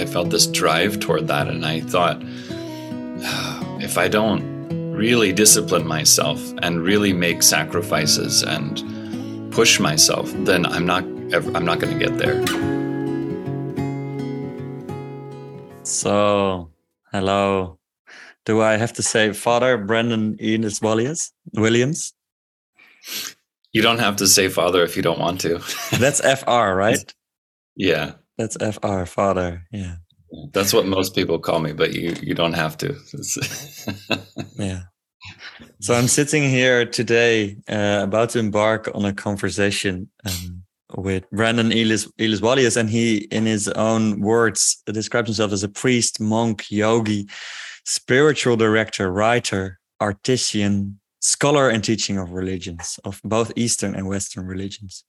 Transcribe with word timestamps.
I 0.00 0.06
felt 0.06 0.30
this 0.30 0.46
drive 0.46 0.98
toward 0.98 1.28
that, 1.28 1.46
and 1.46 1.66
I 1.66 1.80
thought, 1.80 2.22
ah, 3.22 3.78
if 3.80 3.98
I 3.98 4.08
don't 4.08 4.42
really 4.96 5.30
discipline 5.30 5.86
myself 5.86 6.40
and 6.62 6.80
really 6.82 7.12
make 7.12 7.42
sacrifices 7.42 8.42
and 8.42 9.52
push 9.52 9.78
myself, 9.78 10.32
then 10.48 10.64
I'm 10.64 10.86
not 10.86 11.04
ever, 11.34 11.54
I'm 11.54 11.66
not 11.66 11.80
going 11.80 11.98
to 11.98 12.02
get 12.02 12.16
there. 12.16 12.40
So, 15.84 16.70
hello. 17.12 17.78
Do 18.46 18.62
I 18.62 18.78
have 18.78 18.94
to 18.94 19.02
say 19.02 19.34
Father 19.34 19.76
Brendan 19.76 20.38
Ellis? 20.40 20.80
Williams? 21.52 22.14
You 23.72 23.82
don't 23.82 23.98
have 23.98 24.16
to 24.16 24.26
say 24.26 24.48
father 24.48 24.82
if 24.82 24.96
you 24.96 25.02
don't 25.02 25.18
want 25.18 25.42
to. 25.42 25.60
That's 25.98 26.20
FR, 26.20 26.74
right? 26.74 26.98
Yeah. 27.76 28.14
That's 28.40 28.56
FR, 28.56 29.04
father. 29.04 29.66
Yeah. 29.70 29.96
That's 30.54 30.72
what 30.72 30.86
most 30.86 31.14
people 31.14 31.38
call 31.38 31.58
me, 31.58 31.74
but 31.74 31.92
you 31.92 32.14
you 32.22 32.34
don't 32.34 32.54
have 32.54 32.74
to. 32.78 32.96
yeah. 34.56 34.80
So 35.80 35.92
I'm 35.92 36.08
sitting 36.08 36.48
here 36.48 36.86
today, 36.86 37.58
uh, 37.68 38.00
about 38.02 38.30
to 38.30 38.38
embark 38.38 38.88
on 38.94 39.04
a 39.04 39.12
conversation 39.12 40.08
um, 40.24 40.62
with 40.96 41.30
Brandon 41.30 41.70
Ellis 41.70 42.08
Williams, 42.40 42.78
and 42.78 42.88
he, 42.88 43.28
in 43.30 43.44
his 43.44 43.68
own 43.68 44.20
words, 44.20 44.82
describes 44.86 45.28
himself 45.28 45.52
as 45.52 45.62
a 45.62 45.68
priest, 45.68 46.18
monk, 46.18 46.70
yogi, 46.70 47.28
spiritual 47.84 48.56
director, 48.56 49.12
writer, 49.12 49.78
artisan, 50.00 50.98
scholar, 51.20 51.68
and 51.68 51.84
teaching 51.84 52.16
of 52.16 52.32
religions, 52.32 52.98
of 53.04 53.20
both 53.22 53.52
Eastern 53.54 53.94
and 53.94 54.08
Western 54.08 54.46
religions. 54.46 55.04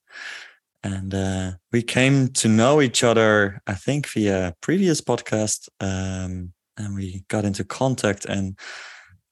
And 0.84 1.13
uh, 1.13 1.52
we 1.71 1.84
came 1.84 2.30
to 2.30 2.48
know 2.48 2.81
each 2.81 3.03
other, 3.03 3.61
I 3.67 3.75
think, 3.75 4.08
via 4.08 4.55
previous 4.61 5.00
podcast, 5.00 5.69
um, 5.80 6.53
and 6.78 6.95
we 6.95 7.23
got 7.28 7.45
into 7.45 7.64
contact. 7.64 8.25
And 8.25 8.58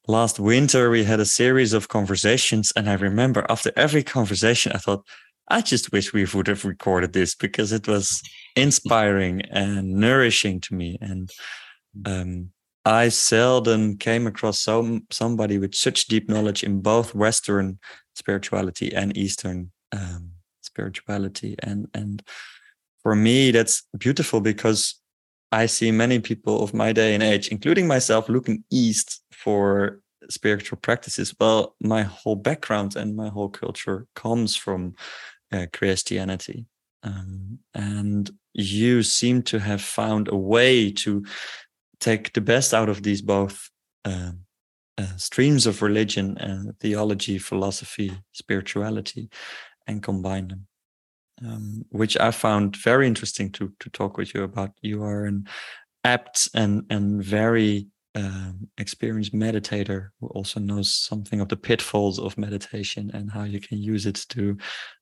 last 0.07 0.39
winter, 0.39 0.89
we 0.89 1.03
had 1.03 1.19
a 1.19 1.25
series 1.25 1.73
of 1.73 1.87
conversations. 1.87 2.71
And 2.75 2.89
I 2.89 2.93
remember 2.93 3.45
after 3.49 3.71
every 3.75 4.03
conversation, 4.03 4.73
I 4.73 4.77
thought, 4.77 5.05
I 5.47 5.61
just 5.61 5.91
wish 5.91 6.13
we 6.13 6.25
would 6.25 6.45
have 6.47 6.65
recorded 6.65 7.13
this 7.13 7.33
because 7.33 7.71
it 7.71 7.87
was 7.87 8.21
inspiring 8.55 9.41
and 9.49 9.93
nourishing 9.93 10.61
to 10.61 10.75
me. 10.75 10.99
And 11.01 11.31
um, 12.05 12.51
I 12.85 13.09
seldom 13.09 13.97
came 13.97 14.27
across 14.27 14.59
some 14.59 15.07
somebody 15.09 15.57
with 15.57 15.73
such 15.73 16.05
deep 16.05 16.29
knowledge 16.29 16.63
in 16.63 16.81
both 16.81 17.15
Western 17.15 17.79
spirituality 18.15 18.93
and 18.93 19.17
Eastern 19.17 19.71
um, 19.91 20.31
spirituality. 20.69 21.55
And 21.61 21.87
and 21.93 22.23
for 23.03 23.15
me, 23.15 23.51
that's 23.51 23.83
beautiful 23.97 24.41
because 24.41 24.81
I 25.51 25.67
see 25.67 25.91
many 25.91 26.19
people 26.19 26.63
of 26.63 26.73
my 26.73 26.93
day 26.93 27.13
and 27.13 27.23
age, 27.23 27.47
including 27.49 27.87
myself, 27.87 28.29
looking 28.29 28.63
east 28.69 29.21
for 29.31 29.99
spiritual 30.29 30.77
practices. 30.77 31.33
Well, 31.39 31.75
my 31.79 32.03
whole 32.03 32.35
background 32.35 32.95
and 32.95 33.15
my 33.15 33.29
whole 33.29 33.49
culture 33.49 34.05
comes 34.15 34.55
from 34.55 34.95
uh, 35.51 35.65
Christianity. 35.73 36.65
Um, 37.01 37.59
and 37.73 38.29
you 38.53 39.03
seem 39.03 39.41
to 39.43 39.59
have 39.59 39.81
found 39.81 40.27
a 40.27 40.35
way 40.35 40.91
to 40.91 41.23
take 41.99 42.33
the 42.33 42.41
best 42.41 42.73
out 42.73 42.89
of 42.89 43.01
these 43.01 43.21
both 43.21 43.69
uh, 44.05 44.31
uh, 44.97 45.15
streams 45.17 45.65
of 45.65 45.81
religion 45.81 46.37
and 46.39 46.77
theology, 46.79 47.37
philosophy, 47.37 48.11
spirituality, 48.33 49.29
and 49.89 50.01
combine 50.01 50.47
them. 50.47 50.67
Um, 51.45 51.85
which 51.89 52.17
I 52.17 52.31
found 52.31 52.75
very 52.75 53.07
interesting 53.07 53.49
to 53.53 53.71
to 53.79 53.89
talk 53.89 54.17
with 54.17 54.33
you 54.33 54.43
about. 54.43 54.71
You 54.81 55.03
are 55.03 55.25
an 55.25 55.47
apt 56.03 56.49
and 56.53 56.83
and 56.89 57.23
very 57.23 57.87
um, 58.15 58.67
experienced 58.77 59.33
meditator 59.33 60.09
who 60.19 60.27
also 60.27 60.59
knows 60.59 60.93
something 60.93 61.39
of 61.39 61.47
the 61.47 61.55
pitfalls 61.55 62.19
of 62.19 62.37
meditation 62.37 63.09
and 63.13 63.31
how 63.31 63.43
you 63.43 63.61
can 63.61 63.77
use 63.77 64.05
it 64.05 64.25
to 64.29 64.57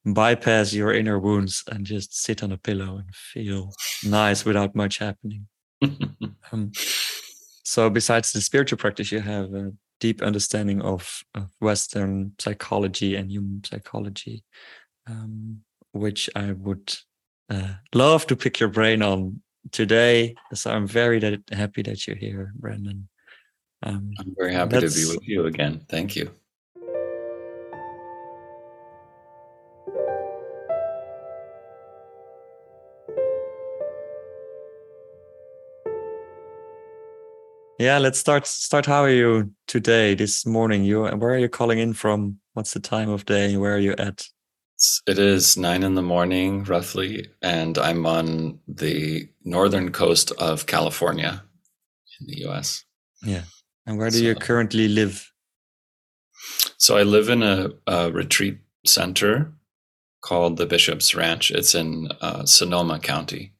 bypass 0.05 0.73
your 0.73 0.93
inner 0.93 1.17
wounds 1.17 1.63
and 1.71 1.85
just 1.85 2.21
sit 2.21 2.43
on 2.43 2.51
a 2.51 2.57
pillow 2.57 2.97
and 2.97 3.15
feel 3.15 3.71
nice 4.03 4.45
without 4.45 4.75
much 4.75 4.99
happening. 4.99 5.47
um, 6.51 6.71
so, 7.63 7.89
besides 7.89 8.31
the 8.31 8.41
spiritual 8.41 8.77
practice, 8.77 9.11
you 9.11 9.21
have 9.21 9.53
a 9.53 9.71
deep 9.99 10.21
understanding 10.21 10.81
of, 10.81 11.23
of 11.33 11.49
Western 11.59 12.33
psychology 12.39 13.15
and 13.15 13.31
human 13.31 13.63
psychology, 13.63 14.43
um, 15.07 15.61
which 15.91 16.29
I 16.35 16.51
would 16.51 16.95
uh, 17.49 17.73
love 17.93 18.27
to 18.27 18.35
pick 18.35 18.59
your 18.59 18.69
brain 18.69 19.01
on 19.01 19.41
today. 19.71 20.35
So 20.53 20.71
I'm 20.71 20.87
very 20.87 21.19
that, 21.19 21.41
happy 21.51 21.81
that 21.83 22.07
you're 22.07 22.15
here, 22.15 22.53
Brandon. 22.55 23.07
Um, 23.83 24.13
I'm 24.19 24.35
very 24.37 24.53
happy 24.53 24.79
to 24.79 24.89
be 24.89 25.05
with 25.05 25.27
you 25.27 25.45
again. 25.45 25.81
Thank 25.87 26.15
you. 26.15 26.31
Yeah, 37.79 37.99
let's 37.99 38.17
start. 38.17 38.47
Start. 38.47 38.87
How 38.87 39.03
are 39.03 39.09
you 39.09 39.51
today? 39.67 40.15
This 40.15 40.47
morning, 40.47 40.83
you 40.83 41.03
where 41.03 41.35
are 41.35 41.37
you 41.37 41.47
calling 41.47 41.77
in 41.77 41.93
from? 41.93 42.39
What's 42.53 42.73
the 42.73 42.79
time 42.79 43.07
of 43.09 43.25
day? 43.25 43.55
Where 43.55 43.75
are 43.75 43.79
you 43.79 43.93
at? 43.99 44.27
It 45.05 45.19
is 45.19 45.57
nine 45.57 45.83
in 45.83 45.93
the 45.93 46.01
morning, 46.01 46.63
roughly, 46.63 47.29
and 47.43 47.77
I'm 47.77 48.07
on 48.07 48.59
the 48.67 49.29
northern 49.43 49.91
coast 49.91 50.31
of 50.39 50.65
California 50.65 51.43
in 52.19 52.27
the 52.27 52.47
US. 52.47 52.83
Yeah. 53.23 53.43
And 53.85 53.99
where 53.99 54.09
do 54.09 54.17
so, 54.17 54.23
you 54.23 54.33
currently 54.33 54.87
live? 54.87 55.31
So 56.77 56.97
I 56.97 57.03
live 57.03 57.29
in 57.29 57.43
a, 57.43 57.69
a, 57.85 58.11
retreat 58.11 58.57
center 58.85 59.53
called 60.21 60.57
the 60.57 60.65
Bishop's 60.65 61.13
Ranch. 61.13 61.51
It's 61.51 61.75
in 61.75 62.09
uh, 62.21 62.45
Sonoma 62.45 62.99
County. 62.99 63.53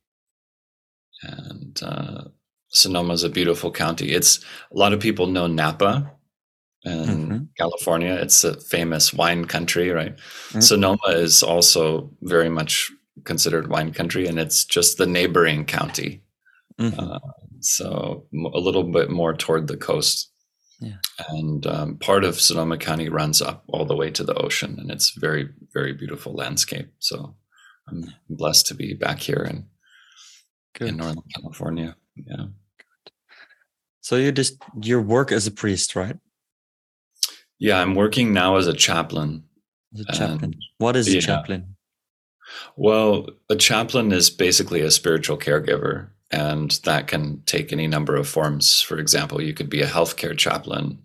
And 1.23 1.79
uh, 1.83 2.23
Sonoma 2.69 3.13
is 3.13 3.23
a 3.23 3.29
beautiful 3.29 3.71
county. 3.71 4.11
It's 4.11 4.43
a 4.71 4.77
lot 4.77 4.93
of 4.93 4.99
people 4.99 5.27
know 5.27 5.47
Napa 5.47 6.11
in 6.83 7.05
mm-hmm. 7.05 7.37
California. 7.57 8.13
It's 8.13 8.43
a 8.43 8.59
famous 8.59 9.13
wine 9.13 9.45
country, 9.45 9.89
right? 9.89 10.15
Mm-hmm. 10.15 10.59
Sonoma 10.61 11.07
is 11.07 11.43
also 11.43 12.11
very 12.21 12.49
much 12.49 12.91
considered 13.23 13.69
wine 13.69 13.93
country, 13.93 14.27
and 14.27 14.39
it's 14.39 14.65
just 14.65 14.97
the 14.97 15.07
neighboring 15.07 15.65
county. 15.65 16.23
Mm-hmm. 16.79 16.99
Uh, 16.99 17.19
so 17.59 18.25
a 18.33 18.59
little 18.59 18.83
bit 18.83 19.09
more 19.09 19.33
toward 19.33 19.67
the 19.67 19.77
coast. 19.77 20.31
Yeah. 20.79 20.97
And 21.29 21.65
um, 21.65 21.97
part 21.97 22.23
of 22.23 22.39
Sonoma 22.39 22.77
County 22.77 23.09
runs 23.09 23.41
up 23.41 23.63
all 23.67 23.85
the 23.85 23.95
way 23.95 24.11
to 24.11 24.23
the 24.23 24.35
ocean, 24.35 24.77
and 24.79 24.91
it's 24.91 25.11
very, 25.11 25.49
very 25.73 25.93
beautiful 25.93 26.33
landscape. 26.33 26.91
So 26.99 27.35
I'm 27.87 28.13
blessed 28.29 28.67
to 28.67 28.75
be 28.75 28.93
back 28.93 29.19
here 29.19 29.43
in, 29.49 29.65
in 30.79 30.97
Northern 30.97 31.23
California. 31.35 31.95
Yeah. 32.25 32.45
Good. 32.77 33.11
So 34.01 34.15
you 34.15 34.31
just 34.31 34.57
your 34.81 35.01
work 35.01 35.31
as 35.31 35.47
a 35.47 35.51
priest, 35.51 35.95
right? 35.95 36.17
Yeah, 37.59 37.81
I'm 37.81 37.95
working 37.95 38.33
now 38.33 38.57
as 38.57 38.67
a 38.67 38.73
chaplain. 38.73 39.43
As 39.93 40.01
a 40.01 40.13
chaplain. 40.13 40.55
what 40.77 40.95
is 40.95 41.11
yeah. 41.11 41.19
a 41.19 41.21
chaplain? 41.21 41.75
Well, 42.75 43.27
a 43.49 43.55
chaplain 43.55 44.11
is 44.11 44.29
basically 44.29 44.81
a 44.81 44.91
spiritual 44.91 45.37
caregiver, 45.37 46.09
and 46.31 46.71
that 46.83 47.07
can 47.07 47.41
take 47.45 47.73
any 47.73 47.87
number 47.87 48.15
of 48.15 48.27
forms. 48.27 48.81
For 48.81 48.99
example, 48.99 49.41
you 49.41 49.53
could 49.53 49.69
be 49.69 49.81
a 49.81 49.87
healthcare 49.87 50.37
chaplain, 50.37 50.99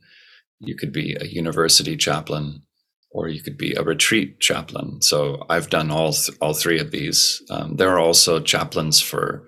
you 0.61 0.77
could 0.77 0.93
be 0.93 1.17
a 1.21 1.27
university 1.27 1.97
chaplain, 1.97 2.62
or 3.11 3.28
you 3.28 3.43
could 3.43 3.56
be 3.56 3.75
a 3.75 3.83
retreat 3.83 4.41
chaplain. 4.41 5.03
So 5.03 5.45
I've 5.49 5.71
done 5.71 5.91
all 5.91 6.12
th- 6.12 6.36
all 6.41 6.54
three 6.54 6.78
of 6.78 6.91
these. 6.91 7.42
Um, 7.51 7.77
there 7.77 7.91
are 7.91 7.98
also 7.98 8.41
chaplains 8.41 9.01
for 9.01 9.45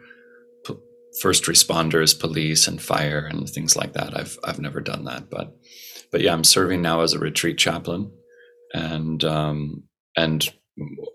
first 1.20 1.44
responders, 1.44 2.19
police, 2.19 2.66
and 2.66 2.81
fire, 2.81 3.26
and 3.31 3.49
things 3.49 3.76
like 3.76 3.93
that. 3.94 4.16
I've 4.16 4.38
I've 4.44 4.61
never 4.61 4.81
done 4.81 5.05
that, 5.05 5.31
but 5.31 5.56
but 6.11 6.20
yeah, 6.20 6.32
I'm 6.32 6.44
serving 6.44 6.82
now 6.82 7.00
as 7.00 7.12
a 7.12 7.19
retreat 7.19 7.58
chaplain, 7.58 8.11
and 8.72 9.25
um, 9.25 9.84
and 10.16 10.49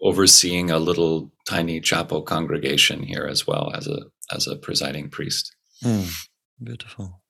overseeing 0.01 0.71
a 0.71 0.79
little 0.79 1.31
tiny 1.47 1.81
chapel 1.81 2.21
congregation 2.21 3.03
here 3.03 3.27
as 3.29 3.45
well 3.45 3.71
as 3.73 3.87
a 3.87 4.05
as 4.33 4.47
a 4.47 4.55
presiding 4.55 5.09
priest. 5.09 5.55
Mm, 5.83 6.11
beautiful. 6.61 7.21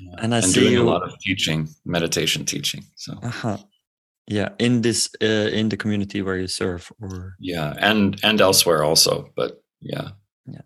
Yeah. 0.00 0.16
And 0.18 0.34
I 0.34 0.38
and 0.38 0.46
see 0.46 0.60
doing 0.60 0.72
you... 0.72 0.82
a 0.82 0.90
lot 0.90 1.02
of 1.02 1.18
teaching, 1.20 1.68
meditation 1.84 2.44
teaching. 2.44 2.84
So. 2.96 3.14
Uh-huh. 3.22 3.58
Yeah, 4.28 4.48
in 4.58 4.82
this 4.82 5.08
uh, 5.22 5.50
in 5.52 5.68
the 5.68 5.76
community 5.76 6.20
where 6.20 6.36
you 6.36 6.48
serve, 6.48 6.90
or 7.00 7.36
yeah, 7.38 7.74
and 7.78 8.18
and 8.24 8.40
elsewhere 8.40 8.82
also, 8.82 9.30
but 9.36 9.62
yeah, 9.80 10.08
yeah, 10.46 10.62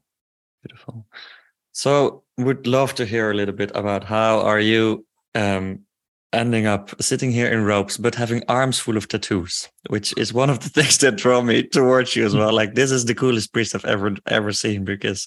beautiful. 0.62 1.06
So, 1.80 2.24
would 2.36 2.66
love 2.66 2.94
to 2.96 3.06
hear 3.06 3.30
a 3.30 3.34
little 3.34 3.54
bit 3.54 3.72
about 3.74 4.04
how 4.04 4.40
are 4.40 4.60
you 4.60 5.06
um, 5.34 5.80
ending 6.30 6.66
up 6.66 6.90
sitting 7.00 7.32
here 7.32 7.50
in 7.50 7.64
robes, 7.64 7.96
but 7.96 8.14
having 8.14 8.42
arms 8.48 8.78
full 8.78 8.98
of 8.98 9.08
tattoos, 9.08 9.66
which 9.88 10.12
is 10.18 10.30
one 10.34 10.50
of 10.50 10.60
the 10.60 10.68
things 10.82 10.98
that 10.98 11.16
draw 11.16 11.40
me 11.40 11.62
towards 11.62 12.14
you 12.14 12.26
as 12.26 12.36
well. 12.36 12.52
Like 12.52 12.74
this 12.74 12.90
is 12.90 13.06
the 13.06 13.14
coolest 13.14 13.54
priest 13.54 13.74
I've 13.74 13.86
ever 13.86 14.14
ever 14.26 14.52
seen 14.52 14.84
because 14.84 15.26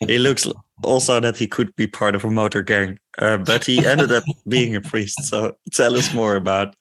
he 0.06 0.18
looks 0.18 0.46
also 0.82 1.20
that 1.20 1.38
he 1.38 1.46
could 1.46 1.74
be 1.74 1.86
part 1.86 2.14
of 2.14 2.22
a 2.22 2.30
motor 2.30 2.60
gang, 2.60 2.98
uh, 3.16 3.38
but 3.38 3.64
he 3.64 3.86
ended 3.86 4.12
up 4.12 4.24
being 4.46 4.76
a 4.76 4.82
priest. 4.82 5.24
So 5.24 5.56
tell 5.72 5.96
us 5.96 6.12
more 6.12 6.36
about 6.36 6.76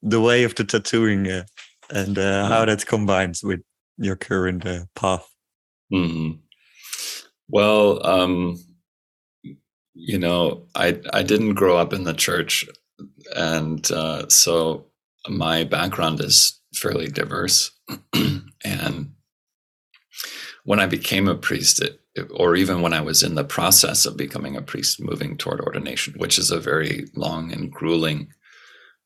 the 0.00 0.20
way 0.20 0.44
of 0.44 0.54
the 0.54 0.62
tattooing 0.62 1.28
uh, 1.28 1.42
and 1.90 2.16
uh, 2.16 2.46
how 2.46 2.64
that 2.66 2.86
combines 2.86 3.42
with 3.42 3.62
your 3.98 4.14
current 4.14 4.64
uh, 4.64 4.84
path. 4.94 5.28
Mm-hmm. 5.92 6.38
Well, 7.48 8.04
um, 8.06 8.56
you 9.94 10.18
know, 10.18 10.66
I 10.74 11.00
I 11.12 11.22
didn't 11.22 11.54
grow 11.54 11.76
up 11.76 11.92
in 11.92 12.04
the 12.04 12.14
church 12.14 12.66
and 13.34 13.90
uh, 13.90 14.28
so 14.28 14.86
my 15.28 15.64
background 15.64 16.20
is 16.20 16.60
fairly 16.74 17.08
diverse. 17.08 17.70
and 18.64 19.12
when 20.64 20.80
I 20.80 20.86
became 20.86 21.28
a 21.28 21.34
priest, 21.34 21.80
it, 21.80 22.00
or 22.30 22.56
even 22.56 22.80
when 22.80 22.92
I 22.92 23.00
was 23.00 23.22
in 23.22 23.34
the 23.34 23.44
process 23.44 24.06
of 24.06 24.16
becoming 24.16 24.56
a 24.56 24.62
priest, 24.62 25.00
moving 25.00 25.36
toward 25.36 25.60
ordination, 25.60 26.14
which 26.16 26.38
is 26.38 26.50
a 26.50 26.60
very 26.60 27.06
long 27.14 27.52
and 27.52 27.72
grueling 27.72 28.28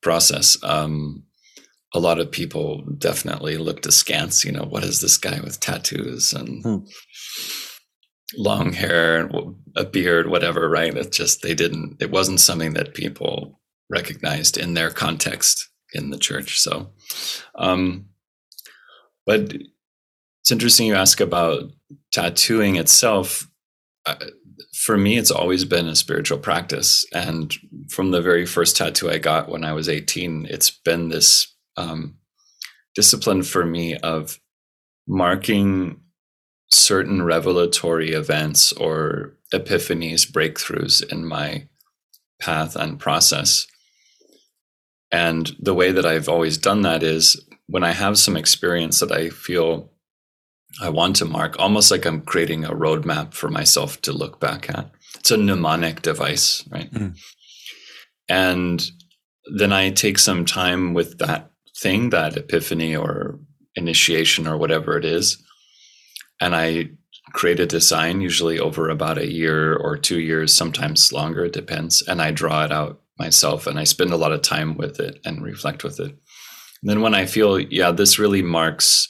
process, 0.03 0.63
um, 0.63 1.25
a 1.95 2.01
lot 2.01 2.21
of 2.21 2.31
people 2.31 2.85
definitely 2.99 3.57
looked 3.57 3.87
askance. 3.87 4.45
You 4.45 4.53
know, 4.53 4.65
what 4.65 4.85
is 4.85 5.01
this 5.01 5.17
guy 5.17 5.41
with 5.41 5.59
tattoos 5.59 6.33
and 6.35 6.63
hmm. 6.63 6.77
Long 8.37 8.73
hair 8.73 9.21
and 9.21 9.57
a 9.77 9.85
beard, 9.85 10.29
whatever? 10.29 10.69
Right? 10.69 10.95
It 10.97 11.13
just 11.13 11.43
they 11.43 11.55
didn't. 11.55 11.97
It 12.01 12.11
wasn't 12.11 12.41
something 12.41 12.75
that 12.75 12.95
people 12.95 13.61
recognized 13.91 14.59
in 14.59 14.75
their 14.75 14.91
context 14.91 15.69
in 15.95 16.11
the 16.11 16.19
church. 16.19 16.61
So, 16.61 16.91
um, 17.57 18.07
but 19.25 19.55
it's 20.49 20.53
interesting 20.53 20.87
you 20.87 20.95
ask 20.95 21.21
about 21.21 21.71
tattooing 22.13 22.77
itself. 22.77 23.49
Uh, 24.07 24.17
for 24.75 24.97
me, 24.97 25.19
it's 25.19 25.31
always 25.31 25.65
been 25.65 25.89
a 25.89 25.97
spiritual 25.97 26.39
practice. 26.39 27.05
And 27.13 27.55
from 27.89 28.11
the 28.11 28.23
very 28.23 28.47
first 28.47 28.77
tattoo 28.77 29.11
I 29.11 29.19
got 29.19 29.49
when 29.49 29.65
I 29.65 29.73
was 29.73 29.89
18, 29.89 30.47
it's 30.49 30.71
been 30.71 31.09
this 31.09 31.55
um, 31.77 32.17
discipline 32.95 33.43
for 33.43 33.65
me 33.65 33.97
of 33.97 34.39
marking 35.07 36.01
certain 36.71 37.23
revelatory 37.23 38.13
events 38.13 38.73
or 38.73 39.37
epiphanies, 39.53 40.31
breakthroughs 40.31 41.03
in 41.11 41.27
my 41.27 41.67
path 42.41 42.77
and 42.77 42.99
process 43.01 43.67
and 45.11 45.51
the 45.59 45.75
way 45.75 45.93
that 45.93 46.07
I've 46.07 46.29
always 46.29 46.59
done 46.59 46.83
that 46.83 47.03
is 47.03 47.41
when 47.67 47.85
I 47.85 47.93
have 47.93 48.19
some 48.19 48.37
experience 48.37 49.01
that 49.01 49.13
I 49.13 49.31
feel 49.31 49.91
I 50.83 50.91
want 50.91 51.17
to 51.17 51.25
mark, 51.25 51.59
almost 51.59 51.91
like 51.91 52.05
I'm 52.05 52.21
creating 52.21 52.65
a 52.65 52.75
roadmap 52.75 53.33
for 53.35 53.49
myself 53.49 54.01
to 54.03 54.13
look 54.13 54.39
back 54.39 54.69
at. 54.71 54.91
It's 55.19 55.31
a 55.31 55.37
mnemonic 55.37 56.03
device, 56.03 56.65
right? 56.69 56.93
Mm. 56.93 57.17
And 58.29 58.91
then 59.57 59.73
I 59.73 59.91
take 59.91 60.19
some 60.19 60.45
time 60.45 60.93
with 60.93 61.19
that 61.19 61.51
thing, 61.79 62.11
that 62.11 62.37
epiphany 62.37 62.95
or 62.95 63.41
initiation 63.75 64.47
or 64.47 64.59
whatever 64.59 64.99
it 64.99 65.05
is. 65.07 65.43
And 66.41 66.55
I 66.55 66.91
create 67.33 67.61
a 67.61 67.67
design, 67.67 68.21
usually 68.21 68.59
over 68.59 68.89
about 68.89 69.19
a 69.19 69.31
year 69.31 69.75
or 69.75 69.97
two 69.97 70.21
years, 70.21 70.55
sometimes 70.55 71.13
longer, 71.13 71.45
it 71.45 71.53
depends. 71.53 72.03
And 72.03 72.23
I 72.23 72.31
draw 72.31 72.65
it 72.65 72.73
out 72.73 73.01
myself 73.19 73.67
and 73.67 73.79
I 73.79 73.85
spend 73.85 74.13
a 74.13 74.17
lot 74.17 74.33
of 74.33 74.43
time 74.43 74.77
with 74.77 75.01
it 75.01 75.21
and 75.25 75.43
reflect 75.43 75.85
with 75.85 76.01
it. 76.01 76.11
And 76.83 76.91
then 76.91 77.01
when 77.01 77.15
I 77.15 77.27
feel, 77.27 77.59
yeah, 77.59 77.91
this 77.91 78.19
really 78.19 78.43
marks 78.43 79.09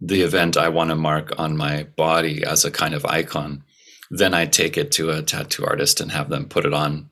the 0.00 0.22
event 0.22 0.56
I 0.56 0.68
want 0.68 0.90
to 0.90 0.96
mark 0.96 1.32
on 1.38 1.56
my 1.56 1.84
body 1.96 2.44
as 2.44 2.64
a 2.64 2.70
kind 2.70 2.94
of 2.94 3.04
icon, 3.04 3.64
then 4.10 4.32
I 4.32 4.46
take 4.46 4.78
it 4.78 4.90
to 4.92 5.10
a 5.10 5.22
tattoo 5.22 5.66
artist 5.66 6.00
and 6.00 6.12
have 6.12 6.30
them 6.30 6.48
put 6.48 6.64
it 6.64 6.72
on. 6.72 7.10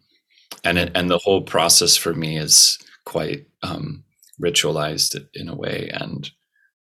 And 0.64 0.78
it, 0.78 0.92
and 0.94 1.10
the 1.10 1.18
whole 1.18 1.42
process 1.42 1.96
for 1.96 2.14
me 2.14 2.38
is 2.38 2.78
quite 3.04 3.46
um, 3.62 4.04
ritualized 4.42 5.16
in 5.34 5.48
a 5.48 5.54
way, 5.54 5.90
and 5.92 6.30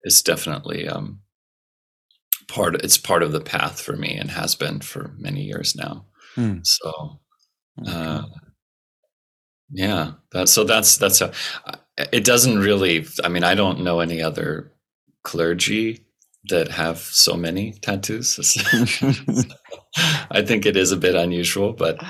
it's 0.03 0.23
definitely 0.23 0.89
um, 0.89 1.21
part. 2.49 2.83
It's 2.85 2.99
part 2.99 3.23
of 3.23 3.33
the 3.33 3.41
path 3.41 3.81
for 3.81 3.97
me, 3.97 4.17
and 4.17 4.31
has 4.31 4.55
been 4.55 4.81
for 4.81 5.15
many 5.19 5.43
years 5.43 5.75
now. 5.75 6.07
Hmm. 6.35 6.59
So, 6.63 7.21
uh, 7.87 8.23
yeah, 9.71 10.13
that's 10.33 10.53
so 10.53 10.65
that's 10.65 10.97
that's 10.97 11.21
a 11.21 11.33
it 11.97 12.25
doesn't 12.25 12.59
really 12.59 13.07
I 13.23 13.29
mean 13.29 13.45
I 13.45 13.55
don't 13.55 13.81
know 13.81 14.01
any 14.01 14.23
other 14.23 14.73
clergy 15.23 16.07
that 16.49 16.71
have 16.71 16.99
so 16.99 17.37
many 17.37 17.73
tattoos. 17.73 18.37
I 20.31 20.43
think 20.43 20.67
it 20.67 20.77
is 20.77 20.93
a 20.93 20.97
bit 20.97 21.15
unusual, 21.15 21.73
but 21.73 22.03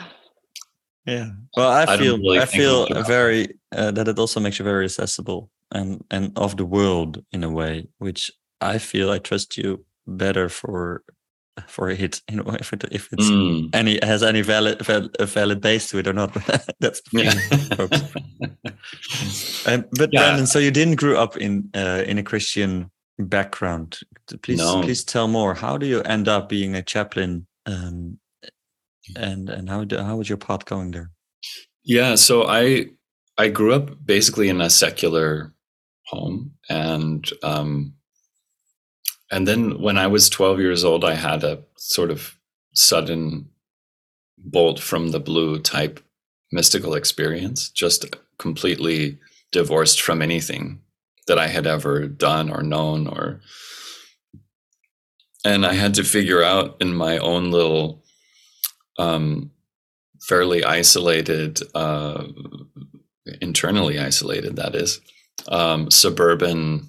yeah. 1.06 1.30
Well, 1.56 1.70
I, 1.70 1.84
I 1.84 1.96
feel 1.96 2.18
really 2.18 2.40
I 2.40 2.46
feel 2.46 2.86
very 3.04 3.48
uh, 3.72 3.90
that 3.92 4.08
it 4.08 4.18
also 4.18 4.40
makes 4.40 4.58
you 4.58 4.64
very 4.64 4.84
accessible 4.84 5.50
and 5.72 6.02
and 6.10 6.32
of 6.36 6.56
the 6.56 6.64
world 6.66 7.22
in 7.32 7.44
a 7.44 7.50
way, 7.50 7.88
which 7.98 8.30
I 8.60 8.78
feel 8.78 9.10
I 9.10 9.18
trust 9.18 9.56
you 9.56 9.84
better 10.06 10.48
for 10.48 11.02
for 11.66 11.88
it 11.88 12.20
you 12.30 12.36
know 12.36 12.44
if 12.60 12.72
it 12.72 12.84
if 12.90 13.12
it's 13.12 13.30
mm. 13.30 13.68
any 13.74 13.98
has 14.02 14.22
any 14.22 14.42
valid 14.42 14.80
a 14.88 15.26
valid 15.26 15.60
base 15.60 15.88
to 15.88 15.98
it 15.98 16.06
or 16.06 16.12
not 16.12 16.32
that's 16.80 17.00
yeah. 17.12 17.32
um, 19.66 19.84
but 19.92 20.10
yeah. 20.12 20.20
Brandon 20.20 20.46
so 20.46 20.58
you 20.58 20.70
didn't 20.70 20.96
grow 20.96 21.20
up 21.20 21.36
in 21.36 21.70
uh, 21.74 22.02
in 22.06 22.18
a 22.18 22.22
Christian 22.22 22.90
background 23.18 24.00
please 24.42 24.58
no. 24.58 24.82
please 24.82 25.04
tell 25.04 25.28
more 25.28 25.54
how 25.54 25.78
do 25.78 25.86
you 25.86 26.02
end 26.02 26.28
up 26.28 26.48
being 26.48 26.74
a 26.74 26.82
chaplain 26.82 27.46
um, 27.66 28.18
and 29.16 29.48
and 29.48 29.68
how 29.68 29.84
do, 29.84 29.98
how 29.98 30.16
was 30.16 30.28
your 30.28 30.38
path 30.38 30.64
going 30.64 30.90
there 30.90 31.10
yeah 31.84 32.16
so 32.16 32.48
I 32.48 32.86
I 33.38 33.48
grew 33.48 33.72
up 33.72 34.04
basically 34.04 34.48
in 34.48 34.60
a 34.60 34.70
secular 34.70 35.54
home 36.06 36.52
and 36.68 37.30
um 37.44 37.94
and 39.34 39.48
then 39.48 39.80
when 39.80 39.98
I 39.98 40.06
was 40.06 40.28
12 40.28 40.60
years 40.60 40.84
old, 40.84 41.04
I 41.04 41.14
had 41.14 41.42
a 41.42 41.64
sort 41.76 42.12
of 42.12 42.38
sudden 42.72 43.48
bolt 44.38 44.78
from 44.78 45.08
the 45.08 45.18
blue 45.18 45.58
type 45.58 45.98
mystical 46.52 46.94
experience, 46.94 47.68
just 47.68 48.14
completely 48.38 49.18
divorced 49.50 50.00
from 50.00 50.22
anything 50.22 50.82
that 51.26 51.36
I 51.36 51.48
had 51.48 51.66
ever 51.66 52.06
done 52.06 52.48
or 52.48 52.62
known 52.62 53.08
or 53.08 53.40
and 55.44 55.66
I 55.66 55.74
had 55.74 55.94
to 55.94 56.04
figure 56.04 56.44
out 56.44 56.76
in 56.80 56.94
my 56.94 57.18
own 57.18 57.50
little 57.50 58.04
um, 59.00 59.50
fairly 60.22 60.62
isolated 60.62 61.60
uh, 61.74 62.22
internally 63.40 63.98
isolated 63.98 64.54
that 64.56 64.76
is 64.76 65.00
um, 65.48 65.90
suburban 65.90 66.88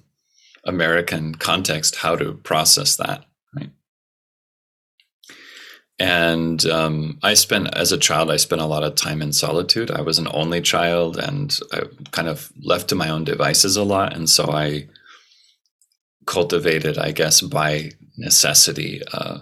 American 0.66 1.34
context 1.34 1.96
how 1.96 2.16
to 2.16 2.34
process 2.34 2.96
that, 2.96 3.24
right? 3.54 3.70
And 5.98 6.64
um, 6.66 7.18
I 7.22 7.34
spent, 7.34 7.74
as 7.74 7.92
a 7.92 7.98
child, 7.98 8.30
I 8.30 8.36
spent 8.36 8.60
a 8.60 8.66
lot 8.66 8.82
of 8.82 8.96
time 8.96 9.22
in 9.22 9.32
solitude. 9.32 9.90
I 9.90 10.02
was 10.02 10.18
an 10.18 10.28
only 10.30 10.60
child 10.60 11.16
and 11.16 11.58
I 11.72 11.82
kind 12.10 12.28
of 12.28 12.52
left 12.60 12.88
to 12.88 12.94
my 12.94 13.08
own 13.08 13.24
devices 13.24 13.76
a 13.76 13.84
lot. 13.84 14.14
And 14.14 14.28
so 14.28 14.50
I 14.50 14.88
cultivated, 16.26 16.98
I 16.98 17.12
guess, 17.12 17.40
by 17.40 17.92
necessity, 18.18 19.00
uh, 19.12 19.38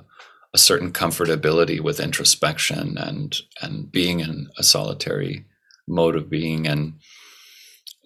a 0.53 0.59
certain 0.59 0.93
comfortability 0.93 1.81
with 1.81 1.99
introspection 1.99 2.97
and 2.97 3.37
and 3.61 3.91
being 3.91 4.21
in 4.21 4.49
a 4.57 4.63
solitary 4.63 5.45
mode 5.89 6.15
of 6.15 6.31
being 6.31 6.67
and 6.67 6.95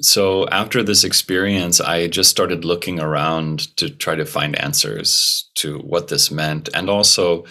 so 0.00 0.47
after 0.49 0.83
this 0.83 1.05
experience, 1.05 1.81
I 1.81 2.07
just 2.07 2.31
started 2.31 2.64
looking 2.64 3.00
around 3.00 3.76
to 3.76 3.90
try 3.90 4.14
to 4.14 4.25
find 4.25 4.59
answers 4.59 5.50
to 5.57 5.78
what 5.78 6.09
this 6.09 6.31
meant. 6.31 6.69
And 6.73 6.88
also, 6.88 7.45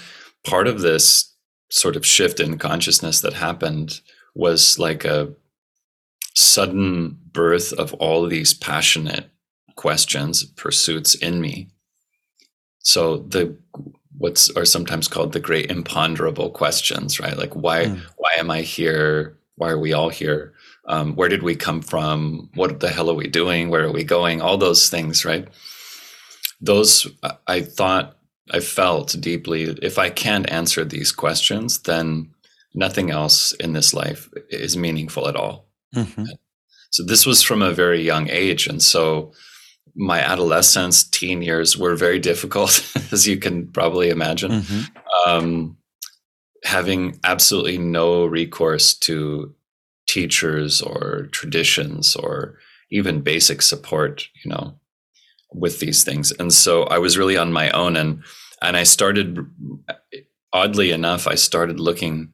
part 0.46 0.68
of 0.68 0.82
this 0.82 1.34
sort 1.70 1.96
of 1.98 2.06
shift 2.06 2.40
in 2.40 2.58
consciousness 2.58 3.22
that 3.22 3.34
happened 3.34 4.00
was 4.34 4.80
like 4.80 5.04
a 5.04 5.34
sudden 6.36 7.18
birth 7.34 7.74
of 7.74 7.94
all 7.96 8.26
these 8.28 8.54
passionate 8.54 9.30
questions, 9.76 10.44
pursuits 10.44 11.16
in 11.16 11.42
me. 11.42 11.68
So 12.80 13.18
the 13.18 13.58
what's 14.18 14.50
are 14.52 14.66
sometimes 14.66 15.08
called 15.08 15.34
the 15.34 15.40
great 15.40 15.70
imponderable 15.70 16.52
questions, 16.52 17.20
right? 17.20 17.38
Like 17.38 17.56
why 17.56 17.86
mm. 17.86 18.02
why 18.16 18.32
am 18.38 18.50
I 18.50 18.62
here? 18.62 19.38
Why 19.56 19.70
are 19.70 19.80
we 19.80 19.94
all 19.94 20.10
here? 20.10 20.54
Um, 20.88 21.16
where 21.16 21.30
did 21.30 21.44
we 21.44 21.56
come 21.56 21.82
from 21.82 22.50
what 22.56 22.80
the 22.80 22.90
hell 22.90 23.10
are 23.10 23.16
we 23.16 23.28
doing 23.28 23.70
where 23.70 23.86
are 23.86 23.92
we 23.92 24.04
going 24.04 24.42
all 24.42 24.58
those 24.58 24.90
things 24.90 25.26
right 25.26 25.48
those 26.62 27.08
i 27.48 27.62
thought 27.62 28.18
i 28.52 28.60
felt 28.60 29.16
deeply 29.20 29.64
if 29.82 29.98
i 29.98 30.10
can't 30.10 30.50
answer 30.50 30.84
these 30.84 31.12
questions 31.12 31.82
then 31.84 32.30
nothing 32.74 33.12
else 33.12 33.54
in 33.54 33.74
this 33.74 33.94
life 33.94 34.30
is 34.50 34.78
meaningful 34.78 35.28
at 35.28 35.36
all 35.36 35.68
Mm-hmm. 35.96 36.26
So 36.92 37.04
this 37.04 37.26
was 37.26 37.44
from 37.44 37.62
a 37.62 37.74
very 37.74 38.02
young 38.02 38.30
age. 38.30 38.68
And 38.68 38.82
so 38.82 39.34
my 39.96 40.20
adolescence, 40.20 41.04
teen 41.04 41.42
years 41.42 41.78
were 41.78 41.96
very 41.96 42.20
difficult, 42.20 42.86
as 43.12 43.28
you 43.28 43.38
can 43.38 43.68
probably 43.68 44.10
imagine. 44.10 44.52
Mm-hmm. 44.52 45.30
Um, 45.30 45.78
having 46.64 47.20
absolutely 47.24 47.78
no 47.78 48.26
recourse 48.26 48.94
to 48.94 49.54
teachers 50.08 50.82
or 50.82 51.28
traditions 51.32 52.16
or 52.16 52.58
even 52.90 53.22
basic 53.22 53.62
support, 53.62 54.28
you 54.44 54.50
know, 54.50 54.80
with 55.54 55.80
these 55.80 56.04
things. 56.04 56.32
And 56.32 56.54
so 56.54 56.84
I 56.84 56.98
was 56.98 57.18
really 57.18 57.38
on 57.38 57.54
my 57.54 57.70
own 57.72 57.96
and 57.96 58.24
and 58.62 58.76
I 58.76 58.84
started 58.84 59.38
oddly 60.52 60.92
enough, 60.92 61.28
I 61.28 61.36
started 61.36 61.80
looking 61.80 62.32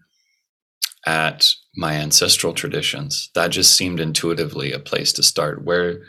at 1.05 1.49
my 1.75 1.95
ancestral 1.95 2.53
traditions. 2.53 3.29
That 3.35 3.49
just 3.49 3.75
seemed 3.75 3.99
intuitively 3.99 4.71
a 4.71 4.79
place 4.79 5.11
to 5.13 5.23
start. 5.23 5.65
Where 5.65 6.03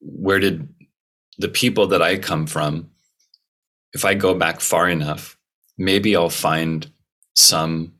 where 0.00 0.40
did 0.40 0.68
the 1.38 1.48
people 1.48 1.86
that 1.88 2.02
I 2.02 2.18
come 2.18 2.46
from, 2.46 2.90
if 3.92 4.04
I 4.04 4.14
go 4.14 4.34
back 4.34 4.60
far 4.60 4.88
enough, 4.88 5.36
maybe 5.78 6.14
I'll 6.14 6.30
find 6.30 6.90
some 7.34 7.94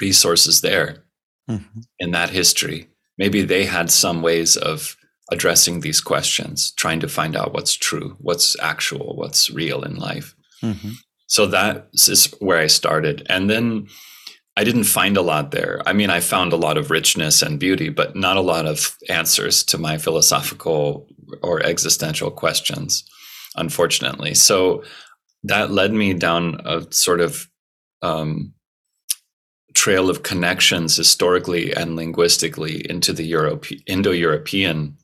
resources 0.00 0.60
there 0.60 1.04
mm-hmm. 1.48 1.80
in 1.98 2.10
that 2.12 2.30
history. 2.30 2.88
Maybe 3.16 3.42
they 3.42 3.64
had 3.64 3.90
some 3.90 4.22
ways 4.22 4.56
of 4.56 4.96
addressing 5.30 5.80
these 5.80 6.00
questions, 6.00 6.72
trying 6.72 7.00
to 7.00 7.08
find 7.08 7.36
out 7.36 7.52
what's 7.52 7.74
true, 7.74 8.16
what's 8.20 8.58
actual, 8.60 9.16
what's 9.16 9.50
real 9.50 9.82
in 9.82 9.96
life. 9.96 10.34
Mm-hmm. 10.62 10.90
So 11.26 11.46
that 11.46 11.88
is 11.92 12.34
where 12.40 12.58
I 12.58 12.68
started. 12.68 13.26
And 13.28 13.50
then 13.50 13.88
I 14.56 14.64
didn't 14.64 14.84
find 14.84 15.16
a 15.16 15.22
lot 15.22 15.50
there. 15.50 15.82
I 15.86 15.92
mean, 15.92 16.10
I 16.10 16.20
found 16.20 16.52
a 16.52 16.56
lot 16.56 16.78
of 16.78 16.90
richness 16.90 17.42
and 17.42 17.60
beauty, 17.60 17.90
but 17.90 18.16
not 18.16 18.36
a 18.36 18.40
lot 18.40 18.66
of 18.66 18.96
answers 19.08 19.62
to 19.64 19.78
my 19.78 19.98
philosophical 19.98 21.06
or 21.42 21.62
existential 21.62 22.30
questions, 22.30 23.04
unfortunately. 23.54 24.34
So 24.34 24.82
that 25.44 25.70
led 25.70 25.92
me 25.92 26.14
down 26.14 26.60
a 26.64 26.86
sort 26.90 27.20
of 27.20 27.46
um, 28.02 28.54
trail 29.78 30.10
of 30.10 30.24
connections 30.24 30.96
historically 30.96 31.72
and 31.72 31.94
linguistically 31.94 32.76
into 32.90 33.12
the 33.12 33.24
Europe- 33.24 33.70
Indo-European 33.86 34.96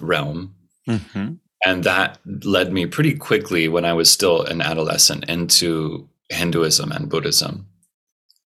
realm. 0.00 0.54
Mm-hmm. 0.88 1.34
And 1.64 1.84
that 1.84 2.18
led 2.44 2.72
me 2.72 2.86
pretty 2.86 3.16
quickly 3.16 3.68
when 3.68 3.84
I 3.84 3.94
was 3.94 4.08
still 4.08 4.42
an 4.42 4.60
adolescent 4.60 5.24
into 5.28 6.08
Hinduism 6.28 6.92
and 6.92 7.10
Buddhism. 7.10 7.66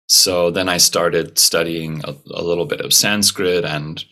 So 0.07 0.51
then 0.51 0.67
I 0.67 0.79
started 0.79 1.39
studying 1.39 2.01
a, 2.03 2.13
a 2.31 2.43
little 2.43 2.65
bit 2.65 2.81
of 2.81 2.91
Sanskrit 2.91 3.63
and 3.63 4.03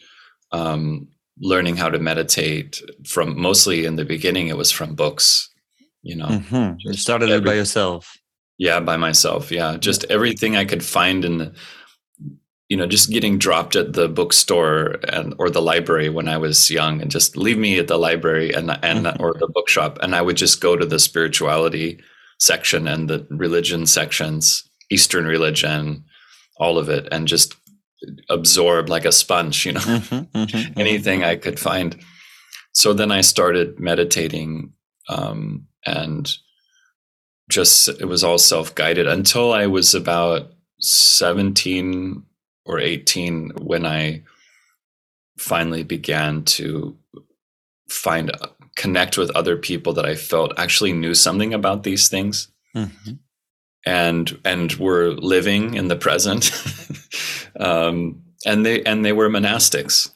um, 0.51 1.09
learning 1.39 1.75
how 1.75 1.89
to 1.89 1.99
meditate 1.99 2.81
from 3.05 3.37
mostly 3.37 3.85
in 3.85 3.97
the 3.97 4.05
beginning, 4.05 4.47
it 4.47 4.57
was 4.57 4.71
from 4.71 4.95
books, 4.95 5.49
you 6.01 6.15
know. 6.15 6.27
Mm-hmm. 6.27 6.75
You 6.79 6.93
started 6.93 7.29
every, 7.29 7.49
it 7.49 7.51
by 7.51 7.55
yourself. 7.55 8.15
Yeah, 8.57 8.79
by 8.79 8.97
myself. 8.97 9.51
Yeah. 9.51 9.77
Just 9.77 10.05
everything 10.05 10.55
I 10.55 10.65
could 10.65 10.83
find 10.83 11.25
in 11.25 11.37
the, 11.39 11.53
you 12.69 12.77
know, 12.77 12.87
just 12.87 13.11
getting 13.11 13.37
dropped 13.37 13.75
at 13.75 13.93
the 13.93 14.07
bookstore 14.07 14.95
and 15.09 15.35
or 15.37 15.49
the 15.49 15.61
library 15.61 16.09
when 16.09 16.27
I 16.27 16.37
was 16.37 16.71
young 16.71 17.01
and 17.01 17.11
just 17.11 17.37
leave 17.37 17.57
me 17.57 17.77
at 17.79 17.87
the 17.87 17.97
library 17.97 18.53
and 18.53 18.71
and 18.81 19.05
mm-hmm. 19.05 19.21
or 19.21 19.33
the 19.33 19.49
bookshop. 19.53 19.99
And 20.01 20.15
I 20.15 20.21
would 20.21 20.37
just 20.37 20.61
go 20.61 20.75
to 20.75 20.85
the 20.85 20.99
spirituality 20.99 21.99
section 22.39 22.87
and 22.87 23.09
the 23.09 23.27
religion 23.29 23.85
sections 23.85 24.67
Eastern 24.89 25.25
religion, 25.25 26.03
all 26.57 26.77
of 26.77 26.89
it, 26.89 27.07
and 27.11 27.27
just 27.27 27.55
absorb 28.29 28.89
like 28.89 29.05
a 29.05 29.11
sponge, 29.11 29.65
you 29.65 29.73
know, 29.73 29.79
mm-hmm, 29.79 30.37
mm-hmm, 30.37 30.79
anything 30.79 31.23
I 31.23 31.35
could 31.35 31.59
find. 31.59 31.97
So 32.73 32.93
then 32.93 33.11
I 33.11 33.21
started 33.21 33.79
meditating 33.79 34.73
um, 35.09 35.65
and 35.85 36.31
just 37.49 37.89
it 37.89 38.05
was 38.05 38.23
all 38.23 38.37
self 38.37 38.73
guided 38.75 39.07
until 39.07 39.53
I 39.53 39.67
was 39.67 39.93
about 39.93 40.51
17 40.79 42.23
or 42.65 42.79
18 42.79 43.51
when 43.61 43.85
I 43.85 44.23
finally 45.37 45.83
began 45.83 46.43
to 46.43 46.97
find 47.89 48.31
connect 48.75 49.17
with 49.17 49.29
other 49.31 49.57
people 49.57 49.93
that 49.93 50.05
I 50.05 50.15
felt 50.15 50.57
actually 50.57 50.93
knew 50.93 51.13
something 51.13 51.53
about 51.53 51.83
these 51.83 52.09
things. 52.09 52.49
Mm-hmm. 52.75 53.13
And 53.87 54.39
and 54.43 54.73
were 54.73 55.11
living 55.11 55.75
in 55.75 55.87
the 55.87 55.95
present. 55.95 56.51
Um, 57.57 58.21
and 58.45 58.65
they 58.65 58.83
and 58.83 59.05
they 59.05 59.13
were 59.13 59.29
monastics. 59.29 60.11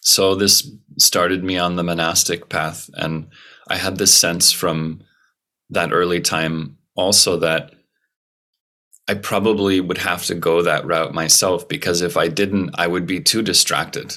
So 0.00 0.36
this 0.36 0.70
started 0.98 1.42
me 1.44 1.58
on 1.58 1.76
the 1.76 1.84
monastic 1.84 2.48
path 2.48 2.90
and 2.94 3.28
i 3.68 3.76
had 3.76 3.96
this 3.96 4.12
sense 4.12 4.50
from 4.50 5.00
that 5.70 5.92
early 5.92 6.20
time. 6.20 6.76
Also 6.96 7.36
that 7.38 7.74
i 9.08 9.14
probably 9.14 9.80
would 9.80 9.98
have 9.98 10.24
to 10.26 10.34
go 10.34 10.62
that 10.62 10.86
route 10.86 11.14
myself 11.14 11.66
because 11.66 12.02
if 12.02 12.16
i 12.16 12.28
didn't 12.28 12.70
i 12.74 12.86
would 12.86 13.06
be 13.06 13.20
too 13.20 13.42
distracted. 13.42 14.16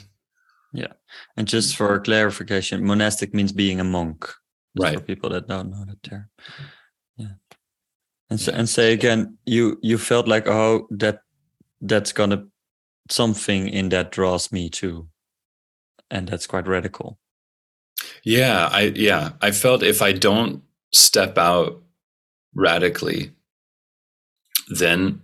Yeah. 0.73 0.93
And 1.35 1.47
just 1.47 1.75
for 1.75 1.99
clarification 1.99 2.85
monastic 2.85 3.33
means 3.33 3.51
being 3.51 3.79
a 3.79 3.83
monk 3.83 4.29
right. 4.79 4.97
for 4.97 5.03
people 5.03 5.29
that 5.31 5.47
don't 5.47 5.69
know 5.69 5.83
that 5.85 6.01
term. 6.01 6.29
Yeah. 7.17 7.35
And 8.29 8.39
so, 8.39 8.51
and 8.53 8.69
say 8.69 8.93
again 8.93 9.37
you 9.45 9.77
you 9.81 9.97
felt 9.97 10.27
like 10.27 10.47
oh 10.47 10.87
that 10.91 11.21
that's 11.81 12.13
gonna 12.13 12.45
something 13.09 13.67
in 13.67 13.89
that 13.89 14.11
draws 14.11 14.51
me 14.51 14.69
too 14.69 15.07
and 16.09 16.27
that's 16.27 16.47
quite 16.47 16.67
radical. 16.67 17.17
Yeah 18.23 18.69
i 18.71 18.93
yeah 18.95 19.31
i 19.41 19.51
felt 19.51 19.83
if 19.83 20.01
i 20.01 20.11
don't 20.11 20.63
step 20.91 21.37
out 21.37 21.81
radically 22.53 23.31
then 24.71 25.21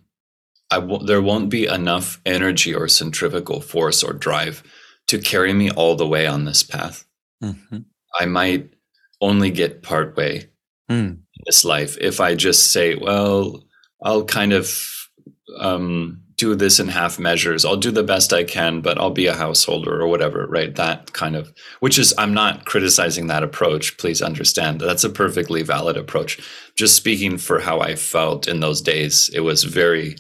I 0.70 0.80
w- 0.80 1.06
there 1.06 1.22
won't 1.22 1.50
be 1.50 1.66
enough 1.66 2.20
energy 2.26 2.76
or 2.76 2.88
centrifugal 2.88 3.62
force 3.62 4.04
or 4.04 4.14
drive 4.14 4.64
to 5.08 5.20
carry 5.20 5.54
me 5.54 5.72
all 5.72 5.96
the 5.96 6.08
way 6.08 6.28
on 6.28 6.46
this 6.46 6.64
path. 6.64 7.06
Mm-hmm. 7.42 7.80
I 8.20 8.26
might 8.26 8.70
only 9.22 9.50
get 9.52 9.84
part 9.84 10.16
way 10.18 10.50
mm. 10.90 11.18
this 11.46 11.64
life 11.64 11.98
if 12.00 12.20
I 12.20 12.36
just 12.36 12.72
say, 12.72 12.96
well, 12.96 13.64
I'll 14.04 14.26
kind 14.26 14.54
of 14.54 14.78
um, 15.60 16.24
do 16.38 16.56
this 16.56 16.80
in 16.80 16.88
half 16.88 17.18
measures. 17.18 17.66
I'll 17.66 17.78
do 17.78 17.92
the 17.92 18.04
best 18.04 18.32
I 18.32 18.44
can, 18.44 18.82
but 18.82 18.98
I'll 18.98 19.12
be 19.12 19.26
a 19.26 19.36
householder 19.36 20.00
or 20.00 20.08
whatever, 20.08 20.46
right? 20.48 20.76
That 20.76 21.14
kind 21.14 21.36
of, 21.36 21.52
which 21.80 21.98
is, 21.98 22.14
I'm 22.18 22.34
not 22.34 22.66
criticizing 22.66 23.28
that 23.28 23.44
approach. 23.44 23.98
Please 23.98 24.22
understand 24.22 24.80
that's 24.80 25.04
a 25.04 25.10
perfectly 25.10 25.64
valid 25.64 25.98
approach. 25.98 26.40
Just 26.76 26.96
speaking 26.96 27.38
for 27.38 27.60
how 27.60 27.80
I 27.80 27.96
felt 27.96 28.48
in 28.48 28.60
those 28.60 28.82
days, 28.82 29.30
it 29.34 29.40
was 29.40 29.64
very, 29.64 30.16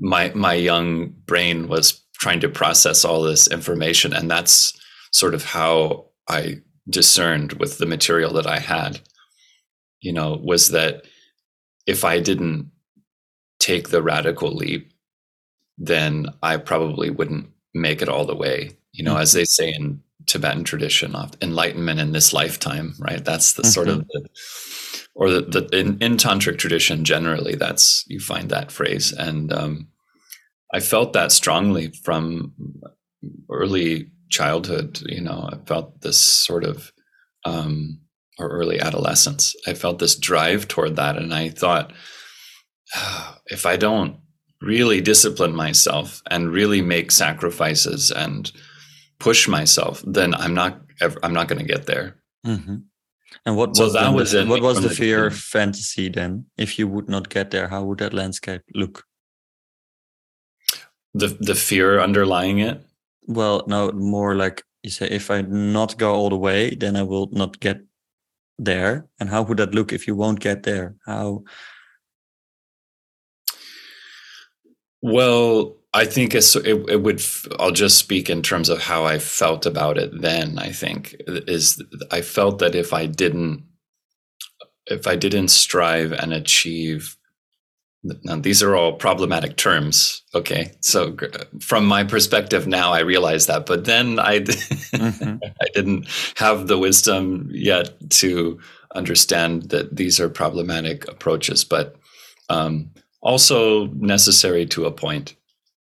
my, 0.00 0.32
my 0.34 0.54
young 0.54 1.10
brain 1.26 1.68
was 1.68 2.02
trying 2.14 2.40
to 2.40 2.48
process 2.48 3.04
all 3.04 3.22
this 3.22 3.46
information. 3.46 4.14
And 4.14 4.30
that's 4.30 4.72
sort 5.12 5.34
of 5.34 5.44
how 5.44 6.06
I 6.28 6.62
discerned 6.88 7.54
with 7.54 7.78
the 7.78 7.86
material 7.86 8.32
that 8.32 8.46
I 8.46 8.60
had 8.60 9.00
you 10.00 10.12
know, 10.12 10.40
was 10.42 10.70
that 10.70 11.04
if 11.86 12.04
I 12.04 12.20
didn't 12.20 12.70
take 13.58 13.88
the 13.88 14.02
radical 14.02 14.52
leap, 14.52 14.92
then 15.78 16.28
I 16.42 16.56
probably 16.56 17.10
wouldn't 17.10 17.50
make 17.74 18.02
it 18.02 18.08
all 18.08 18.26
the 18.26 18.36
way. 18.36 18.76
You 18.92 19.04
know, 19.04 19.12
mm-hmm. 19.12 19.22
as 19.22 19.32
they 19.32 19.44
say 19.44 19.72
in 19.72 20.02
Tibetan 20.26 20.64
tradition, 20.64 21.14
enlightenment 21.40 22.00
in 22.00 22.12
this 22.12 22.32
lifetime, 22.32 22.94
right? 22.98 23.24
That's 23.24 23.52
the 23.52 23.62
mm-hmm. 23.62 23.70
sort 23.70 23.88
of 23.88 23.98
mm-hmm. 23.98 24.08
the, 24.12 24.28
or 25.14 25.30
the, 25.30 25.40
the 25.42 25.78
in, 25.78 25.98
in, 26.00 26.16
tantric 26.16 26.58
tradition 26.58 27.04
generally, 27.04 27.54
that's 27.54 28.04
you 28.08 28.20
find 28.20 28.50
that 28.50 28.72
phrase, 28.72 29.12
and 29.12 29.52
um, 29.52 29.88
I 30.74 30.80
felt 30.80 31.12
that 31.12 31.32
strongly 31.32 31.92
from 32.04 32.52
early 33.50 34.10
childhood. 34.30 35.00
You 35.06 35.22
know, 35.22 35.48
I 35.52 35.56
felt 35.66 36.00
this 36.00 36.20
sort 36.20 36.64
of 36.64 36.92
um, 37.44 38.00
or 38.38 38.48
early 38.48 38.80
adolescence. 38.80 39.54
I 39.66 39.74
felt 39.74 39.98
this 39.98 40.16
drive 40.16 40.68
toward 40.68 40.96
that. 40.96 41.16
And 41.16 41.32
I 41.32 41.48
thought, 41.48 41.92
if 43.46 43.66
I 43.66 43.76
don't 43.76 44.16
really 44.60 45.00
discipline 45.00 45.54
myself 45.54 46.22
and 46.30 46.52
really 46.52 46.82
make 46.82 47.10
sacrifices 47.10 48.10
and 48.10 48.50
push 49.18 49.48
myself, 49.48 50.02
then 50.06 50.34
I'm 50.34 50.54
not 50.54 50.80
ever, 51.00 51.18
I'm 51.22 51.34
not 51.34 51.48
going 51.48 51.60
to 51.60 51.72
get 51.72 51.86
there. 51.86 52.16
Mm-hmm. 52.46 52.76
And 53.44 53.56
what 53.56 53.76
so 53.76 53.84
was 53.84 53.92
that 53.92 54.12
was 54.12 54.32
the, 54.32 54.46
what 54.46 54.62
was 54.62 54.82
the 54.82 54.90
fear 54.90 55.28
the, 55.28 55.36
fantasy 55.36 56.08
then? 56.08 56.46
If 56.56 56.78
you 56.78 56.88
would 56.88 57.08
not 57.08 57.28
get 57.28 57.50
there, 57.50 57.68
how 57.68 57.84
would 57.84 57.98
that 57.98 58.14
landscape 58.14 58.62
look? 58.74 59.04
The 61.14 61.36
the 61.40 61.54
fear 61.54 62.00
underlying 62.00 62.58
it. 62.58 62.82
Well, 63.26 63.64
no, 63.66 63.92
more 63.92 64.34
like 64.36 64.62
you 64.82 64.90
say, 64.90 65.08
if 65.08 65.30
I 65.30 65.42
not 65.42 65.98
go 65.98 66.14
all 66.14 66.30
the 66.30 66.36
way, 66.36 66.74
then 66.74 66.96
I 66.96 67.02
will 67.02 67.28
not 67.32 67.60
get 67.60 67.80
there 68.58 69.06
and 69.20 69.28
how 69.28 69.42
would 69.42 69.58
that 69.58 69.74
look 69.74 69.92
if 69.92 70.06
you 70.06 70.14
won't 70.14 70.40
get 70.40 70.62
there 70.62 70.94
how 71.04 71.44
well 75.06 75.76
I 75.96 76.04
think 76.04 76.34
it, 76.34 76.54
it 76.56 77.02
would. 77.02 77.24
I'll 77.58 77.70
just 77.70 77.96
speak 77.96 78.28
in 78.28 78.42
terms 78.42 78.68
of 78.68 78.82
how 78.82 79.06
I 79.06 79.18
felt 79.18 79.64
about 79.64 79.96
it. 79.96 80.20
Then 80.20 80.58
I 80.58 80.70
think 80.70 81.16
is 81.26 81.82
I 82.10 82.20
felt 82.20 82.58
that 82.58 82.74
if 82.74 82.92
I 82.92 83.06
didn't, 83.06 83.64
if 84.88 85.06
I 85.06 85.16
didn't 85.16 85.48
strive 85.48 86.12
and 86.12 86.34
achieve, 86.34 87.16
now 88.24 88.36
these 88.36 88.62
are 88.62 88.76
all 88.76 88.92
problematic 88.92 89.56
terms. 89.56 90.22
Okay, 90.34 90.72
so 90.80 91.16
from 91.60 91.86
my 91.86 92.04
perspective 92.04 92.66
now, 92.66 92.92
I 92.92 93.00
realize 93.00 93.46
that, 93.46 93.64
but 93.64 93.86
then 93.86 94.18
I, 94.18 94.40
mm-hmm. 94.40 95.36
I 95.62 95.66
didn't 95.72 96.08
have 96.36 96.66
the 96.66 96.76
wisdom 96.76 97.48
yet 97.50 98.10
to 98.10 98.60
understand 98.94 99.70
that 99.70 99.96
these 99.96 100.20
are 100.20 100.28
problematic 100.28 101.08
approaches, 101.08 101.64
but 101.64 101.96
um, 102.50 102.90
also 103.26 103.88
necessary 103.88 104.64
to 104.66 104.86
a 104.86 104.92
point. 104.92 105.34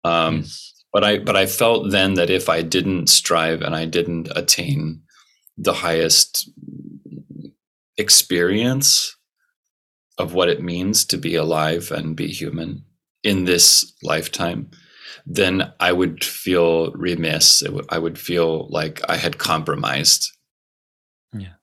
Um, 0.05 0.39
yes. 0.39 0.71
But 0.93 1.03
I 1.03 1.19
but 1.19 1.37
I 1.37 1.47
felt 1.47 1.91
then 1.91 2.15
that 2.15 2.31
if 2.31 2.49
I 2.49 2.63
didn't 2.63 3.09
strive 3.09 3.63
and 3.63 3.75
I 3.75 3.85
didn't 3.85 4.29
attain 4.37 5.03
the 5.59 5.73
highest 5.73 6.49
experience 7.99 9.17
of 10.19 10.35
what 10.35 10.49
it 10.49 10.63
means 10.63 11.05
to 11.07 11.19
be 11.19 11.35
alive 11.35 11.91
and 11.91 12.17
be 12.17 12.29
human 12.29 12.85
in 13.25 13.45
this 13.45 13.93
lifetime, 14.05 14.71
then 15.27 15.73
I 15.81 15.91
would 15.91 16.23
feel 16.23 16.93
remiss. 16.93 17.61
W- 17.61 17.85
I 17.89 17.99
would 17.99 18.19
feel 18.19 18.69
like 18.69 19.01
I 19.09 19.17
had 19.17 19.39
compromised. 19.39 20.31
Yeah. 21.33 21.55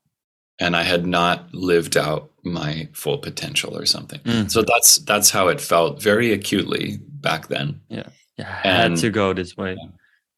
And 0.60 0.76
I 0.76 0.84
had 0.84 1.06
not 1.06 1.54
lived 1.54 1.96
out 1.96 2.31
my 2.44 2.90
full 2.94 3.18
potential 3.18 3.78
or 3.78 3.86
something. 3.86 4.20
Mm. 4.22 4.52
So 4.52 4.62
that's 4.62 4.98
that's 5.00 5.30
how 5.30 5.48
it 5.48 5.62
felt 5.62 6.02
very 6.02 6.32
acutely 6.32 7.00
back 7.22 7.48
then. 7.48 7.82
Yeah 7.90 8.10
Yeah. 8.38 8.62
had 8.64 8.96
to 8.98 9.10
go 9.10 9.34
this 9.34 9.56
way. 9.58 9.78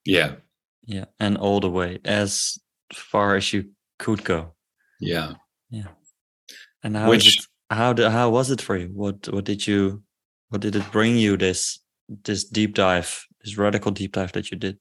Yeah. 0.05 0.35
Yeah. 0.85 1.05
And 1.19 1.37
all 1.37 1.59
the 1.59 1.69
way 1.69 1.99
as 2.05 2.59
far 2.93 3.35
as 3.35 3.53
you 3.53 3.69
could 3.99 4.23
go. 4.23 4.53
Yeah. 4.99 5.33
Yeah. 5.69 5.87
And 6.83 6.97
how 6.97 7.09
Which, 7.09 7.39
it, 7.39 7.45
how 7.69 7.93
did, 7.93 8.11
how 8.11 8.29
was 8.29 8.51
it 8.51 8.61
for 8.61 8.77
you? 8.77 8.89
What 8.93 9.27
what 9.29 9.45
did 9.45 9.65
you 9.65 10.03
what 10.49 10.61
did 10.61 10.75
it 10.75 10.91
bring 10.91 11.17
you 11.17 11.37
this 11.37 11.79
this 12.23 12.43
deep 12.43 12.75
dive, 12.75 13.25
this 13.43 13.57
radical 13.57 13.91
deep 13.91 14.13
dive 14.13 14.33
that 14.33 14.51
you 14.51 14.57
did? 14.57 14.77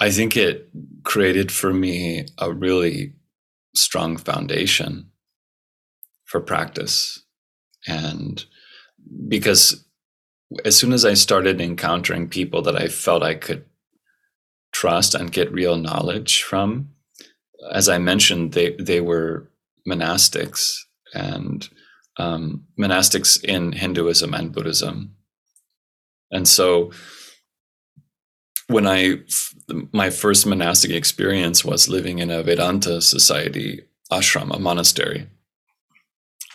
I 0.00 0.10
think 0.10 0.36
it 0.36 0.68
created 1.04 1.52
for 1.52 1.72
me 1.72 2.26
a 2.38 2.52
really 2.52 3.14
strong 3.74 4.16
foundation 4.16 5.09
for 6.30 6.40
practice. 6.40 7.24
And 7.88 8.44
because 9.26 9.84
as 10.64 10.76
soon 10.76 10.92
as 10.92 11.04
I 11.04 11.14
started 11.14 11.60
encountering 11.60 12.28
people 12.28 12.62
that 12.62 12.76
I 12.76 12.86
felt 12.86 13.24
I 13.24 13.34
could 13.34 13.64
trust 14.72 15.14
and 15.14 15.32
get 15.32 15.52
real 15.52 15.76
knowledge 15.76 16.42
from, 16.44 16.90
as 17.72 17.88
I 17.88 17.98
mentioned, 17.98 18.52
they 18.52 18.76
they 18.78 19.00
were 19.00 19.50
monastics 19.88 20.78
and 21.14 21.68
um, 22.16 22.64
monastics 22.78 23.42
in 23.42 23.72
Hinduism 23.72 24.32
and 24.32 24.52
Buddhism, 24.52 25.16
and 26.30 26.46
so 26.46 26.92
when 28.68 28.86
I 28.86 29.18
my 29.92 30.10
first 30.10 30.46
monastic 30.46 30.90
experience 30.90 31.64
was 31.64 31.88
living 31.88 32.18
in 32.18 32.30
a 32.30 32.42
Vedanta 32.42 33.00
society 33.02 33.82
ashram, 34.10 34.54
a 34.54 34.58
monastery, 34.58 35.28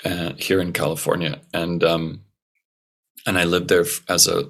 uh, 0.06 0.34
here 0.38 0.62
in 0.62 0.72
California, 0.72 1.42
and 1.54 1.84
um, 1.84 2.22
and 3.26 3.38
I 3.38 3.44
lived 3.46 3.70
there 3.70 3.86
as 4.08 4.28
a 4.28 4.50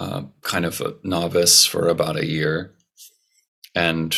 uh, 0.00 0.22
kind 0.42 0.64
of 0.64 0.80
a 0.80 0.94
novice 1.02 1.66
for 1.66 1.88
about 1.88 2.16
a 2.16 2.26
year, 2.26 2.74
and 3.74 4.16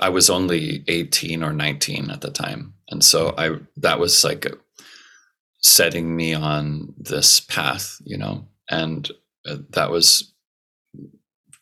I 0.00 0.08
was 0.08 0.30
only 0.30 0.82
eighteen 0.88 1.42
or 1.42 1.52
nineteen 1.52 2.10
at 2.10 2.22
the 2.22 2.30
time, 2.30 2.74
and 2.90 3.04
so 3.04 3.34
I 3.36 3.58
that 3.76 4.00
was 4.00 4.24
like 4.24 4.46
a, 4.46 4.52
setting 5.60 6.16
me 6.16 6.34
on 6.34 6.94
this 6.96 7.40
path, 7.40 7.96
you 8.04 8.16
know, 8.16 8.48
and 8.70 9.10
uh, 9.46 9.56
that 9.70 9.90
was 9.90 10.32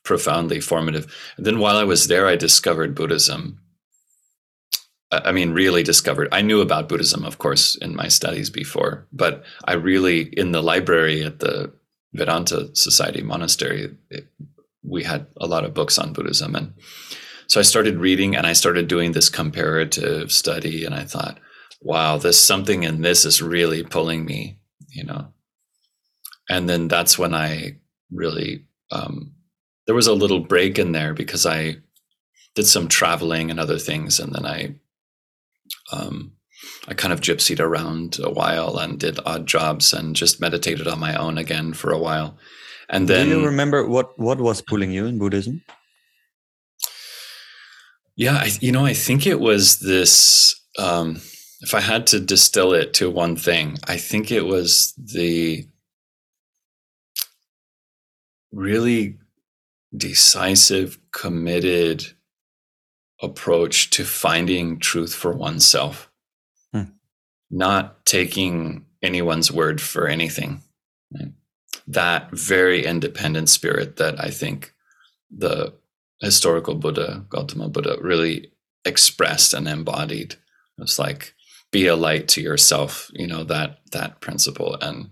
profoundly 0.05 0.61
formative. 0.61 1.13
And 1.37 1.45
then 1.45 1.59
while 1.59 1.77
I 1.77 1.85
was 1.85 2.07
there, 2.07 2.29
I 2.29 2.37
discovered 2.37 2.95
Buddhism 2.95 3.59
I 5.13 5.31
mean, 5.31 5.53
really 5.53 5.85
discovered. 5.85 6.29
I 6.33 6.43
knew 6.43 6.61
about 6.61 6.89
Buddhism, 6.89 7.25
of 7.25 7.39
course, 7.39 7.77
in 7.77 7.95
my 7.95 8.09
studies 8.09 8.51
before, 8.51 9.07
but 9.13 9.45
I 9.65 9.75
really, 9.75 10.23
in 10.23 10.51
the 10.51 10.63
library 10.63 11.23
at 11.23 11.39
the 11.39 11.73
Vedanta 12.13 12.75
Society 12.75 13.23
monastery, 13.23 13.95
it, 14.11 14.27
we 14.83 15.05
had 15.05 15.27
a 15.37 15.47
lot 15.47 15.65
of 15.65 15.75
books 15.75 15.99
on 15.99 16.13
Buddhism. 16.13 16.55
And 16.57 16.75
so 17.47 17.61
I 17.61 17.63
started 17.63 17.99
reading 17.99 18.35
and 18.35 18.47
I 18.47 18.53
started 18.53 18.89
doing 18.89 19.13
this 19.13 19.29
comparative 19.29 20.33
study. 20.33 20.85
And 20.85 20.95
I 20.95 21.05
thought, 21.05 21.39
wow, 21.81 22.19
there's 22.19 22.39
something 22.39 22.83
in 22.83 23.03
this 23.03 23.25
is 23.25 23.43
really 23.43 23.85
pulling 23.85 24.25
me, 24.25 24.59
you 24.89 25.05
know. 25.05 25.29
And 26.49 26.69
then 26.69 26.89
that's 26.89 27.19
when 27.19 27.35
I 27.35 27.77
really, 28.13 28.65
um, 28.91 29.35
there 29.87 29.95
was 29.95 30.07
a 30.07 30.15
little 30.15 30.41
break 30.41 30.79
in 30.79 30.93
there 30.93 31.15
because 31.15 31.47
I 31.47 31.77
did 32.55 32.67
some 32.67 32.89
traveling 32.89 33.51
and 33.51 33.61
other 33.61 33.79
things. 33.79 34.19
And 34.19 34.33
then 34.33 34.47
I 34.47 34.77
um, 35.93 36.33
I 36.89 36.95
kind 36.95 37.13
of 37.13 37.21
gypsied 37.21 37.61
around 37.61 38.19
a 38.23 38.31
while 38.31 38.79
and 38.79 38.99
did 38.99 39.21
odd 39.27 39.47
jobs 39.47 39.93
and 39.93 40.17
just 40.17 40.41
meditated 40.41 40.87
on 40.87 40.99
my 40.99 41.15
own 41.15 41.39
again 41.39 41.75
for 41.75 41.91
a 41.91 41.99
while. 41.99 42.39
And 42.89 43.09
then, 43.09 43.27
do 43.27 43.41
you 43.41 43.47
remember 43.47 43.87
what 43.87 44.19
what 44.19 44.39
was 44.39 44.63
pulling 44.63 44.93
you 44.93 45.07
in 45.07 45.19
Buddhism? 45.19 45.63
Yeah, 48.17 48.37
I, 48.37 48.51
you 48.61 48.73
know, 48.73 48.87
I 48.87 48.95
think 48.95 49.27
it 49.27 49.41
was 49.41 49.81
this. 49.81 50.55
Um, 50.79 51.21
if 51.61 51.75
I 51.75 51.81
had 51.81 52.07
to 52.09 52.21
distill 52.21 52.73
it 52.73 52.95
to 52.95 53.11
one 53.11 53.37
thing, 53.37 53.77
I 53.87 53.97
think 53.97 54.31
it 54.31 54.47
was 54.47 54.95
the 54.97 55.67
really 58.53 59.19
decisive, 59.97 60.99
committed 61.13 62.16
approach 63.23 63.91
to 63.91 64.05
finding 64.05 64.79
truth 64.79 65.15
for 65.15 65.33
oneself, 65.33 66.11
hmm. 66.73 66.83
not 67.51 68.05
taking 68.05 68.87
anyone's 69.03 69.51
word 69.51 69.81
for 69.81 70.07
anything. 70.07 70.63
Right? 71.13 71.33
That 71.87 72.31
very 72.33 72.85
independent 72.85 73.49
spirit 73.49 73.97
that 73.97 74.21
I 74.21 74.31
think 74.31 74.75
the 75.31 75.75
historical 76.21 76.75
Buddha, 76.75 77.25
Gautama 77.29 77.69
Buddha, 77.69 77.97
really 78.01 78.53
expressed 78.85 79.55
and 79.55 79.69
embodied. 79.69 80.37
It's 80.79 80.99
like 80.99 81.35
be 81.73 81.87
a 81.87 81.97
light 81.97 82.29
to 82.29 82.41
yourself, 82.41 83.11
you 83.13 83.27
know, 83.27 83.45
that 83.45 83.79
that 83.93 84.21
principle. 84.21 84.77
And 84.81 85.11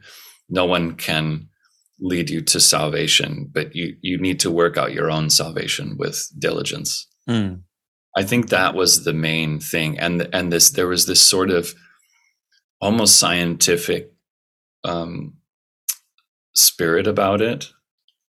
no 0.48 0.64
one 0.64 0.94
can 0.94 1.48
lead 2.00 2.30
you 2.30 2.40
to 2.42 2.60
salvation, 2.60 3.48
but 3.52 3.74
you 3.74 3.96
you 4.00 4.18
need 4.18 4.40
to 4.40 4.50
work 4.50 4.76
out 4.76 4.92
your 4.92 5.10
own 5.10 5.30
salvation 5.30 5.96
with 5.98 6.30
diligence. 6.38 7.06
Mm. 7.28 7.62
I 8.16 8.22
think 8.22 8.48
that 8.48 8.74
was 8.74 9.04
the 9.04 9.12
main 9.12 9.60
thing, 9.60 9.98
and 9.98 10.28
and 10.32 10.52
this 10.52 10.70
there 10.70 10.88
was 10.88 11.06
this 11.06 11.20
sort 11.20 11.50
of 11.50 11.74
almost 12.80 13.18
scientific 13.18 14.12
um, 14.84 15.34
spirit 16.54 17.06
about 17.06 17.40
it, 17.40 17.70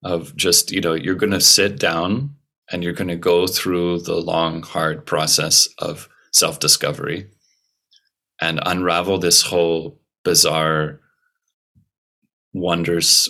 of 0.02 0.36
just 0.36 0.70
you 0.70 0.80
know 0.80 0.94
you're 0.94 1.14
going 1.14 1.32
to 1.32 1.40
sit 1.40 1.78
down 1.78 2.36
and 2.70 2.84
you're 2.84 2.92
going 2.92 3.08
to 3.08 3.16
go 3.16 3.46
through 3.46 4.00
the 4.00 4.16
long 4.16 4.62
hard 4.62 5.06
process 5.06 5.68
of 5.78 6.08
self 6.32 6.58
discovery 6.60 7.28
and 8.40 8.60
unravel 8.64 9.18
this 9.18 9.42
whole 9.42 10.00
bizarre 10.24 11.00
wonders 12.52 13.28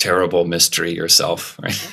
terrible 0.00 0.46
mystery 0.46 0.92
yourself 0.92 1.58
right 1.62 1.88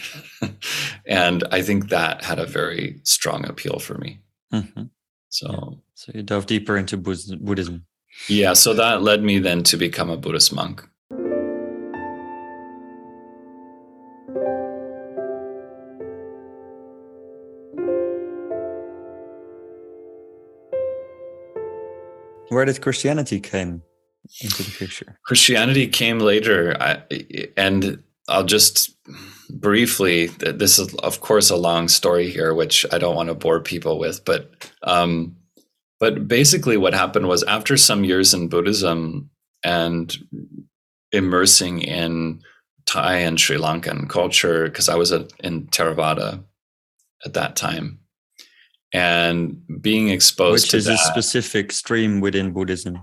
and 1.06 1.44
i 1.52 1.62
think 1.62 1.90
that 1.90 2.24
had 2.24 2.40
a 2.40 2.46
very 2.46 3.00
strong 3.04 3.46
appeal 3.46 3.80
for 3.80 3.96
me 3.98 4.20
mm-hmm. 4.52 4.84
so 5.30 5.48
yeah. 5.52 5.78
so 5.94 6.12
you 6.16 6.24
dove 6.24 6.48
deeper 6.48 6.78
into 6.78 6.98
buddhism 6.98 7.86
yeah 8.30 8.54
so 8.54 8.74
that 8.74 9.04
led 9.04 9.22
me 9.22 9.38
then 9.40 9.62
to 9.62 9.78
become 9.78 10.10
a 10.10 10.18
buddhist 10.18 10.54
monk 10.54 10.88
where 22.50 22.64
did 22.64 22.82
christianity 22.82 23.42
came 23.42 23.84
into 24.42 24.64
the 24.64 24.76
picture? 24.78 25.18
Christianity 25.24 25.88
came 25.88 26.20
later, 26.20 26.76
I, 26.80 27.02
and 27.56 28.02
I'll 28.28 28.44
just 28.44 28.96
briefly. 29.50 30.28
This 30.28 30.80
is, 30.80 30.94
of 30.96 31.22
course, 31.22 31.50
a 31.50 31.56
long 31.56 31.88
story 31.88 32.30
here, 32.30 32.54
which 32.54 32.86
I 32.92 32.98
don't 32.98 33.16
want 33.16 33.30
to 33.30 33.36
bore 33.36 33.60
people 33.60 34.00
with, 34.00 34.24
but 34.26 34.72
um, 34.84 35.36
but 36.00 36.28
basically, 36.28 36.78
what 36.78 36.94
happened 36.94 37.28
was 37.28 37.44
after 37.44 37.78
some 37.78 38.04
years 38.04 38.34
in 38.34 38.50
Buddhism 38.50 39.30
and 39.64 40.16
immersing 41.12 41.82
in 41.82 42.42
Thai 42.86 43.18
and 43.18 43.40
Sri 43.40 43.58
Lankan 43.58 44.10
culture 44.10 44.66
because 44.66 44.90
I 44.90 44.96
was 44.96 45.12
in 45.12 45.68
Theravada 45.68 46.44
at 47.26 47.34
that 47.34 47.56
time, 47.56 48.00
and 48.94 49.62
being 49.82 50.10
exposed 50.10 50.66
Which 50.66 50.72
to 50.72 50.78
is 50.78 50.86
that, 50.86 50.94
a 50.94 50.98
specific 50.98 51.72
stream 51.72 52.22
within 52.22 52.52
Buddhism. 52.52 53.00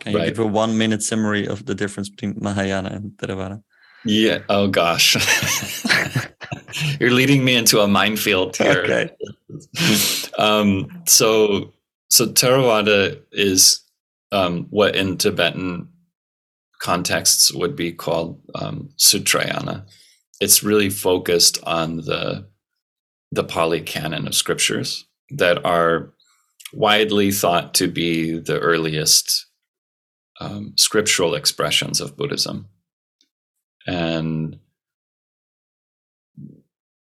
Can 0.00 0.12
you 0.12 0.18
Right. 0.18 0.28
give 0.28 0.38
a 0.38 0.46
one 0.46 0.78
minute 0.78 1.02
summary 1.02 1.46
of 1.46 1.66
the 1.66 1.74
difference 1.74 2.08
between 2.08 2.36
Mahayana 2.40 2.90
and 2.90 3.12
Theravada? 3.18 3.62
Yeah. 4.04 4.40
Oh 4.48 4.68
gosh. 4.68 5.16
You're 7.00 7.10
leading 7.10 7.44
me 7.44 7.56
into 7.56 7.80
a 7.80 7.88
minefield 7.88 8.56
here. 8.56 8.84
Okay. 8.84 9.10
um, 10.38 11.02
so 11.06 11.72
so 12.10 12.26
Theravada 12.26 13.20
is 13.32 13.80
um, 14.32 14.66
what 14.70 14.94
in 14.94 15.16
Tibetan 15.18 15.88
contexts 16.80 17.52
would 17.52 17.74
be 17.74 17.92
called 17.92 18.40
um, 18.54 18.90
Sutrayana. 18.98 19.84
It's 20.40 20.62
really 20.62 20.90
focused 20.90 21.58
on 21.64 21.96
the 21.96 22.46
the 23.32 23.44
Pali 23.44 23.80
canon 23.80 24.26
of 24.26 24.34
scriptures 24.34 25.04
that 25.30 25.62
are 25.64 26.14
widely 26.72 27.30
thought 27.32 27.74
to 27.74 27.88
be 27.88 28.38
the 28.38 28.58
earliest 28.60 29.46
um, 30.40 30.72
scriptural 30.76 31.34
expressions 31.34 32.00
of 32.00 32.16
Buddhism. 32.16 32.68
And 33.86 34.58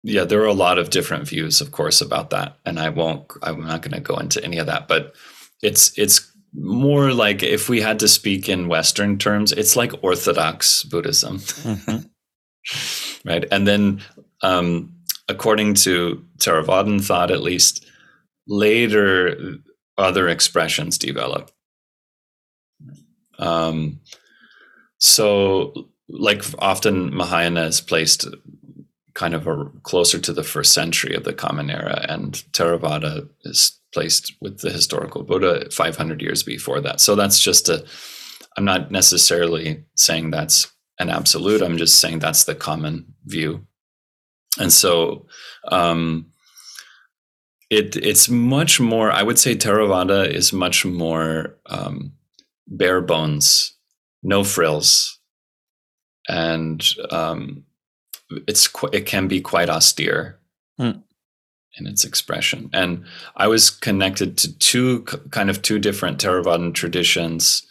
yeah, 0.02 0.24
there 0.24 0.40
are 0.42 0.46
a 0.46 0.52
lot 0.52 0.78
of 0.78 0.90
different 0.90 1.28
views, 1.28 1.60
of 1.60 1.72
course, 1.72 2.00
about 2.00 2.30
that, 2.30 2.56
and 2.64 2.78
I 2.78 2.90
won't. 2.90 3.30
I'm 3.42 3.62
not 3.62 3.82
going 3.82 3.94
to 3.94 4.00
go 4.00 4.16
into 4.16 4.42
any 4.44 4.58
of 4.58 4.66
that, 4.66 4.86
but 4.86 5.14
it's 5.62 5.96
it's 5.98 6.32
more 6.54 7.12
like 7.12 7.42
if 7.42 7.68
we 7.68 7.80
had 7.80 7.98
to 8.00 8.08
speak 8.08 8.48
in 8.48 8.68
Western 8.68 9.18
terms, 9.18 9.52
it's 9.52 9.74
like 9.76 9.92
Orthodox 10.04 10.84
Buddhism, 10.84 11.38
Mhm. 11.38 12.08
right? 13.24 13.44
And 13.50 13.66
then, 13.66 14.00
um, 14.42 14.94
according 15.28 15.74
to 15.74 16.24
Theravadan 16.38 17.04
thought, 17.04 17.30
at 17.32 17.42
least 17.42 17.84
later, 18.46 19.56
other 19.98 20.28
expressions 20.28 20.98
develop. 20.98 21.50
Um, 23.38 24.00
so, 24.98 25.88
like 26.08 26.42
often, 26.58 27.14
Mahayana 27.14 27.64
is 27.64 27.80
placed 27.80 28.26
kind 29.14 29.34
of 29.34 29.46
a, 29.46 29.64
closer 29.82 30.18
to 30.18 30.32
the 30.32 30.44
first 30.44 30.72
century 30.72 31.14
of 31.14 31.24
the 31.24 31.32
Common 31.32 31.70
Era, 31.70 32.04
and 32.08 32.34
Theravada 32.52 33.28
is 33.44 33.78
placed 33.92 34.34
with 34.40 34.60
the 34.60 34.70
historical 34.70 35.22
Buddha 35.22 35.70
500 35.70 36.20
years 36.20 36.42
before 36.42 36.80
that. 36.82 37.00
So 37.00 37.14
that's 37.14 37.40
just 37.40 37.68
a. 37.68 37.84
I'm 38.56 38.64
not 38.64 38.90
necessarily 38.90 39.84
saying 39.96 40.30
that's 40.30 40.72
an 40.98 41.10
absolute. 41.10 41.62
I'm 41.62 41.76
just 41.76 42.00
saying 42.00 42.20
that's 42.20 42.44
the 42.44 42.54
common 42.54 43.14
view, 43.24 43.66
and 44.58 44.72
so. 44.72 45.26
Um, 45.68 46.26
it 47.68 47.96
it's 47.96 48.28
much 48.28 48.78
more. 48.78 49.10
I 49.10 49.22
would 49.22 49.38
say 49.38 49.56
Theravada 49.56 50.28
is 50.28 50.52
much 50.52 50.84
more 50.84 51.58
um, 51.66 52.12
bare 52.66 53.00
bones, 53.00 53.74
no 54.22 54.42
frills, 54.44 55.18
and 56.28 56.84
um, 57.10 57.64
it's 58.48 58.66
qu- 58.68 58.90
it 58.92 59.06
can 59.06 59.28
be 59.28 59.40
quite 59.40 59.68
austere 59.70 60.38
Hmm. 60.78 60.98
in 61.78 61.86
its 61.86 62.04
expression. 62.04 62.68
And 62.72 63.04
I 63.36 63.46
was 63.48 63.70
connected 63.70 64.36
to 64.38 64.58
two 64.58 65.02
kind 65.30 65.48
of 65.50 65.62
two 65.62 65.78
different 65.78 66.18
Theravadan 66.20 66.74
traditions 66.74 67.62